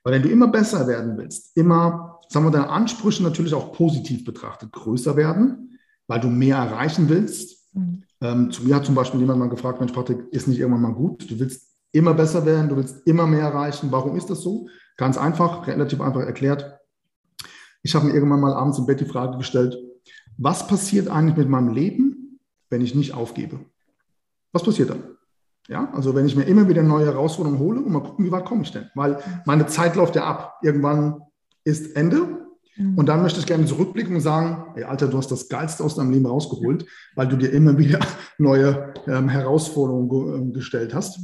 Weil 0.05 0.15
wenn 0.15 0.23
du 0.23 0.29
immer 0.29 0.47
besser 0.47 0.87
werden 0.87 1.19
willst, 1.19 1.57
immer, 1.57 2.21
sagen 2.29 2.47
wir, 2.47 2.53
deine 2.53 2.69
Ansprüche 2.69 3.25
natürlich 3.25 3.53
auch 3.53 3.73
positiv 3.73 4.25
betrachtet, 4.25 4.71
größer 4.71 5.17
werden, 5.17 5.81
weil 6.07 6.21
du 6.21 6.29
mehr 6.29 6.59
erreichen 6.59 7.09
willst. 7.09 7.75
Mhm. 7.75 8.05
Ähm, 8.21 8.51
zu 8.53 8.63
mir 8.63 8.77
hat 8.77 8.87
zum 8.87 8.95
Beispiel 8.95 9.19
jemand 9.19 9.41
mal 9.41 9.49
gefragt, 9.49 9.81
Mensch, 9.81 9.93
Patrick, 9.93 10.21
ist 10.31 10.47
nicht 10.47 10.61
irgendwann 10.61 10.83
mal 10.83 10.95
gut? 10.95 11.29
Du 11.29 11.41
willst 11.41 11.75
immer 11.91 12.15
besser 12.15 12.47
werden, 12.47 12.69
du 12.69 12.77
willst 12.77 13.05
immer 13.05 13.27
mehr 13.27 13.43
erreichen. 13.43 13.91
Warum 13.91 14.17
ist 14.17 14.31
das 14.31 14.43
so? 14.43 14.69
Ganz 14.97 15.19
einfach, 15.19 15.67
relativ 15.67 16.01
einfach 16.01 16.21
erklärt. 16.21 16.76
Ich 17.87 17.95
habe 17.95 18.07
mir 18.07 18.15
irgendwann 18.15 18.41
mal 18.41 18.53
abends 18.53 18.79
im 18.79 18.87
Bett 18.87 18.99
die 18.99 19.05
Frage 19.05 19.39
gestellt, 19.39 19.79
was 20.37 20.67
passiert 20.67 21.07
eigentlich 21.07 21.37
mit 21.37 21.49
meinem 21.49 21.73
Leben, 21.73 22.41
wenn 22.69 22.81
ich 22.81 22.97
nicht 22.97 23.15
aufgebe? 23.15 23.61
Was 24.53 24.65
passiert 24.65 24.91
dann? 24.91 25.05
Ja, 25.69 25.93
also 25.95 26.17
wenn 26.17 26.27
ich 26.27 26.35
mir 26.35 26.43
immer 26.43 26.69
wieder 26.69 26.83
neue 26.83 27.07
Herausforderungen 27.07 27.61
hole 27.61 27.81
und 27.81 27.93
mal 27.93 28.03
gucken, 28.03 28.25
wie 28.25 28.33
weit 28.33 28.45
komme 28.45 28.63
ich 28.63 28.73
denn? 28.73 28.91
Weil 28.97 29.19
meine 29.45 29.69
Zeit 29.69 29.95
läuft 29.95 30.17
ja 30.17 30.25
ab. 30.25 30.59
Irgendwann 30.65 31.23
ist 31.63 31.95
Ende. 31.95 32.49
Mhm. 32.77 32.99
Und 32.99 33.07
dann 33.07 33.23
möchte 33.23 33.39
ich 33.39 33.47
gerne 33.47 33.67
zurückblicken 33.67 34.17
und 34.17 34.21
sagen, 34.21 34.73
ey 34.75 34.83
Alter, 34.83 35.07
du 35.07 35.17
hast 35.17 35.31
das 35.31 35.49
Geilste 35.49 35.85
aus 35.85 35.95
deinem 35.95 36.11
Leben 36.11 36.27
rausgeholt, 36.27 36.87
weil 37.15 37.29
du 37.29 37.37
dir 37.37 37.53
immer 37.53 37.79
wieder 37.79 38.01
neue 38.39 38.95
ähm, 39.07 39.29
Herausforderungen 39.29 40.35
ähm, 40.35 40.53
gestellt 40.53 40.93
hast 40.93 41.21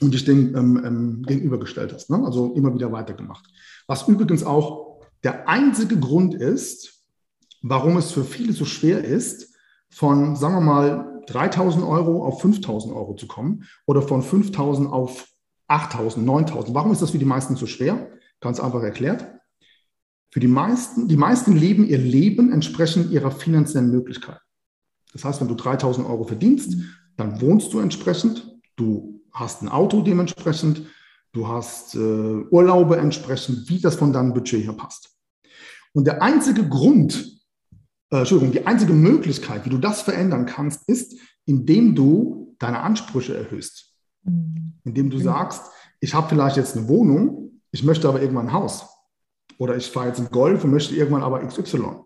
und 0.00 0.12
dich 0.12 0.24
dem 0.24 0.56
ähm, 0.56 0.82
ähm, 0.84 1.22
gegenübergestellt 1.22 1.92
hast. 1.92 2.10
Ne? 2.10 2.20
Also 2.24 2.54
immer 2.54 2.74
wieder 2.74 2.90
weitergemacht. 2.90 3.44
Was 3.86 4.08
übrigens 4.08 4.42
auch 4.42 4.85
der 5.26 5.48
einzige 5.48 5.98
Grund 5.98 6.36
ist, 6.36 7.04
warum 7.60 7.96
es 7.96 8.12
für 8.12 8.22
viele 8.22 8.52
so 8.52 8.64
schwer 8.64 9.02
ist, 9.02 9.56
von, 9.90 10.36
sagen 10.36 10.54
wir 10.54 10.60
mal, 10.60 11.22
3000 11.26 11.84
Euro 11.84 12.24
auf 12.24 12.40
5000 12.40 12.94
Euro 12.94 13.16
zu 13.16 13.26
kommen 13.26 13.64
oder 13.86 14.02
von 14.02 14.22
5000 14.22 14.88
auf 14.88 15.26
8000, 15.66 16.24
9000. 16.24 16.76
Warum 16.76 16.92
ist 16.92 17.02
das 17.02 17.10
für 17.10 17.18
die 17.18 17.24
meisten 17.24 17.56
so 17.56 17.66
schwer? 17.66 18.08
Ganz 18.38 18.60
einfach 18.60 18.84
erklärt. 18.84 19.26
Für 20.30 20.38
die 20.38 20.46
meisten, 20.46 21.08
die 21.08 21.16
meisten 21.16 21.56
leben 21.56 21.88
ihr 21.88 21.98
Leben 21.98 22.52
entsprechend 22.52 23.10
ihrer 23.10 23.32
finanziellen 23.32 23.90
Möglichkeit. 23.90 24.38
Das 25.12 25.24
heißt, 25.24 25.40
wenn 25.40 25.48
du 25.48 25.56
3000 25.56 26.06
Euro 26.06 26.22
verdienst, 26.22 26.76
dann 27.16 27.40
wohnst 27.40 27.72
du 27.72 27.80
entsprechend, 27.80 28.60
du 28.76 29.24
hast 29.32 29.62
ein 29.62 29.68
Auto 29.68 30.02
dementsprechend, 30.02 30.82
du 31.32 31.48
hast 31.48 31.96
äh, 31.96 31.98
Urlaube 31.98 32.98
entsprechend, 32.98 33.68
wie 33.68 33.80
das 33.80 33.96
von 33.96 34.12
deinem 34.12 34.32
Budget 34.32 34.64
her 34.64 34.72
passt. 34.72 35.15
Und 35.96 36.06
der 36.06 36.20
einzige 36.20 36.68
Grund, 36.68 37.40
äh, 38.10 38.18
Entschuldigung, 38.18 38.52
die 38.52 38.66
einzige 38.66 38.92
Möglichkeit, 38.92 39.64
wie 39.64 39.70
du 39.70 39.78
das 39.78 40.02
verändern 40.02 40.44
kannst, 40.44 40.86
ist, 40.90 41.18
indem 41.46 41.94
du 41.94 42.54
deine 42.58 42.80
Ansprüche 42.80 43.34
erhöhst. 43.34 43.94
Mhm. 44.22 44.74
Indem 44.84 45.08
du 45.08 45.18
sagst, 45.18 45.62
ich 46.00 46.12
habe 46.12 46.28
vielleicht 46.28 46.58
jetzt 46.58 46.76
eine 46.76 46.86
Wohnung, 46.88 47.62
ich 47.70 47.82
möchte 47.82 48.10
aber 48.10 48.20
irgendwann 48.20 48.48
ein 48.48 48.52
Haus. 48.52 48.84
Oder 49.56 49.74
ich 49.74 49.90
fahre 49.90 50.08
jetzt 50.08 50.18
einen 50.18 50.28
Golf 50.28 50.64
und 50.64 50.70
möchte 50.70 50.94
irgendwann 50.94 51.22
aber 51.22 51.42
XY. 51.46 52.02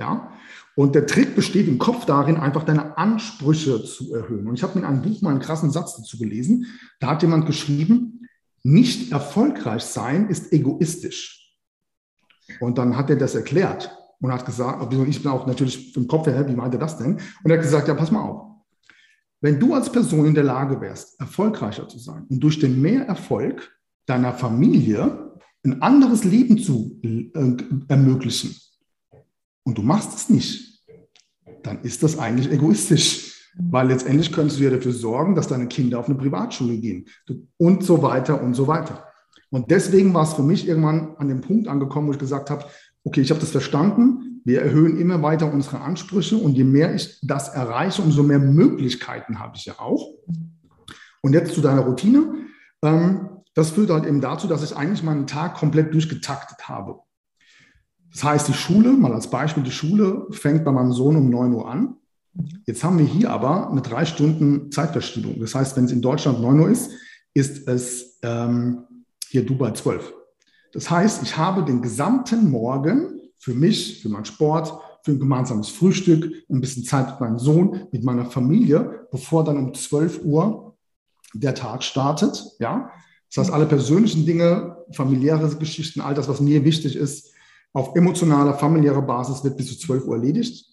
Ja? 0.00 0.32
Und 0.74 0.96
der 0.96 1.06
Trick 1.06 1.36
besteht 1.36 1.68
im 1.68 1.78
Kopf 1.78 2.06
darin, 2.06 2.38
einfach 2.38 2.64
deine 2.64 2.98
Ansprüche 2.98 3.84
zu 3.84 4.12
erhöhen. 4.14 4.48
Und 4.48 4.56
ich 4.56 4.64
habe 4.64 4.76
in 4.76 4.84
einem 4.84 5.02
Buch 5.02 5.22
mal 5.22 5.30
einen 5.30 5.38
krassen 5.38 5.70
Satz 5.70 5.96
dazu 5.96 6.18
gelesen. 6.18 6.66
Da 6.98 7.10
hat 7.10 7.22
jemand 7.22 7.46
geschrieben, 7.46 8.26
nicht 8.64 9.12
erfolgreich 9.12 9.84
sein 9.84 10.28
ist 10.28 10.52
egoistisch. 10.52 11.37
Und 12.60 12.78
dann 12.78 12.96
hat 12.96 13.10
er 13.10 13.16
das 13.16 13.34
erklärt 13.34 13.96
und 14.20 14.32
hat 14.32 14.46
gesagt, 14.46 14.92
ich 14.92 15.22
bin 15.22 15.30
auch 15.30 15.46
natürlich 15.46 15.96
im 15.96 16.06
Kopf 16.08 16.26
her, 16.26 16.48
wie 16.48 16.56
meint 16.56 16.74
er 16.74 16.80
das 16.80 16.98
denn? 16.98 17.14
Und 17.42 17.50
er 17.50 17.56
hat 17.56 17.64
gesagt, 17.64 17.88
ja, 17.88 17.94
pass 17.94 18.10
mal 18.10 18.22
auf. 18.22 18.46
Wenn 19.40 19.60
du 19.60 19.74
als 19.74 19.90
Person 19.90 20.26
in 20.26 20.34
der 20.34 20.44
Lage 20.44 20.80
wärst, 20.80 21.20
erfolgreicher 21.20 21.88
zu 21.88 21.98
sein 21.98 22.24
und 22.28 22.40
durch 22.40 22.58
den 22.58 22.80
Mehrerfolg 22.80 23.70
deiner 24.06 24.32
Familie 24.32 25.36
ein 25.64 25.80
anderes 25.82 26.24
Leben 26.24 26.58
zu 26.58 26.98
äh, 27.02 27.30
ermöglichen, 27.88 28.54
und 29.68 29.76
du 29.76 29.82
machst 29.82 30.14
es 30.14 30.30
nicht, 30.30 30.82
dann 31.62 31.82
ist 31.82 32.02
das 32.02 32.18
eigentlich 32.18 32.50
egoistisch. 32.50 33.50
Weil 33.54 33.88
letztendlich 33.88 34.32
könntest 34.32 34.58
du 34.58 34.64
ja 34.64 34.70
dafür 34.70 34.92
sorgen, 34.92 35.34
dass 35.34 35.48
deine 35.48 35.66
Kinder 35.66 35.98
auf 35.98 36.06
eine 36.06 36.14
Privatschule 36.14 36.78
gehen 36.78 37.06
und 37.58 37.84
so 37.84 38.00
weiter 38.02 38.40
und 38.42 38.54
so 38.54 38.66
weiter. 38.66 39.07
Und 39.50 39.70
deswegen 39.70 40.12
war 40.14 40.24
es 40.24 40.34
für 40.34 40.42
mich 40.42 40.68
irgendwann 40.68 41.16
an 41.16 41.28
dem 41.28 41.40
Punkt 41.40 41.68
angekommen, 41.68 42.08
wo 42.08 42.12
ich 42.12 42.18
gesagt 42.18 42.50
habe, 42.50 42.64
okay, 43.04 43.20
ich 43.20 43.30
habe 43.30 43.40
das 43.40 43.50
verstanden, 43.50 44.42
wir 44.44 44.62
erhöhen 44.62 44.98
immer 44.98 45.22
weiter 45.22 45.52
unsere 45.52 45.80
Ansprüche 45.80 46.36
und 46.36 46.56
je 46.56 46.64
mehr 46.64 46.94
ich 46.94 47.18
das 47.22 47.48
erreiche, 47.48 48.02
umso 48.02 48.22
mehr 48.22 48.38
Möglichkeiten 48.38 49.38
habe 49.38 49.56
ich 49.56 49.66
ja 49.66 49.78
auch. 49.78 50.14
Und 51.20 51.32
jetzt 51.32 51.54
zu 51.54 51.60
deiner 51.60 51.82
Routine. 51.82 52.34
Ähm, 52.82 53.28
das 53.54 53.70
führt 53.70 53.90
halt 53.90 54.06
eben 54.06 54.20
dazu, 54.20 54.46
dass 54.46 54.62
ich 54.62 54.76
eigentlich 54.76 55.02
meinen 55.02 55.26
Tag 55.26 55.56
komplett 55.56 55.92
durchgetaktet 55.92 56.68
habe. 56.68 57.00
Das 58.12 58.24
heißt, 58.24 58.48
die 58.48 58.54
Schule, 58.54 58.92
mal 58.92 59.12
als 59.12 59.30
Beispiel, 59.30 59.62
die 59.62 59.70
Schule 59.70 60.26
fängt 60.30 60.64
bei 60.64 60.72
meinem 60.72 60.92
Sohn 60.92 61.16
um 61.16 61.28
9 61.28 61.52
Uhr 61.52 61.68
an. 61.68 61.96
Jetzt 62.66 62.84
haben 62.84 62.98
wir 62.98 63.04
hier 63.04 63.30
aber 63.30 63.70
eine 63.70 63.82
drei 63.82 64.04
Stunden 64.04 64.70
Zeitverschiebung. 64.70 65.40
Das 65.40 65.54
heißt, 65.54 65.76
wenn 65.76 65.84
es 65.84 65.92
in 65.92 66.02
Deutschland 66.02 66.40
9 66.40 66.60
Uhr 66.60 66.70
ist, 66.70 66.92
ist 67.34 67.68
es 67.68 68.18
ähm, 68.22 68.84
hier 69.30 69.44
Dubai 69.44 69.72
12. 69.72 70.12
Das 70.72 70.90
heißt, 70.90 71.22
ich 71.22 71.36
habe 71.36 71.64
den 71.64 71.82
gesamten 71.82 72.50
Morgen 72.50 73.20
für 73.38 73.54
mich, 73.54 74.02
für 74.02 74.08
meinen 74.08 74.24
Sport, 74.24 74.72
für 75.02 75.12
ein 75.12 75.18
gemeinsames 75.18 75.68
Frühstück, 75.68 76.30
ein 76.50 76.60
bisschen 76.60 76.84
Zeit 76.84 77.08
mit 77.10 77.20
meinem 77.20 77.38
Sohn, 77.38 77.86
mit 77.92 78.04
meiner 78.04 78.26
Familie, 78.26 79.06
bevor 79.10 79.44
dann 79.44 79.56
um 79.56 79.74
12 79.74 80.24
Uhr 80.24 80.76
der 81.34 81.54
Tag 81.54 81.82
startet. 81.82 82.44
Ja? 82.58 82.90
Das 83.28 83.44
heißt, 83.44 83.52
alle 83.52 83.66
persönlichen 83.66 84.26
Dinge, 84.26 84.76
familiäre 84.92 85.48
Geschichten, 85.56 86.00
all 86.00 86.14
das, 86.14 86.28
was 86.28 86.40
mir 86.40 86.64
wichtig 86.64 86.96
ist, 86.96 87.32
auf 87.72 87.94
emotionaler, 87.94 88.54
familiärer 88.54 89.02
Basis 89.02 89.44
wird 89.44 89.56
bis 89.56 89.68
zu 89.68 89.78
12 89.78 90.06
Uhr 90.06 90.16
erledigt. 90.16 90.66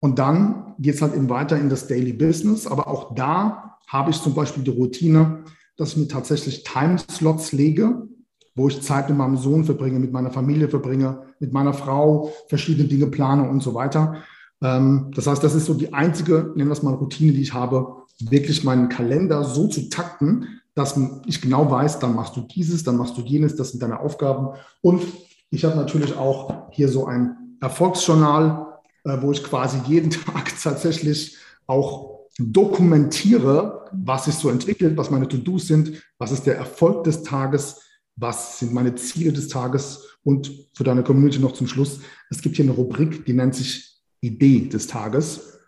Und 0.00 0.18
dann 0.18 0.74
geht 0.78 0.94
es 0.94 1.02
halt 1.02 1.14
eben 1.14 1.28
weiter 1.28 1.58
in 1.58 1.68
das 1.68 1.86
Daily 1.86 2.12
Business. 2.12 2.66
Aber 2.66 2.86
auch 2.86 3.14
da 3.14 3.78
habe 3.88 4.10
ich 4.10 4.20
zum 4.20 4.34
Beispiel 4.34 4.62
die 4.62 4.70
Routine, 4.70 5.44
dass 5.76 5.90
ich 5.90 5.96
mir 5.98 6.08
tatsächlich 6.08 6.64
Timeslots 6.64 7.52
lege, 7.52 8.08
wo 8.54 8.68
ich 8.68 8.80
Zeit 8.82 9.08
mit 9.08 9.18
meinem 9.18 9.36
Sohn 9.36 9.64
verbringe, 9.64 9.98
mit 9.98 10.12
meiner 10.12 10.30
Familie 10.30 10.68
verbringe, 10.68 11.22
mit 11.38 11.52
meiner 11.52 11.74
Frau, 11.74 12.32
verschiedene 12.48 12.88
Dinge 12.88 13.06
plane 13.08 13.48
und 13.48 13.62
so 13.62 13.74
weiter. 13.74 14.22
Ähm, 14.62 15.10
das 15.14 15.26
heißt, 15.26 15.44
das 15.44 15.54
ist 15.54 15.66
so 15.66 15.74
die 15.74 15.92
einzige, 15.92 16.52
nennen 16.56 16.70
wir 16.70 16.72
es 16.72 16.82
mal, 16.82 16.94
Routine, 16.94 17.32
die 17.32 17.42
ich 17.42 17.52
habe, 17.52 17.96
wirklich 18.18 18.64
meinen 18.64 18.88
Kalender 18.88 19.44
so 19.44 19.68
zu 19.68 19.90
takten, 19.90 20.60
dass 20.74 20.98
ich 21.26 21.40
genau 21.40 21.70
weiß, 21.70 21.98
dann 21.98 22.14
machst 22.14 22.36
du 22.36 22.42
dieses, 22.42 22.82
dann 22.82 22.96
machst 22.96 23.16
du 23.16 23.22
jenes, 23.22 23.56
das 23.56 23.70
sind 23.70 23.82
deine 23.82 24.00
Aufgaben. 24.00 24.58
Und 24.80 25.02
ich 25.50 25.64
habe 25.64 25.76
natürlich 25.76 26.16
auch 26.16 26.70
hier 26.70 26.88
so 26.88 27.06
ein 27.06 27.56
Erfolgsjournal, 27.60 28.78
äh, 29.04 29.16
wo 29.20 29.32
ich 29.32 29.44
quasi 29.44 29.78
jeden 29.86 30.10
Tag 30.10 30.52
tatsächlich 30.62 31.36
auch 31.66 32.15
dokumentiere, 32.38 33.88
was 33.92 34.26
sich 34.26 34.34
so 34.34 34.50
entwickelt, 34.50 34.96
was 34.96 35.10
meine 35.10 35.28
To-Dos 35.28 35.66
sind, 35.66 36.02
was 36.18 36.32
ist 36.32 36.44
der 36.44 36.56
Erfolg 36.56 37.04
des 37.04 37.22
Tages, 37.22 37.80
was 38.16 38.58
sind 38.58 38.72
meine 38.72 38.94
Ziele 38.94 39.32
des 39.32 39.48
Tages 39.48 40.18
und 40.22 40.50
für 40.74 40.84
deine 40.84 41.02
Community 41.02 41.38
noch 41.38 41.52
zum 41.52 41.66
Schluss. 41.66 42.00
Es 42.30 42.42
gibt 42.42 42.56
hier 42.56 42.64
eine 42.64 42.74
Rubrik, 42.74 43.24
die 43.24 43.32
nennt 43.32 43.54
sich 43.54 43.96
Idee 44.20 44.68
des 44.68 44.86
Tages. 44.86 45.58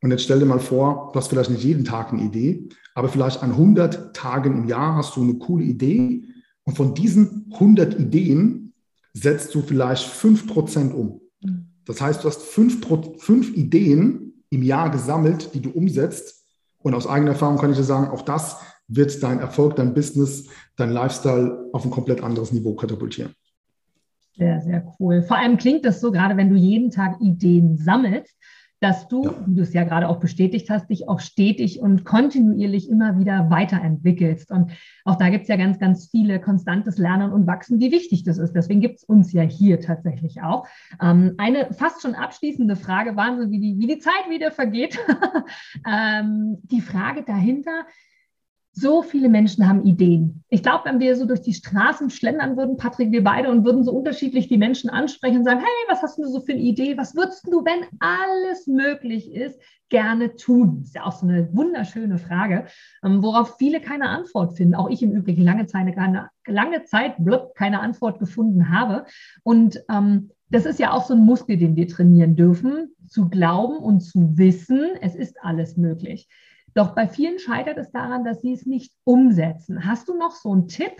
Und 0.00 0.10
jetzt 0.10 0.24
stell 0.24 0.38
dir 0.38 0.46
mal 0.46 0.60
vor, 0.60 1.10
du 1.12 1.18
hast 1.18 1.28
vielleicht 1.28 1.50
nicht 1.50 1.64
jeden 1.64 1.84
Tag 1.84 2.12
eine 2.12 2.22
Idee, 2.22 2.68
aber 2.94 3.08
vielleicht 3.08 3.42
an 3.42 3.52
100 3.52 4.14
Tagen 4.14 4.58
im 4.58 4.68
Jahr 4.68 4.96
hast 4.96 5.16
du 5.16 5.22
eine 5.22 5.34
coole 5.34 5.64
Idee. 5.64 6.24
Und 6.64 6.76
von 6.76 6.94
diesen 6.94 7.50
100 7.52 7.98
Ideen 7.98 8.74
setzt 9.12 9.54
du 9.54 9.62
vielleicht 9.62 10.06
5% 10.06 10.92
um. 10.92 11.20
Das 11.84 12.00
heißt, 12.00 12.22
du 12.22 12.28
hast 12.28 12.42
fünf, 12.42 12.80
fünf 13.18 13.56
Ideen 13.56 14.27
im 14.50 14.62
Jahr 14.62 14.90
gesammelt, 14.90 15.54
die 15.54 15.60
du 15.60 15.70
umsetzt. 15.70 16.44
Und 16.80 16.94
aus 16.94 17.06
eigener 17.06 17.32
Erfahrung 17.32 17.58
kann 17.58 17.70
ich 17.70 17.76
dir 17.76 17.84
sagen, 17.84 18.08
auch 18.08 18.22
das 18.22 18.60
wird 18.86 19.22
dein 19.22 19.40
Erfolg, 19.40 19.76
dein 19.76 19.94
Business, 19.94 20.48
dein 20.76 20.90
Lifestyle 20.90 21.68
auf 21.72 21.84
ein 21.84 21.90
komplett 21.90 22.22
anderes 22.22 22.52
Niveau 22.52 22.74
katapultieren. 22.74 23.34
Sehr, 24.38 24.60
sehr 24.60 24.94
cool. 24.98 25.22
Vor 25.22 25.36
allem 25.36 25.56
klingt 25.58 25.84
das 25.84 26.00
so, 26.00 26.12
gerade 26.12 26.36
wenn 26.36 26.48
du 26.48 26.56
jeden 26.56 26.90
Tag 26.90 27.20
Ideen 27.20 27.76
sammelst, 27.76 28.36
dass 28.80 29.08
du, 29.08 29.34
wie 29.46 29.54
du 29.54 29.62
es 29.62 29.72
ja 29.72 29.84
gerade 29.84 30.08
auch 30.08 30.20
bestätigt 30.20 30.70
hast, 30.70 30.88
dich 30.88 31.08
auch 31.08 31.20
stetig 31.20 31.80
und 31.80 32.04
kontinuierlich 32.04 32.88
immer 32.88 33.18
wieder 33.18 33.50
weiterentwickelst. 33.50 34.50
Und 34.50 34.72
auch 35.04 35.16
da 35.16 35.30
gibt 35.30 35.42
es 35.42 35.48
ja 35.48 35.56
ganz, 35.56 35.78
ganz 35.78 36.08
viele 36.10 36.40
konstantes 36.40 36.98
Lernen 36.98 37.32
und 37.32 37.46
Wachsen, 37.46 37.80
wie 37.80 37.90
wichtig 37.90 38.22
das 38.22 38.38
ist. 38.38 38.52
Deswegen 38.52 38.80
gibt 38.80 38.98
es 38.98 39.04
uns 39.04 39.32
ja 39.32 39.42
hier 39.42 39.80
tatsächlich 39.80 40.42
auch. 40.42 40.66
Ähm, 41.02 41.34
eine 41.38 41.72
fast 41.72 42.02
schon 42.02 42.14
abschließende 42.14 42.76
Frage, 42.76 43.16
Wahnsinn, 43.16 43.50
wie 43.50 43.60
die, 43.60 43.78
wie 43.78 43.86
die 43.86 43.98
Zeit 43.98 44.30
wieder 44.30 44.52
vergeht. 44.52 44.98
ähm, 45.86 46.58
die 46.62 46.80
Frage 46.80 47.24
dahinter, 47.24 47.84
so 48.80 49.02
viele 49.02 49.28
Menschen 49.28 49.68
haben 49.68 49.84
Ideen. 49.84 50.44
Ich 50.48 50.62
glaube, 50.62 50.84
wenn 50.84 51.00
wir 51.00 51.16
so 51.16 51.26
durch 51.26 51.40
die 51.40 51.54
Straßen 51.54 52.10
schlendern 52.10 52.56
würden, 52.56 52.76
Patrick, 52.76 53.10
wir 53.12 53.24
beide, 53.24 53.50
und 53.50 53.64
würden 53.64 53.84
so 53.84 53.92
unterschiedlich 53.92 54.48
die 54.48 54.58
Menschen 54.58 54.90
ansprechen 54.90 55.38
und 55.38 55.44
sagen, 55.44 55.60
hey, 55.60 55.88
was 55.88 56.02
hast 56.02 56.18
du 56.18 56.24
so 56.24 56.40
für 56.40 56.52
eine 56.52 56.60
Idee? 56.60 56.96
Was 56.96 57.14
würdest 57.16 57.46
du, 57.46 57.64
wenn 57.64 57.86
alles 58.00 58.66
möglich 58.66 59.32
ist, 59.32 59.60
gerne 59.88 60.36
tun? 60.36 60.78
Das 60.80 60.88
ist 60.88 60.94
ja 60.94 61.04
auch 61.04 61.12
so 61.12 61.26
eine 61.26 61.48
wunderschöne 61.52 62.18
Frage, 62.18 62.66
ähm, 63.04 63.22
worauf 63.22 63.56
viele 63.58 63.80
keine 63.80 64.08
Antwort 64.08 64.56
finden. 64.56 64.74
Auch 64.74 64.90
ich 64.90 65.02
im 65.02 65.12
Übrigen 65.12 65.42
lange 65.42 65.66
Zeit 65.66 65.94
keine, 65.94 66.30
lange 66.46 66.84
Zeit 66.84 67.14
blub, 67.18 67.54
keine 67.54 67.80
Antwort 67.80 68.18
gefunden 68.18 68.70
habe. 68.70 69.04
Und 69.42 69.82
ähm, 69.90 70.30
das 70.50 70.64
ist 70.64 70.78
ja 70.78 70.92
auch 70.92 71.04
so 71.04 71.14
ein 71.14 71.24
Muskel, 71.24 71.56
den 71.56 71.76
wir 71.76 71.88
trainieren 71.88 72.36
dürfen, 72.36 72.94
zu 73.06 73.28
glauben 73.28 73.78
und 73.78 74.00
zu 74.00 74.38
wissen, 74.38 74.80
es 75.00 75.14
ist 75.14 75.36
alles 75.42 75.76
möglich. 75.76 76.28
Doch 76.74 76.94
bei 76.94 77.08
vielen 77.08 77.38
scheitert 77.38 77.78
es 77.78 77.90
daran, 77.90 78.24
dass 78.24 78.40
sie 78.40 78.52
es 78.52 78.66
nicht 78.66 78.92
umsetzen. 79.04 79.84
Hast 79.84 80.08
du 80.08 80.16
noch 80.16 80.32
so 80.32 80.52
einen 80.52 80.68
Tipp? 80.68 80.92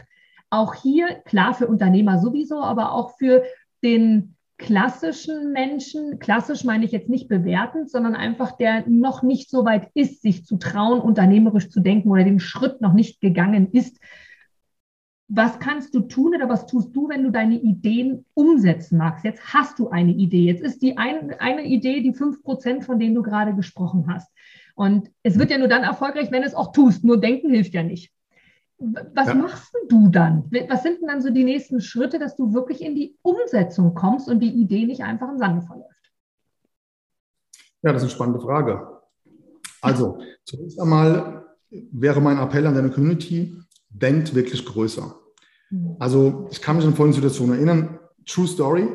Auch 0.50 0.74
hier, 0.74 1.16
klar, 1.24 1.54
für 1.54 1.66
Unternehmer 1.66 2.18
sowieso, 2.18 2.62
aber 2.62 2.92
auch 2.92 3.16
für 3.18 3.44
den 3.82 4.34
klassischen 4.58 5.52
Menschen, 5.52 6.18
klassisch 6.18 6.64
meine 6.64 6.84
ich 6.84 6.90
jetzt 6.90 7.08
nicht 7.08 7.28
bewertend, 7.28 7.90
sondern 7.90 8.16
einfach 8.16 8.56
der 8.56 8.88
noch 8.88 9.22
nicht 9.22 9.50
so 9.50 9.64
weit 9.64 9.88
ist, 9.94 10.20
sich 10.20 10.44
zu 10.44 10.56
trauen, 10.56 11.00
unternehmerisch 11.00 11.70
zu 11.70 11.80
denken 11.80 12.10
oder 12.10 12.24
den 12.24 12.40
Schritt 12.40 12.80
noch 12.80 12.92
nicht 12.92 13.20
gegangen 13.20 13.70
ist. 13.70 14.00
Was 15.28 15.58
kannst 15.58 15.94
du 15.94 16.00
tun 16.00 16.34
oder 16.34 16.48
was 16.48 16.66
tust 16.66 16.96
du, 16.96 17.08
wenn 17.08 17.22
du 17.22 17.30
deine 17.30 17.60
Ideen 17.60 18.24
umsetzen 18.32 18.96
magst? 18.96 19.24
Jetzt 19.24 19.52
hast 19.52 19.78
du 19.78 19.90
eine 19.90 20.12
Idee. 20.12 20.44
Jetzt 20.44 20.62
ist 20.62 20.80
die 20.80 20.96
ein, 20.96 21.34
eine 21.38 21.64
Idee 21.64 22.00
die 22.00 22.14
fünf 22.14 22.42
Prozent, 22.42 22.84
von 22.84 22.98
denen 22.98 23.14
du 23.14 23.22
gerade 23.22 23.54
gesprochen 23.54 24.06
hast. 24.08 24.30
Und 24.74 25.10
es 25.22 25.38
wird 25.38 25.50
ja 25.50 25.58
nur 25.58 25.68
dann 25.68 25.82
erfolgreich, 25.82 26.30
wenn 26.30 26.44
es 26.44 26.54
auch 26.54 26.72
tust. 26.72 27.04
Nur 27.04 27.20
denken 27.20 27.50
hilft 27.50 27.74
ja 27.74 27.82
nicht. 27.82 28.12
Was 28.78 29.26
ja. 29.26 29.34
machst 29.34 29.74
du 29.88 30.08
dann? 30.08 30.44
Was 30.68 30.84
sind 30.84 31.00
denn 31.00 31.08
dann 31.08 31.20
so 31.20 31.30
die 31.30 31.44
nächsten 31.44 31.80
Schritte, 31.80 32.18
dass 32.18 32.36
du 32.36 32.54
wirklich 32.54 32.80
in 32.80 32.94
die 32.94 33.16
Umsetzung 33.22 33.92
kommst 33.94 34.28
und 34.28 34.38
die 34.40 34.52
Idee 34.52 34.86
nicht 34.86 35.02
einfach 35.02 35.28
im 35.28 35.38
Sande 35.38 35.62
verläuft? 35.62 35.88
Ja, 37.82 37.92
das 37.92 38.02
ist 38.02 38.08
eine 38.08 38.14
spannende 38.14 38.40
Frage. 38.40 39.00
Also, 39.80 40.20
zunächst 40.44 40.80
einmal 40.80 41.44
wäre 41.70 42.20
mein 42.20 42.38
Appell 42.38 42.66
an 42.66 42.74
deine 42.74 42.90
Community, 42.90 43.56
denkt 43.90 44.34
wirklich 44.34 44.64
größer. 44.64 45.14
Mhm. 45.70 45.96
Also, 45.98 46.48
ich 46.50 46.60
kann 46.60 46.76
mich 46.76 46.86
an 46.86 46.94
folgende 46.94 47.16
Situation 47.16 47.50
erinnern. 47.50 47.98
True 48.26 48.46
Story. 48.46 48.88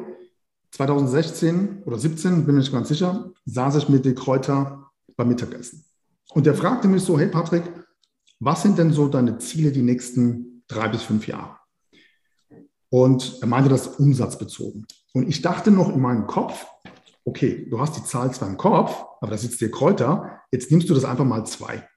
2016 0.72 1.84
oder 1.86 2.00
17, 2.00 2.46
bin 2.46 2.56
mir 2.56 2.62
nicht 2.62 2.72
ganz 2.72 2.88
sicher, 2.88 3.32
saß 3.46 3.76
ich 3.76 3.90
mit 3.90 4.06
De 4.06 4.16
Kräuter 4.16 4.90
beim 5.16 5.28
Mittagessen. 5.28 5.86
Und 6.34 6.48
der 6.48 6.56
fragte 6.56 6.88
mich 6.88 7.04
so, 7.04 7.20
hey 7.20 7.28
Patrick, 7.28 7.64
was 8.40 8.64
sind 8.64 8.80
denn 8.80 8.92
so 8.92 9.08
deine 9.08 9.38
Ziele 9.38 9.72
die 9.72 9.84
nächsten 9.84 10.64
drei 10.68 10.88
bis 10.88 11.04
fünf 11.04 11.28
Jahre? 11.28 11.58
Und 12.90 13.38
er 13.42 13.48
meinte 13.48 13.70
das 13.70 13.88
umsatzbezogen. 13.88 14.88
Und 15.14 15.30
ich 15.30 15.42
dachte 15.44 15.70
noch 15.70 15.90
in 15.94 16.02
meinem 16.02 16.26
Kopf, 16.26 16.66
okay, 17.24 17.68
du 17.70 17.80
hast 17.80 17.96
die 17.98 18.04
Zahl 18.04 18.34
zwar 18.34 18.50
im 18.50 18.58
Kopf, 18.58 19.04
aber 19.22 19.32
da 19.32 19.38
sitzt 19.38 19.62
dir 19.62 19.70
Kräuter, 19.70 20.42
jetzt 20.52 20.72
nimmst 20.72 20.90
du 20.90 20.94
das 20.94 21.06
einfach 21.06 21.26
mal 21.26 21.46
zwei. 21.46 21.88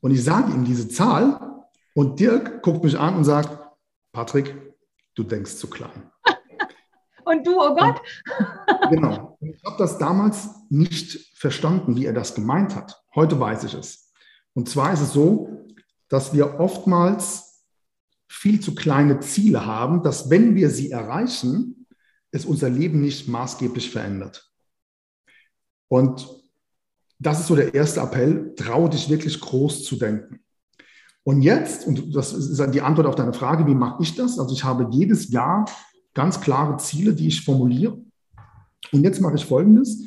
Und 0.00 0.10
ich 0.10 0.24
sage 0.24 0.52
ihm 0.52 0.64
diese 0.64 0.88
Zahl 0.88 1.49
und 1.94 2.20
Dirk 2.20 2.62
guckt 2.62 2.84
mich 2.84 2.98
an 2.98 3.16
und 3.16 3.24
sagt, 3.24 3.58
Patrick, 4.12 4.54
du 5.14 5.22
denkst 5.22 5.56
zu 5.56 5.68
klein. 5.68 6.10
Und 7.24 7.46
du, 7.46 7.60
oh 7.60 7.76
Gott. 7.76 8.00
genau. 8.90 9.38
Ich 9.40 9.62
habe 9.64 9.76
das 9.78 9.98
damals 9.98 10.48
nicht 10.68 11.36
verstanden, 11.36 11.94
wie 11.94 12.06
er 12.06 12.12
das 12.12 12.34
gemeint 12.34 12.74
hat. 12.74 13.00
Heute 13.14 13.38
weiß 13.38 13.64
ich 13.64 13.74
es. 13.74 14.12
Und 14.52 14.68
zwar 14.68 14.92
ist 14.92 15.00
es 15.00 15.12
so, 15.12 15.66
dass 16.08 16.34
wir 16.34 16.58
oftmals 16.58 17.64
viel 18.28 18.60
zu 18.60 18.74
kleine 18.74 19.20
Ziele 19.20 19.64
haben, 19.64 20.02
dass 20.02 20.30
wenn 20.30 20.54
wir 20.54 20.70
sie 20.70 20.90
erreichen, 20.90 21.86
es 22.32 22.44
unser 22.44 22.68
Leben 22.68 23.00
nicht 23.00 23.28
maßgeblich 23.28 23.90
verändert. 23.90 24.50
Und 25.88 26.28
das 27.18 27.40
ist 27.40 27.48
so 27.48 27.56
der 27.56 27.74
erste 27.74 28.00
Appell, 28.00 28.54
traue 28.54 28.90
dich 28.90 29.08
wirklich 29.08 29.40
groß 29.40 29.84
zu 29.84 29.96
denken. 29.96 30.42
Und 31.24 31.42
jetzt, 31.42 31.86
und 31.86 32.14
das 32.14 32.32
ist 32.32 32.60
die 32.72 32.80
Antwort 32.80 33.06
auf 33.06 33.14
deine 33.14 33.32
Frage, 33.32 33.66
wie 33.66 33.74
mache 33.74 34.02
ich 34.02 34.14
das? 34.14 34.38
Also 34.38 34.54
ich 34.54 34.64
habe 34.64 34.88
jedes 34.90 35.30
Jahr 35.30 35.66
ganz 36.14 36.40
klare 36.40 36.76
Ziele, 36.78 37.14
die 37.14 37.28
ich 37.28 37.44
formuliere. 37.44 37.98
Und 38.92 39.04
jetzt 39.04 39.20
mache 39.20 39.36
ich 39.36 39.44
Folgendes. 39.44 40.02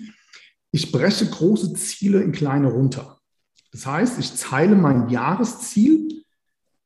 Ich 0.71 0.91
breche 0.91 1.27
große 1.27 1.73
Ziele 1.73 2.21
in 2.21 2.31
kleine 2.31 2.71
runter. 2.71 3.19
Das 3.71 3.85
heißt, 3.85 4.19
ich 4.19 4.33
teile 4.39 4.75
mein 4.75 5.09
Jahresziel 5.09 6.23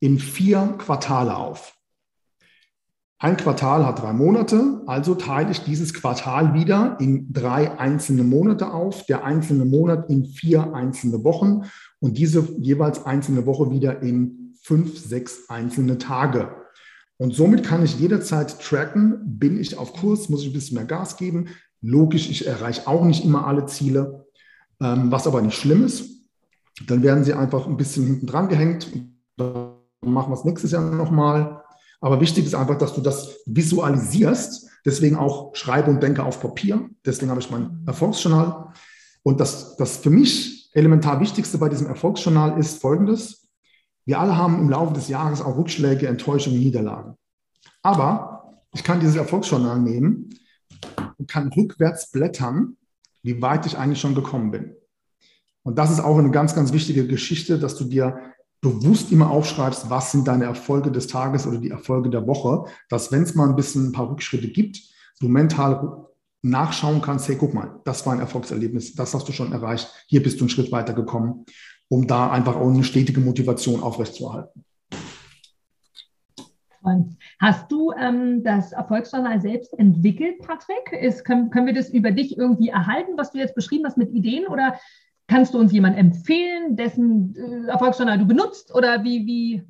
in 0.00 0.18
vier 0.18 0.74
Quartale 0.78 1.36
auf. 1.36 1.77
Ein 3.20 3.36
Quartal 3.36 3.84
hat 3.84 4.00
drei 4.00 4.12
Monate, 4.12 4.80
also 4.86 5.16
teile 5.16 5.50
ich 5.50 5.64
dieses 5.64 5.92
Quartal 5.92 6.54
wieder 6.54 6.96
in 7.00 7.32
drei 7.32 7.76
einzelne 7.76 8.22
Monate 8.22 8.72
auf, 8.72 9.06
der 9.06 9.24
einzelne 9.24 9.64
Monat 9.64 10.08
in 10.08 10.24
vier 10.24 10.72
einzelne 10.72 11.24
Wochen 11.24 11.62
und 11.98 12.16
diese 12.16 12.46
jeweils 12.60 13.04
einzelne 13.06 13.44
Woche 13.44 13.72
wieder 13.72 14.02
in 14.02 14.54
fünf, 14.62 14.96
sechs 14.96 15.48
einzelne 15.48 15.98
Tage. 15.98 16.54
Und 17.16 17.34
somit 17.34 17.64
kann 17.64 17.82
ich 17.82 17.98
jederzeit 17.98 18.60
tracken, 18.60 19.18
bin 19.24 19.58
ich 19.58 19.76
auf 19.76 19.94
Kurs, 19.94 20.28
muss 20.28 20.42
ich 20.42 20.50
ein 20.50 20.52
bisschen 20.52 20.76
mehr 20.76 20.86
Gas 20.86 21.16
geben. 21.16 21.48
Logisch, 21.80 22.30
ich 22.30 22.46
erreiche 22.46 22.86
auch 22.86 23.04
nicht 23.04 23.24
immer 23.24 23.48
alle 23.48 23.66
Ziele, 23.66 24.26
ähm, 24.80 25.10
was 25.10 25.26
aber 25.26 25.42
nicht 25.42 25.56
schlimm 25.56 25.84
ist. 25.84 26.08
Dann 26.86 27.02
werden 27.02 27.24
sie 27.24 27.34
einfach 27.34 27.66
ein 27.66 27.76
bisschen 27.76 28.06
hinten 28.06 28.26
dran 28.28 28.48
gehängt. 28.48 28.86
Dann 29.36 29.72
machen 30.02 30.30
wir 30.30 30.36
es 30.36 30.44
nächstes 30.44 30.70
Jahr 30.70 30.88
nochmal 30.88 31.64
aber 32.00 32.20
wichtig 32.20 32.46
ist 32.46 32.54
einfach, 32.54 32.78
dass 32.78 32.94
du 32.94 33.00
das 33.00 33.38
visualisierst. 33.46 34.68
Deswegen 34.84 35.16
auch 35.16 35.54
schreibe 35.54 35.90
und 35.90 36.02
denke 36.02 36.22
auf 36.22 36.40
Papier. 36.40 36.88
Deswegen 37.04 37.30
habe 37.30 37.40
ich 37.40 37.50
mein 37.50 37.82
Erfolgsjournal. 37.86 38.72
Und 39.22 39.40
das, 39.40 39.76
das 39.76 39.98
für 39.98 40.10
mich 40.10 40.70
elementar 40.72 41.20
Wichtigste 41.20 41.58
bei 41.58 41.68
diesem 41.68 41.88
Erfolgsjournal 41.88 42.58
ist 42.58 42.80
folgendes. 42.80 43.48
Wir 44.04 44.20
alle 44.20 44.36
haben 44.36 44.58
im 44.58 44.70
Laufe 44.70 44.94
des 44.94 45.08
Jahres 45.08 45.42
auch 45.42 45.56
Rückschläge, 45.56 46.06
Enttäuschungen, 46.06 46.58
Niederlagen. 46.58 47.16
Aber 47.82 48.62
ich 48.72 48.84
kann 48.84 49.00
dieses 49.00 49.16
Erfolgsjournal 49.16 49.80
nehmen 49.80 50.30
und 51.18 51.28
kann 51.28 51.52
rückwärts 51.52 52.10
blättern, 52.10 52.76
wie 53.22 53.42
weit 53.42 53.66
ich 53.66 53.76
eigentlich 53.76 54.00
schon 54.00 54.14
gekommen 54.14 54.50
bin. 54.50 54.74
Und 55.62 55.78
das 55.78 55.90
ist 55.90 56.00
auch 56.00 56.16
eine 56.16 56.30
ganz, 56.30 56.54
ganz 56.54 56.72
wichtige 56.72 57.06
Geschichte, 57.06 57.58
dass 57.58 57.76
du 57.76 57.84
dir 57.84 58.18
bewusst 58.60 59.12
immer 59.12 59.30
aufschreibst, 59.30 59.88
was 59.88 60.12
sind 60.12 60.26
deine 60.26 60.44
Erfolge 60.44 60.90
des 60.90 61.06
Tages 61.06 61.46
oder 61.46 61.58
die 61.58 61.70
Erfolge 61.70 62.10
der 62.10 62.26
Woche, 62.26 62.70
dass 62.88 63.12
wenn 63.12 63.22
es 63.22 63.34
mal 63.34 63.48
ein 63.48 63.56
bisschen 63.56 63.88
ein 63.88 63.92
paar 63.92 64.10
Rückschritte 64.10 64.48
gibt, 64.48 64.80
du 65.20 65.28
mental 65.28 66.06
nachschauen 66.42 67.00
kannst, 67.02 67.28
hey, 67.28 67.36
guck 67.36 67.54
mal, 67.54 67.80
das 67.84 68.04
war 68.06 68.12
ein 68.12 68.20
Erfolgserlebnis, 68.20 68.94
das 68.94 69.14
hast 69.14 69.28
du 69.28 69.32
schon 69.32 69.52
erreicht, 69.52 69.88
hier 70.06 70.22
bist 70.22 70.38
du 70.40 70.44
einen 70.44 70.50
Schritt 70.50 70.72
weiter 70.72 70.92
gekommen, 70.92 71.44
um 71.88 72.06
da 72.06 72.30
einfach 72.30 72.56
auch 72.56 72.68
eine 72.68 72.84
stetige 72.84 73.20
Motivation 73.20 73.82
aufrechtzuerhalten. 73.82 74.64
Hast 77.40 77.70
du 77.70 77.92
ähm, 77.92 78.42
das 78.42 78.72
Erfolgsjournal 78.72 79.40
selbst 79.40 79.78
entwickelt, 79.78 80.38
Patrick? 80.38 80.92
Ist, 80.92 81.24
können, 81.24 81.50
können 81.50 81.66
wir 81.66 81.74
das 81.74 81.90
über 81.90 82.10
dich 82.12 82.38
irgendwie 82.38 82.68
erhalten, 82.68 83.12
was 83.16 83.32
du 83.32 83.38
jetzt 83.38 83.54
beschrieben 83.54 83.84
hast 83.84 83.98
mit 83.98 84.10
Ideen? 84.10 84.46
Oder 84.46 84.78
Kannst 85.28 85.52
du 85.52 85.58
uns 85.58 85.72
jemanden 85.72 85.98
empfehlen, 85.98 86.74
dessen 86.74 87.36
äh, 87.36 87.70
Erfolgsjournal 87.70 88.18
du 88.18 88.24
benutzt 88.24 88.74
oder 88.74 89.04
wie, 89.04 89.26
wie? 89.26 89.62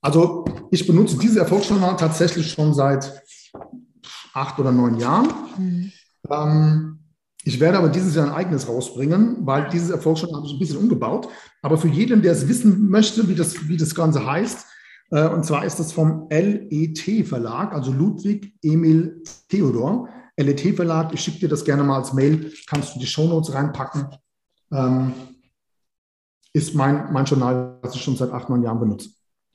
Also 0.00 0.44
ich 0.72 0.84
benutze 0.84 1.16
dieses 1.16 1.36
Erfolgsjournal 1.36 1.96
tatsächlich 1.96 2.50
schon 2.50 2.74
seit 2.74 3.22
acht 4.34 4.58
oder 4.58 4.72
neun 4.72 4.98
Jahren. 4.98 5.28
Mhm. 5.56 5.92
Ähm, 6.28 6.98
ich 7.44 7.60
werde 7.60 7.78
aber 7.78 7.88
dieses 7.88 8.16
Jahr 8.16 8.26
ein 8.26 8.32
eigenes 8.32 8.68
rausbringen, 8.68 9.46
weil 9.46 9.68
dieses 9.68 9.90
Erfolgsjournal 9.90 10.38
habe 10.38 10.48
ich 10.48 10.54
ein 10.54 10.58
bisschen 10.58 10.78
umgebaut. 10.78 11.28
Aber 11.62 11.78
für 11.78 11.88
jeden, 11.88 12.20
der 12.20 12.32
es 12.32 12.48
wissen 12.48 12.90
möchte, 12.90 13.28
wie 13.28 13.36
das, 13.36 13.68
wie 13.68 13.76
das 13.76 13.94
Ganze 13.94 14.26
heißt, 14.26 14.66
äh, 15.12 15.28
und 15.28 15.44
zwar 15.44 15.64
ist 15.64 15.78
das 15.78 15.92
vom 15.92 16.26
LET 16.30 17.28
Verlag, 17.28 17.72
also 17.72 17.92
Ludwig 17.92 18.56
Emil 18.60 19.22
Theodor. 19.48 20.08
LET 20.36 20.74
Verlag, 20.74 21.14
ich 21.14 21.20
schicke 21.20 21.40
dir 21.40 21.48
das 21.48 21.64
gerne 21.64 21.84
mal 21.84 21.98
als 21.98 22.12
Mail, 22.12 22.52
kannst 22.66 22.96
du 22.96 22.98
die 22.98 23.06
Shownotes 23.06 23.54
reinpacken 23.54 24.08
ähm, 24.72 25.12
ist 26.52 26.74
mein, 26.74 27.12
mein 27.12 27.24
Journal, 27.24 27.78
das 27.82 27.94
ich 27.94 28.02
schon 28.02 28.16
seit 28.16 28.30
acht, 28.32 28.48
neun 28.48 28.62
Jahren 28.62 28.80
benutze. 28.80 29.10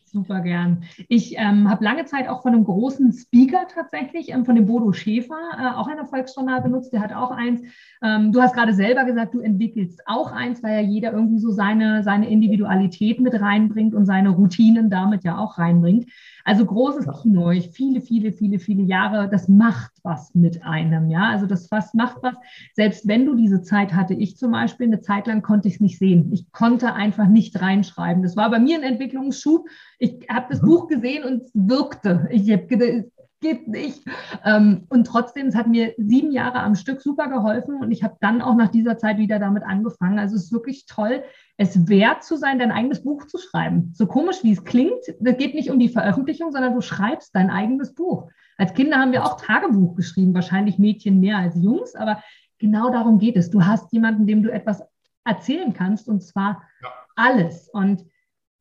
Super 0.10 0.40
gern. 0.40 0.84
Ich 1.10 1.38
ähm, 1.38 1.70
habe 1.70 1.84
lange 1.84 2.06
Zeit 2.06 2.30
auch 2.30 2.42
von 2.42 2.54
einem 2.54 2.64
großen 2.64 3.12
Speaker 3.12 3.68
tatsächlich, 3.68 4.30
ähm, 4.30 4.46
von 4.46 4.56
dem 4.56 4.66
Bodo 4.66 4.94
Schäfer, 4.94 5.36
äh, 5.60 5.76
auch 5.76 5.88
ein 5.88 5.98
Erfolgsjournal 5.98 6.62
benutzt. 6.62 6.94
Der 6.94 7.02
hat 7.02 7.14
auch 7.14 7.30
eins. 7.30 7.62
Ähm, 8.02 8.32
du 8.32 8.42
hast 8.42 8.56
gerade 8.56 8.74
selber 8.74 9.04
gesagt, 9.04 9.34
du 9.34 9.42
entwickelst 9.42 10.02
auch 10.06 10.32
eins, 10.32 10.64
weil 10.64 10.82
ja 10.82 10.90
jeder 10.90 11.12
irgendwie 11.12 11.40
so 11.40 11.52
seine, 11.52 12.04
seine 12.04 12.30
Individualität 12.30 13.20
mit 13.20 13.40
reinbringt 13.40 13.94
und 13.94 14.06
seine 14.06 14.30
Routinen 14.30 14.90
damit 14.90 15.26
ja 15.26 15.38
auch 15.38 15.58
reinbringt. 15.58 16.10
Also 16.48 16.66
großes. 16.66 17.06
Kino, 17.22 17.52
ich 17.52 17.72
viele, 17.72 18.00
viele, 18.00 18.32
viele, 18.32 18.58
viele 18.60 18.84
Jahre, 18.84 19.28
das 19.30 19.50
macht 19.50 19.92
was 20.04 20.34
mit 20.34 20.64
einem, 20.64 21.10
ja. 21.10 21.30
Also 21.30 21.46
das 21.46 21.70
was 21.72 21.94
macht 21.94 22.24
was. 22.24 22.36
Selbst 22.72 23.06
wenn 23.06 23.26
du 23.26 23.36
diese 23.36 23.64
Zeit 23.64 23.94
hatte, 23.94 24.14
ich 24.14 24.38
zum 24.38 24.54
Beispiel, 24.54 24.88
eine 24.88 25.02
Zeit 25.02 25.28
lang 25.28 25.42
konnte 25.42 25.68
ich 25.68 25.74
es 25.74 25.80
nicht 25.82 26.00
sehen. 26.00 26.32
Ich 26.32 26.50
konnte 26.54 26.94
einfach 26.94 27.28
nicht 27.28 27.60
reinschreiben. 27.60 28.24
Das 28.24 28.38
war 28.38 28.50
bei 28.50 28.60
mir 28.60 28.78
ein 28.78 28.84
Entwicklungsschub. 28.84 29.68
Ich 30.00 30.26
habe 30.30 30.46
das 30.50 30.62
mhm. 30.62 30.68
Buch 30.68 30.88
gesehen 30.88 31.26
und 31.26 31.42
es 31.42 31.52
wirkte. 31.54 32.30
Ich 32.32 32.50
habe 32.50 33.12
geht 33.40 33.68
nicht. 33.68 34.04
Ähm, 34.44 34.86
und 34.90 35.06
trotzdem, 35.06 35.48
es 35.48 35.56
hat 35.56 35.68
mir 35.68 35.94
sieben 35.98 36.32
Jahre 36.32 36.60
am 36.60 36.76
Stück 36.76 37.02
super 37.02 37.28
geholfen 37.28 37.76
und 37.82 37.92
ich 37.92 38.04
habe 38.04 38.18
dann 38.20 38.42
auch 38.42 38.56
nach 38.56 38.70
dieser 38.70 38.98
Zeit 38.98 39.18
wieder 39.18 39.40
damit 39.40 39.64
angefangen. 39.64 40.20
Also 40.20 40.36
es 40.36 40.46
ist 40.46 40.52
wirklich 40.52 40.86
toll, 40.86 41.24
es 41.58 41.88
wert 41.88 42.24
zu 42.24 42.36
sein, 42.36 42.60
dein 42.60 42.72
eigenes 42.72 43.04
Buch 43.04 43.26
zu 43.28 43.38
schreiben. 43.38 43.92
So 43.94 44.08
komisch 44.08 44.44
wie 44.44 44.52
es 44.52 44.64
klingt, 44.64 45.02
das 45.20 45.38
geht 45.38 45.54
nicht 45.54 45.70
um 45.70 45.80
die 45.80 45.90
Veröffentlichung, 45.90 46.52
sondern 46.52 46.74
du 46.74 46.82
schreibst 46.82 47.36
dein 47.36 47.50
eigenes 47.50 47.94
Buch. 47.94 48.30
Als 48.58 48.74
Kinder 48.74 48.98
haben 48.98 49.12
wir 49.12 49.24
auch 49.24 49.40
Tagebuch 49.40 49.96
geschrieben, 49.96 50.34
wahrscheinlich 50.34 50.80
Mädchen 50.80 51.20
mehr 51.20 51.38
als 51.38 51.56
Jungs, 51.56 51.96
aber 51.96 52.24
genau 52.58 52.92
darum 52.92 53.20
geht 53.20 53.38
es. 53.38 53.50
Du 53.50 53.66
hast 53.66 53.94
jemanden, 53.94 54.26
dem 54.26 54.42
du 54.42 54.52
etwas 54.52 54.84
erzählen 55.24 55.74
kannst 55.74 56.08
und 56.08 56.22
zwar 56.24 56.64
ja. 56.82 56.90
alles. 57.16 57.70
Und 57.70 58.04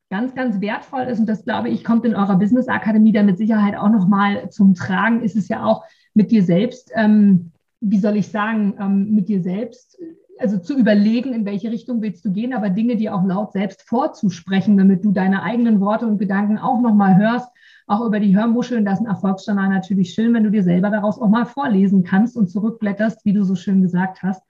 ganz, 0.09 0.33
ganz 0.35 0.61
wertvoll 0.61 1.03
ist, 1.03 1.19
und 1.19 1.27
das 1.27 1.43
glaube 1.43 1.69
ich, 1.69 1.83
kommt 1.83 2.05
in 2.05 2.15
eurer 2.15 2.37
Business 2.37 2.67
Akademie 2.67 3.11
dann 3.11 3.25
mit 3.25 3.37
Sicherheit 3.37 3.75
auch 3.75 3.89
nochmal 3.89 4.49
zum 4.49 4.73
Tragen, 4.73 5.21
ist 5.21 5.35
es 5.35 5.47
ja 5.49 5.65
auch 5.65 5.83
mit 6.13 6.31
dir 6.31 6.43
selbst, 6.43 6.91
ähm, 6.95 7.51
wie 7.81 7.99
soll 7.99 8.15
ich 8.15 8.29
sagen, 8.29 8.75
ähm, 8.79 9.11
mit 9.13 9.29
dir 9.29 9.41
selbst, 9.41 9.97
also 10.39 10.57
zu 10.57 10.77
überlegen, 10.77 11.33
in 11.33 11.45
welche 11.45 11.71
Richtung 11.71 12.01
willst 12.01 12.23
du 12.23 12.31
gehen, 12.31 12.53
aber 12.53 12.69
Dinge 12.69 12.95
dir 12.95 13.15
auch 13.15 13.25
laut 13.25 13.53
selbst 13.53 13.81
vorzusprechen, 13.87 14.77
damit 14.77 15.03
du 15.03 15.11
deine 15.11 15.43
eigenen 15.43 15.79
Worte 15.79 16.07
und 16.07 16.19
Gedanken 16.19 16.57
auch 16.57 16.79
nochmal 16.81 17.17
hörst, 17.17 17.49
auch 17.87 18.05
über 18.05 18.19
die 18.19 18.35
Hörmuscheln. 18.35 18.85
Das 18.85 18.99
ist 18.99 19.05
ein 19.05 19.11
Erfolgsjournal 19.11 19.69
natürlich 19.69 20.13
schön, 20.13 20.33
wenn 20.33 20.43
du 20.43 20.51
dir 20.51 20.63
selber 20.63 20.89
daraus 20.89 21.19
auch 21.19 21.29
mal 21.29 21.45
vorlesen 21.45 22.03
kannst 22.03 22.37
und 22.37 22.49
zurückblätterst, 22.49 23.25
wie 23.25 23.33
du 23.33 23.43
so 23.43 23.55
schön 23.55 23.81
gesagt 23.81 24.21
hast. 24.23 24.43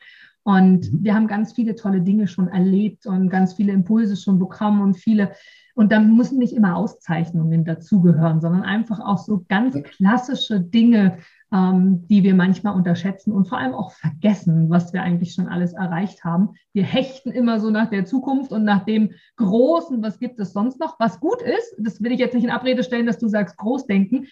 Und 0.47 0.93
mhm. 0.93 1.03
wir 1.03 1.13
haben 1.13 1.27
ganz 1.27 1.51
viele 1.51 1.75
tolle 1.75 1.99
Dinge 1.99 2.25
schon 2.29 2.47
erlebt 2.47 3.05
und 3.05 3.29
ganz 3.29 3.55
viele 3.55 3.73
Impulse 3.73 4.15
schon 4.15 4.39
bekommen 4.39 4.81
und 4.81 4.95
viele. 4.95 5.33
Und 5.75 5.91
da 5.91 5.99
müssen 5.99 6.39
nicht 6.39 6.53
immer 6.53 6.77
Auszeichnungen 6.77 7.65
dazugehören, 7.65 8.39
sondern 8.39 8.63
einfach 8.63 9.01
auch 9.01 9.17
so 9.17 9.43
ganz 9.49 9.75
klassische 9.83 10.61
Dinge, 10.61 11.17
ähm, 11.51 12.07
die 12.07 12.23
wir 12.23 12.33
manchmal 12.33 12.75
unterschätzen 12.75 13.33
und 13.33 13.49
vor 13.49 13.57
allem 13.57 13.73
auch 13.73 13.91
vergessen, 13.91 14.69
was 14.69 14.93
wir 14.93 15.03
eigentlich 15.03 15.33
schon 15.33 15.49
alles 15.49 15.73
erreicht 15.73 16.23
haben. 16.23 16.51
Wir 16.71 16.83
hechten 16.83 17.31
immer 17.31 17.59
so 17.59 17.69
nach 17.69 17.89
der 17.89 18.05
Zukunft 18.05 18.53
und 18.53 18.63
nach 18.63 18.85
dem 18.85 19.11
Großen, 19.35 20.01
was 20.01 20.17
gibt 20.17 20.39
es 20.39 20.53
sonst 20.53 20.79
noch, 20.79 20.97
was 20.97 21.19
gut 21.19 21.41
ist. 21.41 21.75
Das 21.77 22.01
will 22.01 22.13
ich 22.13 22.19
jetzt 22.19 22.35
nicht 22.35 22.45
in 22.45 22.51
Abrede 22.51 22.85
stellen, 22.85 23.05
dass 23.05 23.19
du 23.19 23.27
sagst, 23.27 23.57
Großdenken 23.57 24.27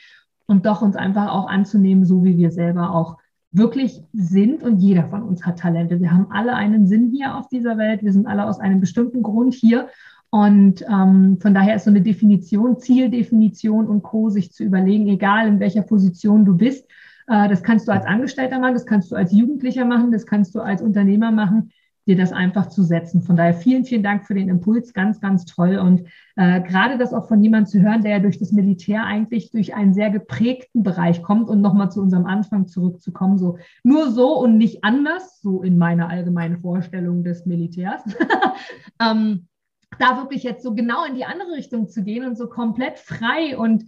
und 0.46 0.66
doch 0.66 0.82
uns 0.82 0.96
einfach 0.96 1.30
auch 1.30 1.50
anzunehmen, 1.50 2.06
so 2.06 2.24
wie 2.24 2.38
wir 2.38 2.52
selber 2.52 2.96
auch 2.96 3.18
wirklich 3.58 4.02
sind 4.14 4.64
und 4.64 4.80
jeder 4.80 5.08
von 5.08 5.24
uns 5.24 5.46
hat 5.46 5.60
Talente. 5.60 6.00
Wir 6.00 6.12
haben 6.12 6.28
alle 6.32 6.54
einen 6.54 6.88
Sinn 6.88 7.12
hier 7.12 7.38
auf 7.38 7.48
dieser 7.48 7.78
Welt. 7.78 8.04
Wir 8.04 8.14
sind 8.14 8.28
alle 8.28 8.46
aus 8.46 8.60
einem 8.60 8.80
bestimmten 8.80 9.22
Grund 9.22 9.54
hier. 9.54 9.90
Und 10.30 10.84
ähm, 10.90 11.38
von 11.40 11.54
daher 11.54 11.76
ist 11.76 11.86
so 11.86 11.90
eine 11.90 12.02
Definition, 12.02 12.80
Zieldefinition 12.80 13.88
und 13.88 14.04
Co. 14.04 14.30
sich 14.30 14.52
zu 14.52 14.64
überlegen, 14.64 15.08
egal 15.08 15.48
in 15.48 15.60
welcher 15.60 15.84
Position 15.84 16.44
du 16.44 16.58
bist. 16.58 16.86
Äh, 17.28 17.48
das 17.48 17.64
kannst 17.64 17.88
du 17.88 17.92
als 17.92 18.06
Angestellter 18.06 18.60
machen, 18.60 18.74
das 18.74 18.86
kannst 18.86 19.12
du 19.12 19.16
als 19.16 19.32
Jugendlicher 19.32 19.86
machen, 19.86 20.12
das 20.12 20.26
kannst 20.26 20.54
du 20.54 20.60
als 20.60 20.82
Unternehmer 20.82 21.32
machen 21.32 21.72
dir 22.08 22.16
das 22.16 22.32
einfach 22.32 22.68
zu 22.68 22.84
setzen. 22.84 23.22
Von 23.22 23.36
daher 23.36 23.54
vielen, 23.54 23.84
vielen 23.84 24.04
Dank 24.04 24.26
für 24.26 24.36
den 24.36 24.50
Impuls, 24.50 24.94
ganz, 24.94 25.20
ganz 25.20 25.46
toll. 25.46 25.78
Und 25.78 26.08
äh, 26.36 26.62
gerade 26.62 26.98
das 26.98 27.14
auch 27.14 27.28
von 27.28 27.42
jemandem 27.42 27.68
zu 27.68 27.82
hören, 27.82 28.04
der 28.04 28.12
ja 28.12 28.20
durch 28.20 28.38
das 28.38 28.52
Militär 28.52 29.06
eigentlich 29.06 29.52
durch 29.52 29.74
einen 29.74 29.94
sehr 29.94 30.12
geprägten 30.12 30.84
Bereich 30.84 31.24
kommt 31.24 31.50
und 31.50 31.62
nochmal 31.62 31.92
zu 31.92 32.02
unserem 32.02 32.26
Anfang 32.26 32.68
zurückzukommen, 32.68 33.38
so 33.38 33.58
nur 33.84 34.12
so 34.12 34.38
und 34.38 34.58
nicht 34.58 34.84
anders, 34.84 35.42
so 35.42 35.64
in 35.64 35.78
meiner 35.78 36.10
allgemeinen 36.10 36.60
Vorstellung 36.60 37.24
des 37.24 37.46
Militärs. 37.46 38.04
ähm, 39.02 39.48
da 39.98 40.18
wirklich 40.18 40.44
jetzt 40.44 40.64
so 40.64 40.76
genau 40.76 41.06
in 41.06 41.16
die 41.16 41.26
andere 41.26 41.54
Richtung 41.54 41.88
zu 41.88 42.04
gehen 42.04 42.26
und 42.26 42.38
so 42.38 42.48
komplett 42.48 43.00
frei 43.00 43.58
und 43.58 43.86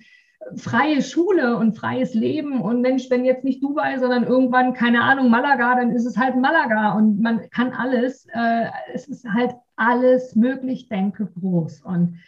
freie 0.55 1.01
Schule 1.01 1.57
und 1.57 1.77
freies 1.77 2.13
Leben. 2.13 2.61
Und 2.61 2.81
Mensch, 2.81 3.09
wenn 3.09 3.25
jetzt 3.25 3.43
nicht 3.43 3.63
Dubai, 3.63 3.97
sondern 3.99 4.23
irgendwann, 4.23 4.73
keine 4.73 5.03
Ahnung, 5.03 5.29
Malaga, 5.29 5.75
dann 5.75 5.91
ist 5.91 6.05
es 6.05 6.17
halt 6.17 6.35
Malaga. 6.35 6.93
Und 6.93 7.21
man 7.21 7.49
kann 7.49 7.73
alles, 7.73 8.27
äh, 8.33 8.65
es 8.93 9.07
ist 9.07 9.27
halt 9.27 9.53
alles 9.75 10.35
möglich, 10.35 10.87
denke 10.87 11.27
groß. 11.39 11.81
Und 11.81 12.19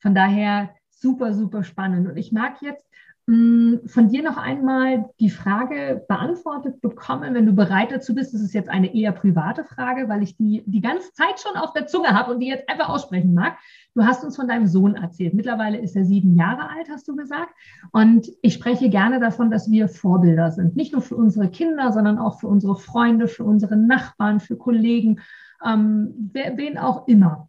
von 0.00 0.14
daher 0.14 0.70
super, 0.90 1.32
super 1.32 1.64
spannend. 1.64 2.08
Und 2.08 2.16
ich 2.16 2.32
mag 2.32 2.60
jetzt 2.60 2.86
Mm, 3.26 3.86
von 3.86 4.08
dir 4.08 4.22
noch 4.24 4.36
einmal 4.36 5.08
die 5.20 5.30
Frage 5.30 6.04
beantwortet 6.08 6.80
bekommen, 6.80 7.34
wenn 7.34 7.46
du 7.46 7.52
bereit 7.52 7.92
dazu 7.92 8.16
bist. 8.16 8.34
Das 8.34 8.40
ist 8.40 8.52
jetzt 8.52 8.68
eine 8.68 8.92
eher 8.94 9.12
private 9.12 9.64
Frage, 9.64 10.08
weil 10.08 10.24
ich 10.24 10.36
die 10.36 10.64
die 10.66 10.80
ganze 10.80 11.12
Zeit 11.12 11.38
schon 11.38 11.56
auf 11.56 11.72
der 11.72 11.86
Zunge 11.86 12.08
habe 12.08 12.32
und 12.32 12.40
die 12.40 12.48
jetzt 12.48 12.68
einfach 12.68 12.88
aussprechen 12.88 13.32
mag. 13.32 13.56
Du 13.94 14.04
hast 14.04 14.24
uns 14.24 14.36
von 14.36 14.48
deinem 14.48 14.66
Sohn 14.66 14.94
erzählt. 14.94 15.34
Mittlerweile 15.34 15.78
ist 15.78 15.94
er 15.96 16.04
sieben 16.04 16.34
Jahre 16.34 16.70
alt, 16.70 16.88
hast 16.90 17.08
du 17.08 17.16
gesagt. 17.16 17.52
Und 17.92 18.28
ich 18.40 18.54
spreche 18.54 18.88
gerne 18.88 19.20
davon, 19.20 19.50
dass 19.50 19.70
wir 19.70 19.88
Vorbilder 19.88 20.50
sind. 20.50 20.76
Nicht 20.76 20.92
nur 20.92 21.02
für 21.02 21.16
unsere 21.16 21.50
Kinder, 21.50 21.92
sondern 21.92 22.18
auch 22.18 22.40
für 22.40 22.48
unsere 22.48 22.76
Freunde, 22.76 23.28
für 23.28 23.44
unsere 23.44 23.76
Nachbarn, 23.76 24.40
für 24.40 24.56
Kollegen, 24.56 25.20
ähm, 25.64 26.30
wen 26.32 26.78
auch 26.78 27.06
immer 27.06 27.48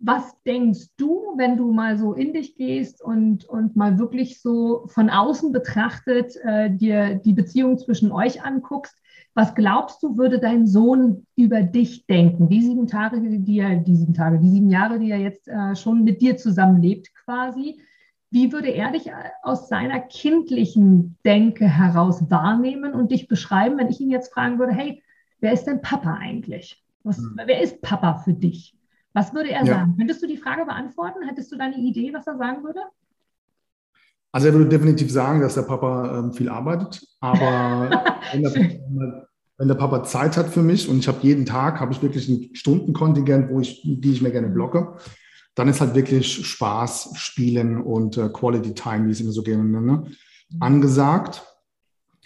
was 0.00 0.34
denkst 0.46 0.86
du, 0.96 1.34
wenn 1.36 1.58
du 1.58 1.72
mal 1.72 1.98
so 1.98 2.14
in 2.14 2.32
dich 2.32 2.56
gehst 2.56 3.02
und, 3.02 3.44
und 3.44 3.76
mal 3.76 3.98
wirklich 3.98 4.40
so 4.40 4.86
von 4.86 5.10
außen 5.10 5.52
betrachtet 5.52 6.34
äh, 6.42 6.70
dir 6.70 7.16
die 7.16 7.34
Beziehung 7.34 7.78
zwischen 7.78 8.10
euch 8.10 8.42
anguckst? 8.42 8.96
Was 9.34 9.54
glaubst 9.54 10.02
du, 10.02 10.16
würde 10.16 10.40
dein 10.40 10.66
Sohn 10.66 11.26
über 11.36 11.62
dich 11.62 12.06
denken? 12.06 12.48
Die 12.48 12.62
sieben 12.62 12.86
Tage, 12.88 13.20
die 13.20 13.58
er, 13.58 13.76
die 13.76 13.96
sieben 13.96 14.14
Tage, 14.14 14.38
die 14.38 14.50
sieben 14.50 14.70
Jahre, 14.70 14.98
die 14.98 15.10
er 15.10 15.18
jetzt 15.18 15.48
äh, 15.48 15.76
schon 15.76 16.02
mit 16.02 16.20
dir 16.20 16.36
zusammenlebt, 16.36 17.14
quasi. 17.14 17.80
Wie 18.30 18.52
würde 18.52 18.68
er 18.68 18.92
dich 18.92 19.10
aus 19.42 19.68
seiner 19.68 20.00
kindlichen 20.00 21.16
Denke 21.24 21.66
heraus 21.66 22.30
wahrnehmen 22.30 22.92
und 22.92 23.10
dich 23.10 23.28
beschreiben, 23.28 23.78
wenn 23.78 23.88
ich 23.88 24.00
ihn 24.00 24.10
jetzt 24.10 24.32
fragen 24.32 24.58
würde, 24.58 24.72
hey, 24.72 25.02
wer 25.40 25.52
ist 25.52 25.64
denn 25.64 25.80
Papa 25.80 26.14
eigentlich? 26.14 26.82
Was, 27.02 27.18
hm. 27.18 27.40
Wer 27.44 27.60
ist 27.60 27.80
Papa 27.82 28.14
für 28.18 28.34
dich? 28.34 28.76
Was 29.12 29.34
würde 29.34 29.50
er 29.50 29.64
ja. 29.64 29.74
sagen? 29.74 29.96
Könntest 29.96 30.22
du 30.22 30.26
die 30.26 30.36
Frage 30.36 30.64
beantworten? 30.64 31.26
Hättest 31.26 31.50
du 31.50 31.56
da 31.56 31.64
eine 31.64 31.78
Idee, 31.78 32.12
was 32.12 32.26
er 32.26 32.36
sagen 32.36 32.62
würde? 32.62 32.80
Also 34.32 34.48
er 34.48 34.54
würde 34.54 34.68
definitiv 34.68 35.10
sagen, 35.10 35.40
dass 35.40 35.54
der 35.54 35.62
Papa 35.62 36.18
ähm, 36.18 36.32
viel 36.32 36.48
arbeitet, 36.48 37.04
aber 37.20 37.90
wenn, 38.32 38.42
der, 38.42 38.54
wenn, 39.58 39.68
der, 39.68 39.74
Papa 39.74 40.04
Zeit 40.04 40.36
hat 40.36 40.48
für 40.48 40.62
mich 40.62 40.88
und 40.88 40.98
ich 40.98 41.08
habe 41.08 41.18
jeden 41.22 41.46
Tag, 41.46 41.80
habe 41.80 41.92
ich 41.92 42.02
wirklich 42.02 42.28
ein 42.28 42.54
Stundenkontingent, 42.54 43.50
wo 43.50 43.60
ich, 43.60 43.82
die 43.82 44.12
ich 44.12 44.22
mir 44.22 44.30
gerne 44.30 44.48
blocke, 44.48 44.96
dann 45.54 45.68
ist 45.68 45.80
halt 45.80 45.94
wirklich 45.94 46.46
Spaß, 46.46 47.10
Spielen 47.14 47.80
und 47.82 48.16
äh, 48.18 48.28
Quality 48.28 48.74
Time, 48.74 49.06
wie 49.06 49.10
ich 49.10 49.18
es 49.18 49.20
immer 49.20 49.32
so 49.32 49.42
gerne 49.42 49.64
nenne, 49.64 50.04
angesagt. 50.60 51.42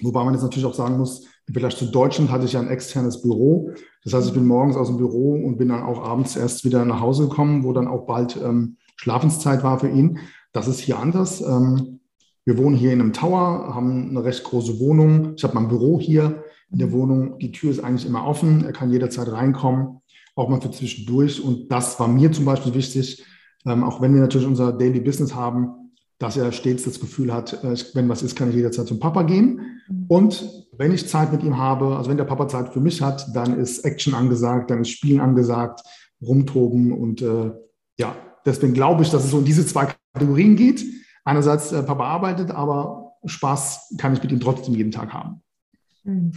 Wobei 0.01 0.25
man 0.25 0.35
jetzt 0.35 0.43
natürlich 0.43 0.67
auch 0.67 0.75
sagen 0.75 0.99
muss, 0.99 1.27
Vielleicht 1.53 1.79
zu 1.79 1.87
Deutschland 1.87 2.31
hatte 2.31 2.47
ich 2.47 2.53
ja 2.53 2.61
ein 2.61 2.69
externes 2.69 3.21
Büro. 3.21 3.73
Das 4.03 4.15
heißt, 4.15 4.29
ich 4.29 4.35
bin 4.35 4.47
morgens 4.47 4.77
aus 4.77 4.89
dem 4.89 4.97
Büro 4.97 5.35
und 5.35 5.59
bin 5.59 5.69
dann 5.69 5.83
auch 5.83 6.03
abends 6.03 6.37
erst 6.37 6.65
wieder 6.65 6.85
nach 6.85 7.01
Hause 7.01 7.29
gekommen, 7.29 7.65
wo 7.65 7.73
dann 7.73 7.87
auch 7.87 8.07
bald 8.07 8.37
ähm, 8.43 8.77
Schlafenszeit 8.97 9.63
war 9.63 9.79
für 9.79 9.89
ihn. 9.89 10.19
Das 10.55 10.69
ist 10.69 10.81
hier 10.81 10.99
anders. 10.99 11.43
Ähm, 11.43 12.01
wir 12.47 12.57
wohnen 12.57 12.77
hier 12.77 12.93
in 12.93 13.01
einem 13.01 13.13
Tower, 13.13 13.75
haben 13.75 14.11
eine 14.11 14.25
recht 14.25 14.45
große 14.45 14.79
Wohnung. 14.79 15.35
Ich 15.37 15.45
habe 15.45 15.55
mein 15.55 15.69
Büro 15.69 16.01
hier 16.01 16.45
in 16.71 16.79
der 16.79 16.93
Wohnung. 16.93 17.39
Die 17.39 17.53
Tür 17.53 17.71
ist 17.71 17.81
eigentlich 17.81 18.07
immer 18.07 18.27
offen. 18.27 18.65
Er 18.65 18.73
kann 18.73 18.91
jederzeit 18.91 19.31
reinkommen, 19.31 20.01
auch 20.37 20.49
mal 20.49 20.61
für 20.61 20.71
zwischendurch. 20.71 21.43
Und 21.43 21.71
das 21.71 21.99
war 21.99 22.09
mir 22.09 22.33
zum 22.33 22.45
Beispiel 22.45 22.73
wichtig, 22.73 23.25
ähm, 23.67 23.83
auch 23.83 24.01
wenn 24.01 24.15
wir 24.15 24.21
natürlich 24.21 24.47
unser 24.47 24.73
Daily 24.73 25.01
Business 25.01 25.35
haben, 25.35 25.93
dass 26.19 26.37
er 26.37 26.53
stets 26.53 26.85
das 26.85 27.01
Gefühl 27.01 27.33
hat, 27.33 27.65
äh, 27.65 27.75
wenn 27.95 28.09
was 28.09 28.23
ist, 28.23 28.37
kann 28.37 28.51
ich 28.51 28.55
jederzeit 28.55 28.87
zum 28.87 29.01
Papa 29.01 29.23
gehen. 29.25 29.81
Und 30.07 30.49
wenn 30.79 30.93
ich 30.93 31.09
Zeit 31.09 31.33
mit 31.33 31.43
ihm 31.43 31.59
habe, 31.59 31.97
also 31.97 32.11
wenn 32.11 32.17
der 32.17 32.25
Papa 32.25 32.47
Zeit 32.47 32.73
für 32.73 32.81
mich 32.81 33.03
hat, 33.03 33.35
dann 33.35 33.59
ist 33.59 33.81
Action 33.81 34.15
angesagt, 34.15 34.71
dann 34.71 34.83
ist 34.83 34.91
Spielen 34.91 35.21
angesagt, 35.21 35.81
rumtoben 36.23 36.93
und 36.93 37.23
äh, 37.23 37.51
ja, 37.99 38.15
deswegen 38.45 38.75
glaube 38.75 39.03
ich, 39.03 39.11
dass 39.11 39.25
es 39.25 39.31
so 39.31 39.39
in 39.39 39.45
diese 39.45 39.67
zwei 39.67 39.89
Kategorien 40.13 40.57
geht. 40.57 40.85
Einerseits 41.25 41.73
äh, 41.73 41.83
Papa 41.83 42.05
arbeitet, 42.05 42.51
aber 42.51 43.13
Spaß 43.25 43.97
kann 43.99 44.13
ich 44.13 44.23
mit 44.23 44.33
ihm 44.33 44.41
trotzdem 44.41 44.75
jeden 44.75 44.91
Tag 44.91 45.13
haben. 45.13 45.43
Mhm. 46.05 46.33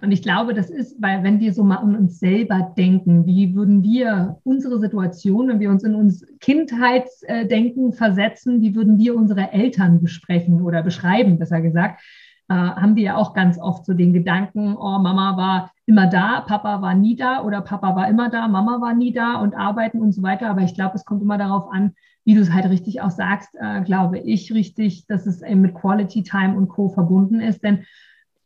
Und 0.00 0.12
ich 0.12 0.22
glaube, 0.22 0.54
das 0.54 0.70
ist, 0.70 1.00
weil 1.02 1.22
wenn 1.22 1.40
wir 1.40 1.52
so 1.52 1.64
mal 1.64 1.76
an 1.76 1.96
uns 1.96 2.18
selber 2.18 2.72
denken, 2.76 3.26
wie 3.26 3.54
würden 3.54 3.82
wir 3.82 4.38
unsere 4.44 4.78
Situation, 4.78 5.48
wenn 5.48 5.60
wir 5.60 5.70
uns 5.70 5.82
in 5.82 5.94
uns 5.94 6.24
Kindheitsdenken 6.40 7.92
versetzen, 7.92 8.62
wie 8.62 8.74
würden 8.74 8.96
wir 8.98 9.14
unsere 9.14 9.52
Eltern 9.52 10.00
besprechen 10.00 10.62
oder 10.62 10.82
beschreiben, 10.82 11.38
besser 11.38 11.60
gesagt, 11.60 12.00
äh, 12.48 12.54
haben 12.54 12.96
wir 12.96 13.02
ja 13.02 13.16
auch 13.16 13.34
ganz 13.34 13.58
oft 13.58 13.86
so 13.86 13.94
den 13.94 14.12
Gedanken, 14.12 14.76
oh, 14.76 14.98
Mama 14.98 15.36
war 15.36 15.72
immer 15.86 16.06
da, 16.06 16.40
Papa 16.40 16.82
war 16.82 16.94
nie 16.94 17.16
da 17.16 17.42
oder 17.42 17.60
Papa 17.60 17.96
war 17.96 18.08
immer 18.08 18.30
da, 18.30 18.48
Mama 18.48 18.80
war 18.80 18.94
nie 18.94 19.12
da 19.12 19.36
und 19.36 19.54
arbeiten 19.54 20.00
und 20.00 20.12
so 20.12 20.22
weiter. 20.22 20.48
Aber 20.48 20.62
ich 20.62 20.74
glaube, 20.74 20.94
es 20.94 21.04
kommt 21.04 21.22
immer 21.22 21.38
darauf 21.38 21.70
an, 21.72 21.94
wie 22.24 22.34
du 22.34 22.40
es 22.40 22.52
halt 22.52 22.66
richtig 22.66 23.00
auch 23.00 23.10
sagst, 23.10 23.50
äh, 23.58 23.82
glaube 23.82 24.18
ich 24.18 24.52
richtig, 24.52 25.06
dass 25.06 25.26
es 25.26 25.42
eben 25.42 25.60
mit 25.60 25.74
Quality 25.74 26.22
Time 26.22 26.56
und 26.56 26.68
Co. 26.68 26.88
verbunden 26.88 27.40
ist. 27.40 27.64
Denn 27.64 27.84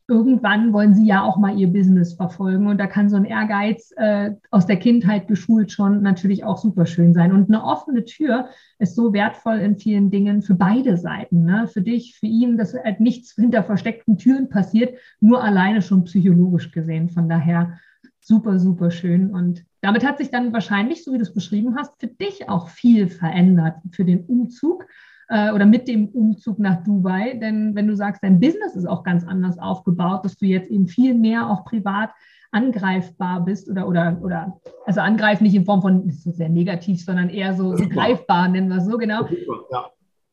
irgendwann 0.08 0.72
wollen 0.72 0.94
sie 0.94 1.06
ja 1.06 1.22
auch 1.22 1.36
mal 1.36 1.58
ihr 1.58 1.66
Business 1.66 2.14
verfolgen. 2.14 2.68
Und 2.68 2.78
da 2.78 2.86
kann 2.86 3.08
so 3.08 3.16
ein 3.16 3.24
Ehrgeiz 3.24 3.92
äh, 3.96 4.32
aus 4.50 4.66
der 4.66 4.76
Kindheit 4.76 5.26
geschult 5.26 5.72
schon 5.72 6.02
natürlich 6.02 6.44
auch 6.44 6.58
super 6.58 6.86
schön 6.86 7.12
sein. 7.12 7.32
Und 7.32 7.48
eine 7.48 7.64
offene 7.64 8.04
Tür 8.04 8.48
ist 8.78 8.94
so 8.94 9.12
wertvoll 9.12 9.56
in 9.56 9.76
vielen 9.76 10.10
Dingen 10.10 10.42
für 10.42 10.54
beide 10.54 10.96
Seiten. 10.96 11.44
Ne? 11.44 11.66
Für 11.66 11.82
dich, 11.82 12.16
für 12.18 12.26
ihn, 12.26 12.56
dass 12.56 12.74
halt 12.74 13.00
nichts 13.00 13.34
hinter 13.34 13.64
versteckten 13.64 14.16
Türen 14.16 14.48
passiert, 14.48 14.96
nur 15.20 15.42
alleine 15.42 15.82
schon 15.82 16.04
psychologisch 16.04 16.70
gesehen. 16.70 17.08
Von 17.10 17.28
daher 17.28 17.78
super, 18.20 18.60
super 18.60 18.92
schön. 18.92 19.30
Und 19.30 19.64
damit 19.80 20.06
hat 20.06 20.18
sich 20.18 20.30
dann 20.30 20.52
wahrscheinlich, 20.52 21.02
so 21.04 21.12
wie 21.12 21.18
du 21.18 21.22
es 21.22 21.34
beschrieben 21.34 21.76
hast, 21.76 21.98
für 21.98 22.08
dich 22.08 22.48
auch 22.48 22.68
viel 22.68 23.08
verändert 23.08 23.76
für 23.90 24.04
den 24.04 24.24
Umzug 24.26 24.86
äh, 25.28 25.52
oder 25.52 25.66
mit 25.66 25.88
dem 25.88 26.08
Umzug 26.08 26.58
nach 26.58 26.82
Dubai. 26.84 27.34
Denn 27.34 27.74
wenn 27.74 27.86
du 27.86 27.96
sagst, 27.96 28.22
dein 28.22 28.40
Business 28.40 28.74
ist 28.74 28.86
auch 28.86 29.02
ganz 29.02 29.24
anders 29.24 29.58
aufgebaut, 29.58 30.24
dass 30.24 30.36
du 30.36 30.46
jetzt 30.46 30.70
eben 30.70 30.86
viel 30.86 31.14
mehr 31.14 31.48
auch 31.48 31.64
privat 31.64 32.10
angreifbar 32.52 33.44
bist 33.44 33.68
oder, 33.68 33.88
oder, 33.88 34.18
oder 34.22 34.60
also 34.86 35.00
angreifen 35.00 35.44
nicht 35.44 35.54
in 35.54 35.64
Form 35.64 35.82
von, 35.82 36.06
das 36.06 36.24
ist 36.24 36.36
sehr 36.36 36.48
negativ, 36.48 37.04
sondern 37.04 37.28
eher 37.28 37.54
so, 37.54 37.76
so 37.76 37.88
greifbar, 37.88 38.48
nennen 38.48 38.68
wir 38.68 38.76
es 38.76 38.86
so 38.86 38.96
genau. 38.96 39.26
Ja. 39.70 39.86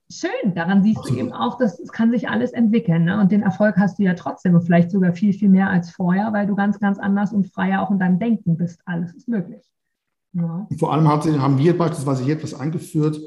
Schön, 0.10 0.54
daran 0.54 0.84
siehst 0.84 1.00
Absolut. 1.00 1.20
du 1.20 1.26
eben 1.26 1.34
auch, 1.34 1.58
dass 1.58 1.80
es 1.80 1.92
kann 1.92 2.12
sich 2.12 2.30
alles 2.30 2.52
entwickeln. 2.52 3.06
Ne? 3.06 3.20
Und 3.20 3.32
den 3.32 3.42
Erfolg 3.42 3.78
hast 3.78 3.98
du 3.98 4.04
ja 4.04 4.14
trotzdem 4.14 4.54
und 4.54 4.62
vielleicht 4.62 4.92
sogar 4.92 5.14
viel, 5.14 5.34
viel 5.34 5.50
mehr 5.50 5.70
als 5.70 5.90
vorher, 5.90 6.32
weil 6.34 6.46
du 6.46 6.56
ganz, 6.56 6.80
ganz 6.80 7.00
anders 7.00 7.34
und 7.34 7.48
freier 7.48 7.82
auch 7.82 7.90
in 7.90 7.98
deinem 7.98 8.20
Denken 8.20 8.56
bist. 8.56 8.82
Alles 8.86 9.14
ist 9.14 9.28
möglich. 9.28 9.66
Ja. 10.34 10.68
Vor 10.78 10.94
allem 10.94 11.08
haben 11.08 11.58
wir 11.58 11.78
beispielsweise 11.78 12.24
hier 12.24 12.36
etwas 12.36 12.54
eingeführt, 12.54 13.20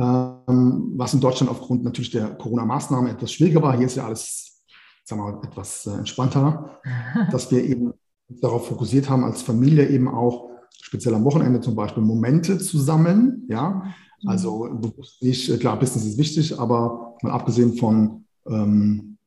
was 0.00 1.14
in 1.14 1.20
Deutschland 1.20 1.50
aufgrund 1.50 1.84
natürlich 1.84 2.10
der 2.10 2.34
Corona-Maßnahmen 2.36 3.10
etwas 3.10 3.32
schwieriger 3.32 3.62
war. 3.62 3.76
Hier 3.76 3.86
ist 3.86 3.96
ja 3.96 4.06
alles, 4.06 4.62
sagen 5.04 5.22
wir 5.22 5.32
mal, 5.32 5.44
etwas 5.44 5.86
äh, 5.86 5.92
entspannter, 5.92 6.80
dass 7.30 7.50
wir 7.50 7.64
eben 7.64 7.92
darauf 8.28 8.68
fokussiert 8.68 9.10
haben, 9.10 9.24
als 9.24 9.42
Familie 9.42 9.88
eben 9.88 10.08
auch 10.08 10.50
speziell 10.80 11.14
am 11.14 11.24
Wochenende 11.24 11.60
zum 11.60 11.74
Beispiel 11.74 12.02
Momente 12.02 12.58
zu 12.58 12.78
sammeln. 12.78 13.44
Ja, 13.48 13.94
also 14.26 14.68
bewusst 14.80 15.22
nicht, 15.22 15.48
äh, 15.50 15.56
klar, 15.56 15.78
Business 15.78 16.04
ist 16.04 16.18
wichtig, 16.18 16.58
aber 16.58 17.16
mal 17.22 17.32
abgesehen 17.32 17.76
von 17.76 18.24
ähm, 18.46 19.18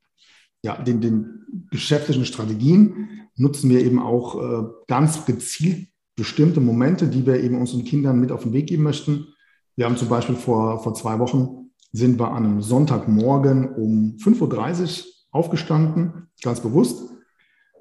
ja, 0.63 0.81
den, 0.81 1.01
den 1.01 1.65
geschäftlichen 1.71 2.25
Strategien 2.25 3.09
nutzen 3.35 3.69
wir 3.69 3.83
eben 3.83 3.99
auch 3.99 4.41
äh, 4.41 4.63
ganz 4.87 5.25
gezielt 5.25 5.87
bestimmte 6.15 6.61
Momente, 6.61 7.07
die 7.07 7.25
wir 7.25 7.41
eben 7.41 7.59
unseren 7.59 7.83
Kindern 7.83 8.19
mit 8.19 8.31
auf 8.31 8.43
den 8.43 8.53
Weg 8.53 8.67
geben 8.67 8.83
möchten, 8.83 9.32
wir 9.75 9.85
haben 9.85 9.97
zum 9.97 10.09
Beispiel 10.09 10.35
vor, 10.35 10.79
vor 10.83 10.93
zwei 10.93 11.19
Wochen 11.19 11.71
sind 11.91 12.19
wir 12.19 12.31
an 12.31 12.45
einem 12.45 12.61
Sonntagmorgen 12.61 13.73
um 13.75 14.17
5.30 14.17 15.03
Uhr 15.03 15.13
aufgestanden, 15.31 16.29
ganz 16.41 16.59
bewusst, 16.59 17.09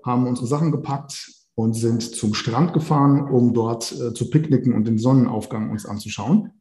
haben 0.05 0.27
unsere 0.27 0.47
Sachen 0.47 0.73
gepackt 0.73 1.31
und 1.55 1.75
sind 1.75 2.03
zum 2.03 2.35
Strand 2.35 2.73
gefahren, 2.73 3.29
um 3.31 3.55
dort 3.55 3.93
äh, 3.93 4.15
zu 4.15 4.31
picknicken 4.31 4.75
und 4.75 4.87
den 4.87 4.99
Sonnenaufgang 4.99 5.71
uns 5.71 5.87
anzuschauen. 5.87 6.53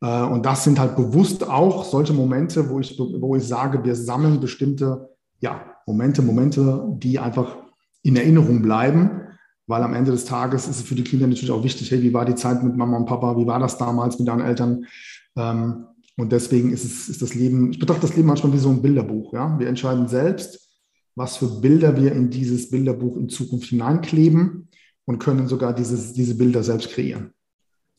Äh, 0.00 0.22
und 0.22 0.44
das 0.44 0.64
sind 0.64 0.78
halt 0.78 0.96
bewusst 0.96 1.48
auch 1.48 1.84
solche 1.84 2.12
Momente, 2.12 2.68
wo 2.68 2.78
ich, 2.78 2.98
wo 2.98 3.36
ich 3.36 3.44
sage, 3.44 3.84
wir 3.84 3.94
sammeln 3.94 4.40
bestimmte 4.40 5.08
ja, 5.40 5.74
Momente, 5.86 6.22
Momente, 6.22 6.84
die 6.98 7.18
einfach 7.18 7.56
in 8.02 8.16
Erinnerung 8.16 8.62
bleiben 8.62 9.27
weil 9.68 9.82
am 9.82 9.94
Ende 9.94 10.10
des 10.10 10.24
Tages 10.24 10.66
ist 10.66 10.80
es 10.80 10.82
für 10.82 10.94
die 10.94 11.04
Kinder 11.04 11.26
natürlich 11.26 11.52
auch 11.52 11.62
wichtig, 11.62 11.90
hey, 11.90 12.02
wie 12.02 12.14
war 12.14 12.24
die 12.24 12.34
Zeit 12.34 12.64
mit 12.64 12.76
Mama 12.76 12.96
und 12.96 13.06
Papa, 13.06 13.36
wie 13.36 13.46
war 13.46 13.60
das 13.60 13.78
damals 13.78 14.18
mit 14.18 14.26
deinen 14.26 14.40
Eltern? 14.40 14.86
Ähm, 15.36 15.84
und 16.16 16.32
deswegen 16.32 16.72
ist 16.72 16.84
es 16.84 17.08
ist 17.08 17.22
das 17.22 17.34
Leben, 17.34 17.70
ich 17.70 17.78
betrachte 17.78 18.02
das 18.02 18.16
Leben 18.16 18.26
manchmal 18.26 18.52
wie 18.52 18.58
so 18.58 18.70
ein 18.70 18.82
Bilderbuch. 18.82 19.32
Ja? 19.34 19.56
Wir 19.58 19.68
entscheiden 19.68 20.08
selbst, 20.08 20.68
was 21.14 21.36
für 21.36 21.60
Bilder 21.60 21.96
wir 21.96 22.12
in 22.12 22.30
dieses 22.30 22.70
Bilderbuch 22.70 23.16
in 23.18 23.28
Zukunft 23.28 23.68
hineinkleben 23.68 24.68
und 25.04 25.18
können 25.18 25.46
sogar 25.46 25.74
dieses, 25.74 26.12
diese 26.14 26.36
Bilder 26.36 26.62
selbst 26.62 26.90
kreieren. 26.90 27.32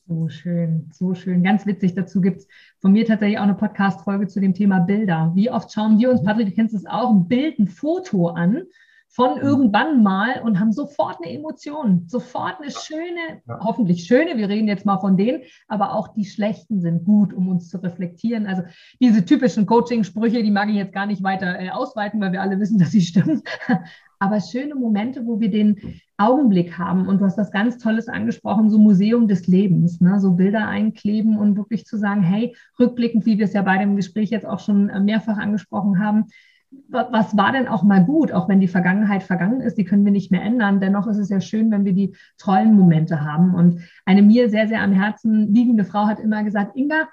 So 0.07 0.27
schön, 0.27 0.89
so 0.91 1.13
schön. 1.13 1.43
Ganz 1.43 1.67
witzig. 1.67 1.93
Dazu 1.93 2.19
gibt 2.19 2.39
es 2.39 2.47
von 2.79 2.91
mir 2.91 3.05
tatsächlich 3.05 3.37
auch 3.37 3.43
eine 3.43 3.53
Podcast-Folge 3.53 4.27
zu 4.27 4.39
dem 4.39 4.55
Thema 4.55 4.79
Bilder. 4.79 5.31
Wie 5.35 5.51
oft 5.51 5.71
schauen 5.71 5.99
wir 5.99 6.09
uns, 6.09 6.23
Patrick, 6.23 6.47
du 6.47 6.53
kennst 6.53 6.73
es 6.73 6.87
auch, 6.87 7.11
ein 7.11 7.27
Bild, 7.27 7.59
ein 7.59 7.67
Foto 7.67 8.29
an 8.29 8.63
von 9.11 9.35
mhm. 9.35 9.41
irgendwann 9.41 10.03
mal 10.03 10.41
und 10.43 10.59
haben 10.59 10.71
sofort 10.71 11.17
eine 11.21 11.33
Emotion, 11.33 12.05
sofort 12.07 12.61
eine 12.61 12.71
schöne, 12.71 13.41
ja. 13.47 13.59
hoffentlich 13.61 14.05
schöne, 14.05 14.37
wir 14.37 14.49
reden 14.49 14.67
jetzt 14.67 14.85
mal 14.85 14.99
von 14.99 15.17
denen, 15.17 15.41
aber 15.67 15.95
auch 15.95 16.09
die 16.09 16.25
schlechten 16.25 16.79
sind 16.79 17.05
gut, 17.05 17.33
um 17.33 17.49
uns 17.49 17.69
zu 17.69 17.81
reflektieren. 17.81 18.45
Also 18.45 18.63
diese 19.01 19.25
typischen 19.25 19.65
Coaching-Sprüche, 19.65 20.43
die 20.43 20.51
mag 20.51 20.69
ich 20.69 20.75
jetzt 20.75 20.93
gar 20.93 21.07
nicht 21.07 21.23
weiter 21.23 21.59
äh, 21.59 21.71
ausweiten, 21.71 22.21
weil 22.21 22.31
wir 22.31 22.41
alle 22.41 22.59
wissen, 22.59 22.77
dass 22.79 22.91
sie 22.91 23.01
stimmen. 23.01 23.41
aber 24.19 24.41
schöne 24.41 24.75
Momente, 24.75 25.25
wo 25.25 25.39
wir 25.39 25.49
den 25.49 26.01
Augenblick 26.17 26.77
haben. 26.77 27.07
Und 27.07 27.19
du 27.19 27.25
hast 27.25 27.37
das 27.37 27.51
ganz 27.51 27.77
Tolles 27.77 28.09
angesprochen, 28.09 28.69
so 28.69 28.77
Museum 28.77 29.27
des 29.27 29.47
Lebens, 29.47 30.01
ne? 30.01 30.19
so 30.19 30.33
Bilder 30.33 30.67
einkleben 30.67 31.37
und 31.39 31.57
wirklich 31.57 31.85
zu 31.85 31.97
sagen, 31.97 32.21
hey, 32.21 32.55
rückblickend, 32.77 33.25
wie 33.25 33.37
wir 33.37 33.45
es 33.45 33.53
ja 33.53 33.61
bei 33.63 33.77
dem 33.77 33.95
Gespräch 33.95 34.29
jetzt 34.29 34.45
auch 34.45 34.59
schon 34.59 34.89
äh, 34.89 34.99
mehrfach 34.99 35.37
angesprochen 35.37 36.03
haben, 36.03 36.25
was 36.89 37.35
war 37.35 37.51
denn 37.51 37.67
auch 37.67 37.83
mal 37.83 38.03
gut, 38.03 38.31
auch 38.31 38.47
wenn 38.47 38.59
die 38.59 38.67
Vergangenheit 38.67 39.23
vergangen 39.23 39.61
ist, 39.61 39.77
die 39.77 39.85
können 39.85 40.05
wir 40.05 40.11
nicht 40.11 40.31
mehr 40.31 40.43
ändern. 40.43 40.79
Dennoch 40.79 41.07
ist 41.07 41.17
es 41.17 41.29
ja 41.29 41.41
schön, 41.41 41.71
wenn 41.71 41.85
wir 41.85 41.93
die 41.93 42.15
tollen 42.37 42.75
Momente 42.75 43.21
haben. 43.21 43.55
Und 43.55 43.81
eine 44.05 44.21
mir 44.21 44.49
sehr, 44.49 44.67
sehr 44.67 44.81
am 44.81 44.91
Herzen 44.91 45.53
liegende 45.53 45.83
Frau 45.83 46.05
hat 46.05 46.19
immer 46.19 46.43
gesagt, 46.43 46.75
Inga, 46.75 47.07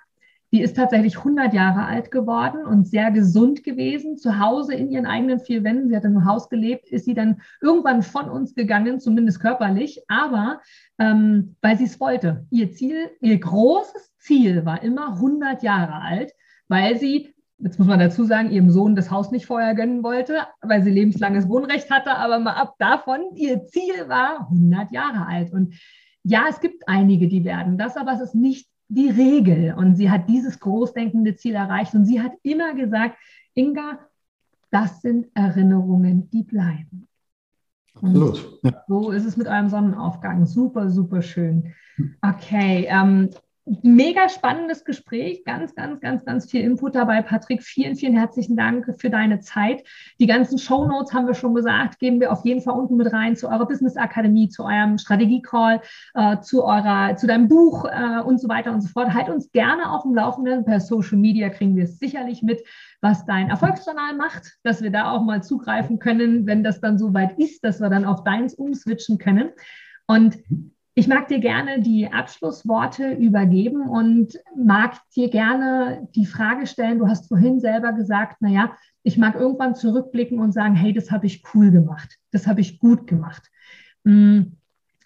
die 0.53 0.63
ist 0.63 0.77
tatsächlich 0.77 1.19
100 1.19 1.53
Jahre 1.53 1.85
alt 1.85 2.11
geworden 2.11 2.65
und 2.65 2.87
sehr 2.87 3.11
gesund 3.11 3.65
gewesen, 3.65 4.17
zu 4.17 4.39
Hause 4.39 4.75
in 4.75 4.91
ihren 4.91 5.07
eigenen 5.07 5.41
vier 5.41 5.65
Wänden. 5.65 5.89
Sie 5.89 5.97
hat 5.97 6.05
einem 6.05 6.25
Haus 6.25 6.49
gelebt, 6.49 6.89
ist 6.89 7.05
sie 7.05 7.15
dann 7.15 7.41
irgendwann 7.61 8.03
von 8.03 8.31
uns 8.31 8.55
gegangen, 8.55 9.01
zumindest 9.01 9.41
körperlich, 9.41 10.03
aber 10.09 10.61
ähm, 10.99 11.57
weil 11.63 11.77
sie 11.77 11.85
es 11.85 11.99
wollte. 11.99 12.47
Ihr 12.51 12.73
Ziel, 12.73 13.11
ihr 13.21 13.39
großes 13.39 14.17
Ziel 14.19 14.65
war 14.65 14.83
immer 14.83 15.15
100 15.15 15.63
Jahre 15.63 16.01
alt, 16.01 16.33
weil 16.69 16.99
sie 16.99 17.35
jetzt 17.59 17.79
muss 17.79 17.89
man 17.89 17.99
dazu 17.99 18.25
sagen, 18.25 18.51
ihrem 18.51 18.71
Sohn 18.71 18.97
das 18.97 19.11
Haus 19.11 19.31
nicht 19.31 19.47
vorher 19.47 19.75
gönnen 19.75 20.03
wollte, 20.03 20.47
weil 20.61 20.83
sie 20.83 20.91
lebenslanges 20.91 21.49
Wohnrecht 21.49 21.91
hatte, 21.91 22.17
aber 22.17 22.39
mal 22.39 22.55
ab 22.55 22.75
davon, 22.79 23.21
ihr 23.35 23.65
Ziel 23.65 24.09
war 24.09 24.49
100 24.51 24.93
Jahre 24.93 25.27
alt. 25.27 25.53
Und 25.53 25.75
ja, 26.23 26.47
es 26.49 26.61
gibt 26.61 26.89
einige, 26.89 27.29
die 27.29 27.45
werden 27.45 27.79
das, 27.79 27.97
aber 27.97 28.13
es 28.13 28.21
ist 28.21 28.35
nicht 28.35 28.69
die 28.89 29.09
Regel. 29.09 29.75
Und 29.75 29.97
sie 29.97 30.11
hat 30.11 30.29
dieses 30.29 30.61
großdenkende 30.61 31.37
Ziel 31.37 31.55
erreicht 31.55 31.95
und 31.95 32.05
sie 32.05 32.21
hat 32.21 32.33
immer 32.43 32.75
gesagt, 32.75 33.17
Inga, 33.55 34.01
das 34.71 35.01
sind 35.01 35.29
Erinnerungen, 35.35 36.29
die 36.31 36.43
bleiben. 36.43 37.09
Absolut. 37.95 38.61
Ja. 38.63 38.85
So 38.87 39.11
ist 39.11 39.25
es 39.25 39.39
mit 39.39 39.47
eurem 39.47 39.69
Sonnenaufgang. 39.69 40.45
Super, 40.45 40.91
super 40.91 41.23
schön. 41.23 41.73
Okay, 42.21 42.87
ähm, 42.91 43.31
mega 43.83 44.29
spannendes 44.29 44.85
Gespräch, 44.85 45.45
ganz, 45.45 45.75
ganz, 45.75 46.01
ganz, 46.01 46.25
ganz 46.25 46.49
viel 46.49 46.61
Input 46.61 46.95
dabei. 46.95 47.21
Patrick, 47.23 47.65
vielen, 47.65 47.97
vielen 47.97 48.15
herzlichen 48.15 48.57
Dank 48.57 48.95
für 48.99 49.11
deine 49.11 49.41
Zeit. 49.41 49.83
Die 50.21 50.29
ganzen 50.29 50.59
Show 50.59 50.87
Notes 50.87 51.13
haben 51.13 51.27
wir 51.27 51.35
schon 51.35 51.55
gesagt, 51.55 51.99
geben 51.99 52.21
wir 52.21 52.31
auf 52.31 52.45
jeden 52.45 52.61
Fall 52.61 52.79
unten 52.79 52.97
mit 52.97 53.13
rein 53.13 53.35
zu 53.35 53.49
eurer 53.49 53.67
Business 53.67 53.97
Akademie, 53.97 54.49
zu 54.49 54.65
eurem 54.65 54.99
Strategie-Call, 54.99 55.81
äh, 56.15 56.41
zu 56.41 56.65
eurer, 56.65 57.17
zu 57.17 57.27
deinem 57.27 57.49
Buch 57.49 57.87
äh, 57.87 58.21
und 58.21 58.41
so 58.41 58.49
weiter 58.49 58.73
und 58.73 58.83
so 58.83 58.89
fort. 58.89 59.13
Halt 59.13 59.29
uns 59.29 59.51
gerne 59.51 59.91
auf 59.91 60.03
dem 60.03 60.15
Laufenden. 60.15 60.65
Per 60.65 60.79
Social 60.79 61.19
Media 61.19 61.49
kriegen 61.49 61.75
wir 61.75 61.85
es 61.85 61.99
sicherlich 61.99 62.43
mit, 62.43 62.63
was 63.01 63.27
dein 63.27 63.51
Erfolgsjournal 63.51 64.15
macht, 64.15 64.59
dass 64.63 64.81
wir 64.81 64.91
da 64.91 65.11
auch 65.11 65.25
mal 65.25 65.43
zugreifen 65.43 65.99
können, 65.99 66.47
wenn 66.47 66.63
das 66.63 66.81
dann 66.81 66.99
soweit 66.99 67.37
ist, 67.39 67.65
dass 67.65 67.81
wir 67.81 67.91
dann 67.91 68.05
auf 68.05 68.23
deins 68.23 68.55
umswitchen 68.55 69.19
können. 69.19 69.51
Und 70.07 70.39
ich 70.99 71.09
mag 71.09 71.29
dir 71.29 71.41
gerne 71.41 71.83
die 71.83 72.11
Abschlussworte 72.11 73.13
übergeben 73.13 73.87
und 73.87 74.41
mag 74.57 74.97
dir 75.15 75.29
gerne 75.29 76.09
die 76.15 76.25
Frage 76.25 76.67
stellen. 76.67 76.99
Du 76.99 77.07
hast 77.07 77.29
vorhin 77.29 77.61
selber 77.61 77.93
gesagt, 77.93 78.41
naja, 78.41 78.75
ich 79.03 79.19
mag 79.19 79.35
irgendwann 79.35 79.75
zurückblicken 79.75 80.39
und 80.39 80.53
sagen, 80.53 80.75
hey, 80.75 80.95
das 80.95 81.11
habe 81.11 81.27
ich 81.27 81.43
cool 81.53 81.71
gemacht, 81.71 82.17
das 82.33 82.47
habe 82.47 82.63
ich 82.63 82.79
gut 82.79 83.07
gemacht. 83.07 83.43
Hm, 84.07 84.57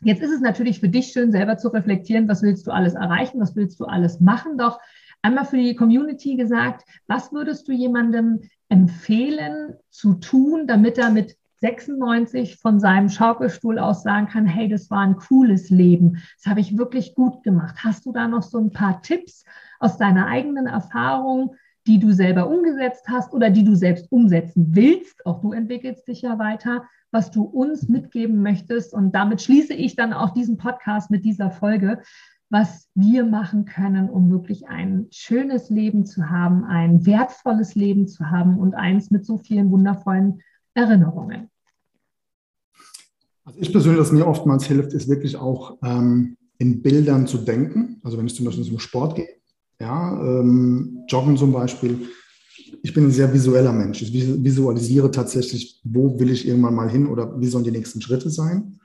jetzt 0.01 0.23
ist 0.23 0.31
es 0.31 0.41
natürlich 0.41 0.79
für 0.79 0.89
dich 0.89 1.09
schön, 1.09 1.33
selber 1.33 1.57
zu 1.57 1.69
reflektieren, 1.69 2.29
was 2.29 2.43
willst 2.43 2.69
du 2.69 2.71
alles 2.71 2.95
erreichen, 2.95 3.41
was 3.41 3.57
willst 3.57 3.81
du 3.81 3.85
alles 3.85 4.21
machen. 4.21 4.59
Doch 4.59 4.79
einmal 5.23 5.45
für 5.45 5.57
die 5.57 5.75
Community 5.75 6.37
gesagt, 6.37 6.85
was 7.09 7.33
würdest 7.33 7.67
du 7.67 7.73
jemandem 7.73 8.43
empfehlen 8.69 9.75
zu 9.91 10.15
tun, 10.15 10.69
damit 10.69 10.99
er 10.99 11.11
mit 11.11 11.37
96 11.61 12.57
von 12.57 12.81
seinem 12.81 13.09
Schaukelstuhl 13.09 13.79
aus 13.79 14.03
sagen 14.03 14.27
kann, 14.27 14.47
hey, 14.47 14.69
das 14.69 14.91
war 14.91 15.01
ein 15.01 15.17
cooles 15.17 15.71
Leben, 15.71 16.23
das 16.37 16.47
habe 16.51 16.61
ich 16.61 16.79
wirklich 16.79 17.15
gut 17.15 17.43
gemacht. 17.43 17.77
Hast 17.85 18.07
du 18.07 18.13
da 18.13 18.29
noch 18.29 18.43
so 18.43 18.59
ein 18.59 18.73
paar 18.73 19.03
Tipps 19.03 19.45
aus 19.79 19.99
deiner 19.99 20.27
eigenen 20.27 20.67
Erfahrung, 20.67 21.55
die 21.87 21.99
du 21.99 22.13
selber 22.13 22.49
umgesetzt 22.49 23.07
hast 23.09 23.33
oder 23.33 23.51
die 23.51 23.65
du 23.65 23.75
selbst 23.75 24.11
umsetzen 24.11 24.69
willst? 24.75 25.25
Auch 25.27 25.41
du 25.41 25.53
entwickelst 25.53 26.09
dich 26.09 26.23
ja 26.23 26.39
weiter, 26.39 26.85
was 27.11 27.31
du 27.31 27.43
uns 27.43 27.89
mitgeben 27.89 28.43
möchtest. 28.43 28.93
Und 28.95 29.15
damit 29.15 29.43
schließe 29.43 29.75
ich 29.75 29.97
dann 29.97 30.13
auch 30.13 30.31
diesen 30.31 30.57
Podcast 30.57 31.11
mit 31.11 31.25
dieser 31.25 31.51
Folge 31.51 32.03
was 32.51 32.89
wir 32.97 33.25
machen 33.25 33.65
können, 33.65 34.11
um 34.11 34.29
wirklich 34.29 34.69
ein 34.69 35.07
schönes 35.13 35.71
Leben 35.71 36.05
zu 36.05 36.29
haben, 36.29 36.65
ein 36.65 37.07
wertvolles 37.07 37.77
Leben 37.77 38.09
zu 38.09 38.29
haben 38.29 38.59
und 38.59 38.75
eins 38.75 39.13
mit 39.13 39.25
so 39.25 39.39
vielen 39.39 39.71
wundervollen 39.71 40.43
Erinnerungen? 40.75 41.51
Also 43.45 43.59
ich 43.61 43.73
persönlich, 43.73 44.01
was 44.01 44.13
mir 44.13 44.27
oftmals 44.27 44.65
hilft, 44.65 44.93
ist 44.93 45.09
wirklich 45.09 45.37
auch 45.37 45.79
ähm, 45.83 46.37
in 46.59 46.83
Bildern 46.83 47.27
zu 47.27 47.39
denken. 47.39 48.01
Also 48.03 48.19
wenn 48.19 48.27
ich 48.27 48.35
zum 48.35 48.45
Beispiel 48.45 48.65
zum 48.65 48.79
Sport 48.79 49.17
gehe, 49.17 49.29
ja, 49.81 50.21
ähm, 50.23 51.05
Joggen 51.09 51.37
zum 51.37 51.53
Beispiel. 51.53 52.09
Ich 52.83 52.95
bin 52.95 53.05
ein 53.05 53.11
sehr 53.11 53.33
visueller 53.33 53.73
Mensch. 53.73 54.03
Ich 54.03 54.13
visualisiere 54.13 55.11
tatsächlich, 55.11 55.81
wo 55.85 56.19
will 56.21 56.31
ich 56.31 56.47
irgendwann 56.47 56.75
mal 56.75 56.91
hin 56.91 57.07
oder 57.07 57.41
wie 57.41 57.49
sollen 57.49 57.65
die 57.65 57.71
nächsten 57.71 58.01
Schritte 58.01 58.31
sein. 58.31 58.79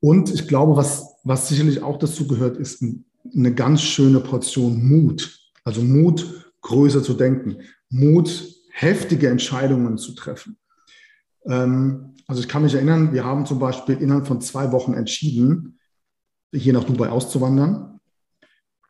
Und 0.00 0.32
ich 0.32 0.48
glaube, 0.48 0.76
was, 0.76 1.16
was 1.22 1.48
sicherlich 1.48 1.82
auch 1.82 1.98
dazu 1.98 2.26
gehört, 2.26 2.56
ist 2.56 2.82
eine 3.34 3.54
ganz 3.54 3.82
schöne 3.82 4.20
Portion 4.20 4.82
Mut. 4.84 5.38
Also 5.64 5.82
Mut, 5.82 6.54
größer 6.62 7.02
zu 7.02 7.14
denken. 7.14 7.58
Mut, 7.90 8.48
heftige 8.70 9.28
Entscheidungen 9.28 9.98
zu 9.98 10.14
treffen. 10.14 10.56
Ähm, 11.46 12.14
also 12.26 12.40
ich 12.40 12.48
kann 12.48 12.62
mich 12.62 12.74
erinnern, 12.74 13.12
wir 13.12 13.24
haben 13.24 13.46
zum 13.46 13.58
Beispiel 13.58 13.96
innerhalb 13.96 14.26
von 14.26 14.40
zwei 14.40 14.72
Wochen 14.72 14.94
entschieden, 14.94 15.78
hier 16.54 16.72
nach 16.72 16.84
Dubai 16.84 17.08
auszuwandern. 17.08 18.00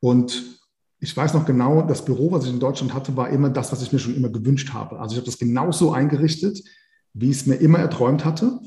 Und 0.00 0.60
ich 0.98 1.16
weiß 1.16 1.34
noch 1.34 1.44
genau, 1.44 1.82
das 1.82 2.04
Büro, 2.04 2.30
was 2.30 2.44
ich 2.44 2.52
in 2.52 2.60
Deutschland 2.60 2.94
hatte, 2.94 3.16
war 3.16 3.30
immer 3.30 3.50
das, 3.50 3.72
was 3.72 3.82
ich 3.82 3.92
mir 3.92 3.98
schon 3.98 4.14
immer 4.14 4.28
gewünscht 4.28 4.72
habe. 4.72 5.00
Also 5.00 5.14
ich 5.14 5.18
habe 5.18 5.26
das 5.26 5.38
genauso 5.38 5.92
eingerichtet, 5.92 6.62
wie 7.14 7.30
ich 7.30 7.38
es 7.38 7.46
mir 7.46 7.56
immer 7.56 7.78
erträumt 7.78 8.24
hatte. 8.24 8.60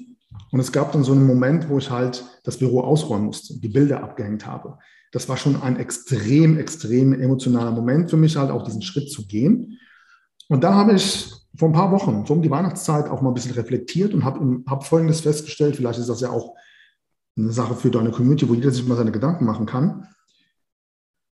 Und 0.51 0.59
es 0.59 0.71
gab 0.71 0.91
dann 0.91 1.03
so 1.03 1.13
einen 1.13 1.25
Moment, 1.25 1.69
wo 1.69 1.77
ich 1.77 1.89
halt 1.89 2.25
das 2.43 2.57
Büro 2.57 2.81
ausräumen 2.81 3.25
musste, 3.25 3.59
die 3.59 3.69
Bilder 3.69 4.03
abgehängt 4.03 4.45
habe. 4.45 4.77
Das 5.11 5.29
war 5.29 5.37
schon 5.37 5.61
ein 5.61 5.77
extrem, 5.77 6.57
extrem 6.57 7.13
emotionaler 7.13 7.71
Moment 7.71 8.09
für 8.09 8.17
mich, 8.17 8.35
halt 8.35 8.51
auch 8.51 8.63
diesen 8.63 8.81
Schritt 8.81 9.09
zu 9.09 9.27
gehen. 9.27 9.79
Und 10.47 10.63
da 10.63 10.73
habe 10.73 10.93
ich 10.93 11.31
vor 11.57 11.69
ein 11.69 11.73
paar 11.73 11.91
Wochen, 11.91 12.25
so 12.25 12.33
um 12.33 12.41
die 12.41 12.51
Weihnachtszeit, 12.51 13.07
auch 13.07 13.21
mal 13.21 13.29
ein 13.29 13.33
bisschen 13.33 13.53
reflektiert 13.53 14.13
und 14.13 14.25
habe 14.25 14.63
hab 14.67 14.85
Folgendes 14.85 15.21
festgestellt. 15.21 15.75
Vielleicht 15.75 15.99
ist 15.99 16.09
das 16.09 16.21
ja 16.21 16.29
auch 16.29 16.55
eine 17.37 17.51
Sache 17.51 17.75
für 17.75 17.91
deine 17.91 18.11
Community, 18.11 18.47
wo 18.47 18.53
jeder 18.53 18.71
sich 18.71 18.85
mal 18.85 18.95
seine 18.95 19.11
Gedanken 19.11 19.45
machen 19.45 19.65
kann. 19.65 20.07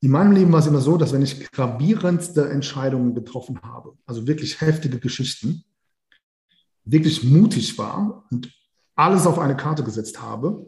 In 0.01 0.11
meinem 0.11 0.31
Leben 0.31 0.51
war 0.51 0.59
es 0.59 0.67
immer 0.67 0.79
so, 0.79 0.97
dass 0.97 1.11
wenn 1.11 1.21
ich 1.21 1.51
gravierendste 1.51 2.49
Entscheidungen 2.49 3.15
getroffen 3.15 3.61
habe, 3.63 3.97
also 4.05 4.27
wirklich 4.27 4.61
heftige 4.61 4.99
Geschichten, 4.99 5.65
wirklich 6.85 7.23
mutig 7.23 7.77
war 7.77 8.25
und 8.31 8.51
alles 8.95 9.27
auf 9.27 9.39
eine 9.39 9.57
Karte 9.57 9.83
gesetzt 9.83 10.21
habe, 10.21 10.65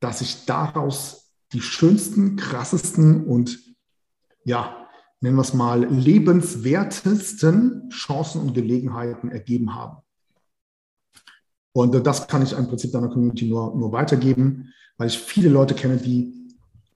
dass 0.00 0.20
ich 0.20 0.46
daraus 0.46 1.32
die 1.52 1.60
schönsten, 1.60 2.36
krassesten 2.36 3.26
und 3.26 3.58
ja, 4.44 4.81
nennen 5.22 5.36
wir 5.36 5.42
es 5.42 5.54
mal, 5.54 5.84
lebenswertesten 5.84 7.88
Chancen 7.90 8.42
und 8.42 8.54
Gelegenheiten 8.54 9.30
ergeben 9.30 9.74
haben. 9.74 9.98
Und 11.72 12.06
das 12.06 12.26
kann 12.26 12.42
ich 12.42 12.52
im 12.52 12.68
Prinzip 12.68 12.92
deiner 12.92 13.08
Community 13.08 13.46
nur, 13.46 13.74
nur 13.74 13.92
weitergeben, 13.92 14.74
weil 14.98 15.06
ich 15.06 15.18
viele 15.18 15.48
Leute 15.48 15.74
kenne, 15.74 15.96
die, 15.96 16.34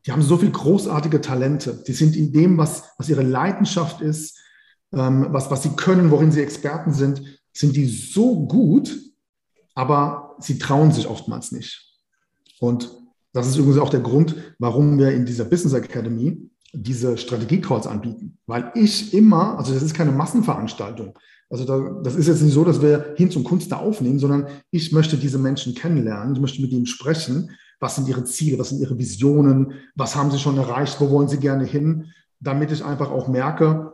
die 0.05 0.12
haben 0.12 0.22
so 0.22 0.37
viel 0.37 0.51
großartige 0.51 1.20
Talente. 1.20 1.83
Die 1.87 1.93
sind 1.93 2.16
in 2.16 2.33
dem, 2.33 2.59
was, 2.59 2.85
was 2.99 3.09
ihre 3.09 3.22
Leidenschaft 3.22 4.01
ist, 4.01 4.39
ähm, 4.93 5.29
was, 5.31 5.51
was 5.51 5.62
sie 5.62 5.77
können, 5.77 6.11
worin 6.11 6.33
sie 6.33 6.43
Experten 6.43 6.93
sind, 6.93 7.22
sind 7.53 7.77
die 7.77 7.87
so 7.87 8.47
gut, 8.47 8.95
aber 9.74 10.37
sie 10.41 10.59
trauen 10.59 10.93
sich 10.93 11.07
oftmals 11.07 11.53
nicht. 11.53 11.97
Und 12.59 12.91
das 13.33 13.47
ist 13.47 13.57
übrigens 13.57 13.79
auch 13.79 13.91
der 13.91 14.01
Grund, 14.01 14.35
warum 14.59 14.99
wir 14.99 15.12
in 15.12 15.27
dieser 15.27 15.45
Business 15.45 15.74
Academy 15.74 16.51
diese 16.72 17.16
Strategie-Calls 17.16 17.86
anbieten. 17.86 18.38
Weil 18.46 18.72
ich 18.74 19.14
immer, 19.14 19.58
also 19.58 19.72
das 19.72 19.82
ist 19.82 19.94
keine 19.94 20.12
Massenveranstaltung. 20.12 21.18
Also 21.48 21.64
da, 21.64 22.00
das 22.02 22.16
ist 22.16 22.26
jetzt 22.26 22.42
nicht 22.42 22.54
so, 22.54 22.64
dass 22.64 22.82
wir 22.82 23.14
hin 23.16 23.30
zum 23.30 23.44
Kunst 23.44 23.70
da 23.70 23.76
aufnehmen, 23.76 24.18
sondern 24.18 24.46
ich 24.70 24.92
möchte 24.92 25.16
diese 25.16 25.38
Menschen 25.38 25.74
kennenlernen, 25.74 26.34
ich 26.34 26.40
möchte 26.40 26.60
mit 26.60 26.72
ihnen 26.72 26.86
sprechen. 26.86 27.50
Was 27.78 27.96
sind 27.96 28.08
ihre 28.08 28.24
Ziele, 28.24 28.58
was 28.58 28.70
sind 28.70 28.80
ihre 28.80 28.98
Visionen, 28.98 29.74
was 29.94 30.16
haben 30.16 30.30
sie 30.30 30.38
schon 30.38 30.56
erreicht, 30.56 31.00
wo 31.00 31.10
wollen 31.10 31.28
sie 31.28 31.38
gerne 31.38 31.64
hin, 31.64 32.06
damit 32.40 32.72
ich 32.72 32.84
einfach 32.84 33.10
auch 33.10 33.28
merke, 33.28 33.92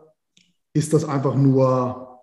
ist 0.72 0.92
das 0.94 1.04
einfach 1.04 1.34
nur 1.34 2.22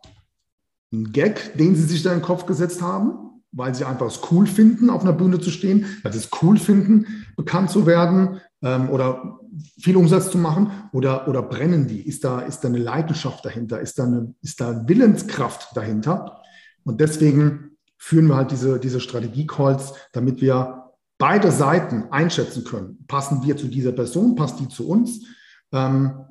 ein 0.92 1.12
Gag, 1.12 1.58
den 1.58 1.76
sie 1.76 1.84
sich 1.84 2.02
da 2.02 2.12
in 2.12 2.20
den 2.20 2.26
Kopf 2.26 2.46
gesetzt 2.46 2.82
haben? 2.82 3.30
weil 3.52 3.74
sie 3.74 3.86
einfach 3.86 4.08
es 4.08 4.22
cool 4.32 4.46
finden, 4.46 4.90
auf 4.90 5.02
einer 5.02 5.14
Bühne 5.14 5.40
zu 5.40 5.50
stehen, 5.50 5.86
weil 6.04 6.14
sie 6.14 6.20
es 6.20 6.30
cool 6.42 6.58
finden, 6.58 7.26
bekannt 7.36 7.72
zu 7.72 7.86
werden 7.86 8.42
ähm, 8.62 8.90
oder 8.90 9.40
viel 9.80 9.98
Umsatz 9.98 10.32
zu 10.32 10.38
machen? 10.38 10.72
Oder, 10.92 11.28
oder 11.28 11.42
brennen 11.42 11.88
die? 11.88 12.02
Ist 12.02 12.24
da, 12.24 12.42
ist 12.42 12.62
da 12.62 12.68
eine 12.68 12.80
Leidenschaft 12.80 13.46
dahinter? 13.46 13.80
Ist 13.80 14.00
da 14.00 14.04
eine 14.04 14.34
ist 14.42 14.60
da 14.62 14.88
Willenskraft 14.88 15.76
dahinter? 15.76 16.42
Und 16.84 17.02
deswegen 17.02 17.78
führen 17.98 18.28
wir 18.28 18.36
halt 18.36 18.52
diese, 18.52 18.80
diese 18.80 19.00
Strategie-Calls, 19.00 19.94
damit 20.14 20.42
wir 20.42 20.94
beide 21.18 21.52
Seiten 21.52 22.06
einschätzen 22.12 22.64
können. 22.64 23.06
Passen 23.08 23.44
wir 23.44 23.58
zu 23.58 23.68
dieser 23.68 23.92
Person? 23.92 24.36
Passt 24.36 24.60
die 24.60 24.70
zu 24.70 24.88
uns? 24.88 25.26
Ähm, 25.72 26.26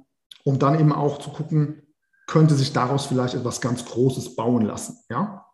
um 0.44 0.58
dann 0.58 0.80
eben 0.80 0.92
auch 0.92 1.18
zu 1.18 1.30
gucken, 1.30 1.82
könnte 2.26 2.54
sich 2.54 2.72
daraus 2.72 3.06
vielleicht 3.06 3.34
etwas 3.34 3.60
ganz 3.60 3.84
Großes 3.84 4.34
bauen 4.34 4.64
lassen. 4.64 4.96
Ja? 5.10 5.46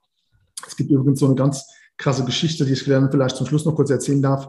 Es 0.67 0.77
gibt 0.77 0.91
übrigens 0.91 1.21
so 1.21 1.27
eine 1.27 1.35
ganz 1.35 1.67
krasse 1.97 2.25
Geschichte, 2.25 2.65
die 2.65 2.73
ich 2.73 2.83
vielleicht 2.83 3.37
zum 3.37 3.47
Schluss 3.47 3.65
noch 3.65 3.75
kurz 3.75 3.91
erzählen 3.91 4.23
darf, 4.23 4.49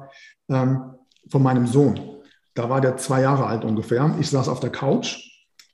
ähm, 0.50 0.82
von 1.30 1.42
meinem 1.42 1.68
Sohn. 1.68 2.15
Da 2.56 2.70
war 2.70 2.82
der 2.82 2.98
zwei 2.98 3.22
Jahre 3.22 3.46
alt 3.46 3.64
ungefähr. 3.64 4.16
Ich 4.20 4.30
saß 4.30 4.48
auf 4.48 4.60
der 4.60 4.72
Couch 4.72 5.18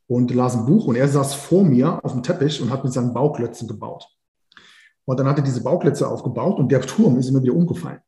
und 0.07 0.34
las 0.34 0.55
ein 0.55 0.65
Buch 0.65 0.88
und 0.88 0.95
er 0.95 1.07
saß 1.07 1.36
vor 1.36 1.63
mir 1.63 2.03
auf 2.03 2.11
dem 2.11 2.23
Teppich 2.23 2.61
und 2.61 2.69
hat 2.69 2.84
mit 2.84 2.91
seinen 2.91 3.13
Bauklötzen 3.13 3.67
gebaut. 3.67 4.05
Und 5.05 5.19
dann 5.19 5.27
hat 5.27 5.38
er 5.38 5.43
diese 5.43 5.63
Bauklötze 5.63 6.07
aufgebaut 6.07 6.59
und 6.59 6.71
der 6.71 6.82
Turm 6.82 7.17
ist 7.17 7.29
immer 7.29 7.41
wieder 7.41 7.53
umgefallen. 7.53 7.99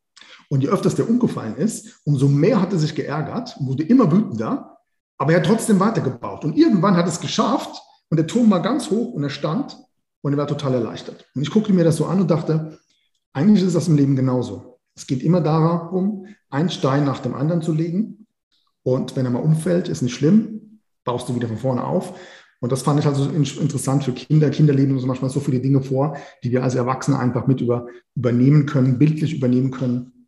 Und 0.49 0.61
je 0.61 0.69
öfters 0.69 0.95
der 0.95 1.09
umgefallen 1.09 1.55
ist, 1.55 2.01
umso 2.05 2.27
mehr 2.27 2.61
hat 2.61 2.73
er 2.73 2.79
sich 2.79 2.95
geärgert, 2.95 3.55
wurde 3.59 3.83
immer 3.83 4.11
wütender, 4.11 4.77
aber 5.17 5.33
er 5.33 5.39
hat 5.39 5.45
trotzdem 5.45 5.79
weitergebaut. 5.79 6.43
Und 6.43 6.57
irgendwann 6.57 6.97
hat 6.97 7.07
es 7.07 7.21
geschafft 7.21 7.81
und 8.09 8.17
der 8.17 8.27
Turm 8.27 8.49
war 8.51 8.61
ganz 8.61 8.89
hoch 8.89 9.13
und 9.13 9.23
er 9.23 9.29
stand 9.29 9.77
und 10.21 10.33
er 10.33 10.37
war 10.37 10.47
total 10.47 10.73
erleichtert. 10.73 11.25
Und 11.35 11.43
ich 11.43 11.51
guckte 11.51 11.73
mir 11.73 11.83
das 11.83 11.97
so 11.97 12.05
an 12.05 12.21
und 12.21 12.29
dachte, 12.29 12.79
eigentlich 13.33 13.63
ist 13.63 13.75
das 13.75 13.87
im 13.87 13.95
Leben 13.95 14.15
genauso. 14.15 14.79
Es 14.95 15.07
geht 15.07 15.23
immer 15.23 15.41
darum, 15.41 16.27
einen 16.49 16.69
Stein 16.69 17.05
nach 17.05 17.19
dem 17.19 17.33
anderen 17.33 17.61
zu 17.61 17.71
legen. 17.71 18.22
Und 18.83 19.15
wenn 19.15 19.25
er 19.25 19.31
mal 19.31 19.39
umfällt, 19.39 19.87
ist 19.87 20.01
nicht 20.01 20.13
schlimm, 20.13 20.79
baust 21.03 21.27
du 21.29 21.35
wieder 21.35 21.47
von 21.47 21.57
vorne 21.57 21.83
auf. 21.83 22.13
Und 22.59 22.71
das 22.71 22.81
fand 22.81 22.99
ich 22.99 23.05
also 23.05 23.29
interessant 23.29 24.05
für 24.05 24.13
Kinder. 24.13 24.49
Kinder 24.49 24.73
leben 24.73 24.93
uns 24.93 25.05
manchmal 25.05 25.29
so 25.29 25.41
viele 25.41 25.59
Dinge 25.59 25.81
vor, 25.81 26.15
die 26.43 26.51
wir 26.51 26.63
als 26.63 26.75
Erwachsene 26.75 27.19
einfach 27.19 27.45
mit 27.45 27.59
über, 27.59 27.87
übernehmen 28.15 28.65
können, 28.65 28.97
bildlich 28.97 29.33
übernehmen 29.33 29.71
können. 29.71 30.27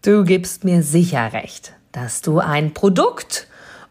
Du 0.01 0.24
gibst 0.24 0.63
mir 0.63 0.82
sicher 0.82 1.32
recht, 1.32 1.74
dass 1.91 2.22
du 2.22 2.39
ein 2.39 2.74
Produkt 2.74 3.47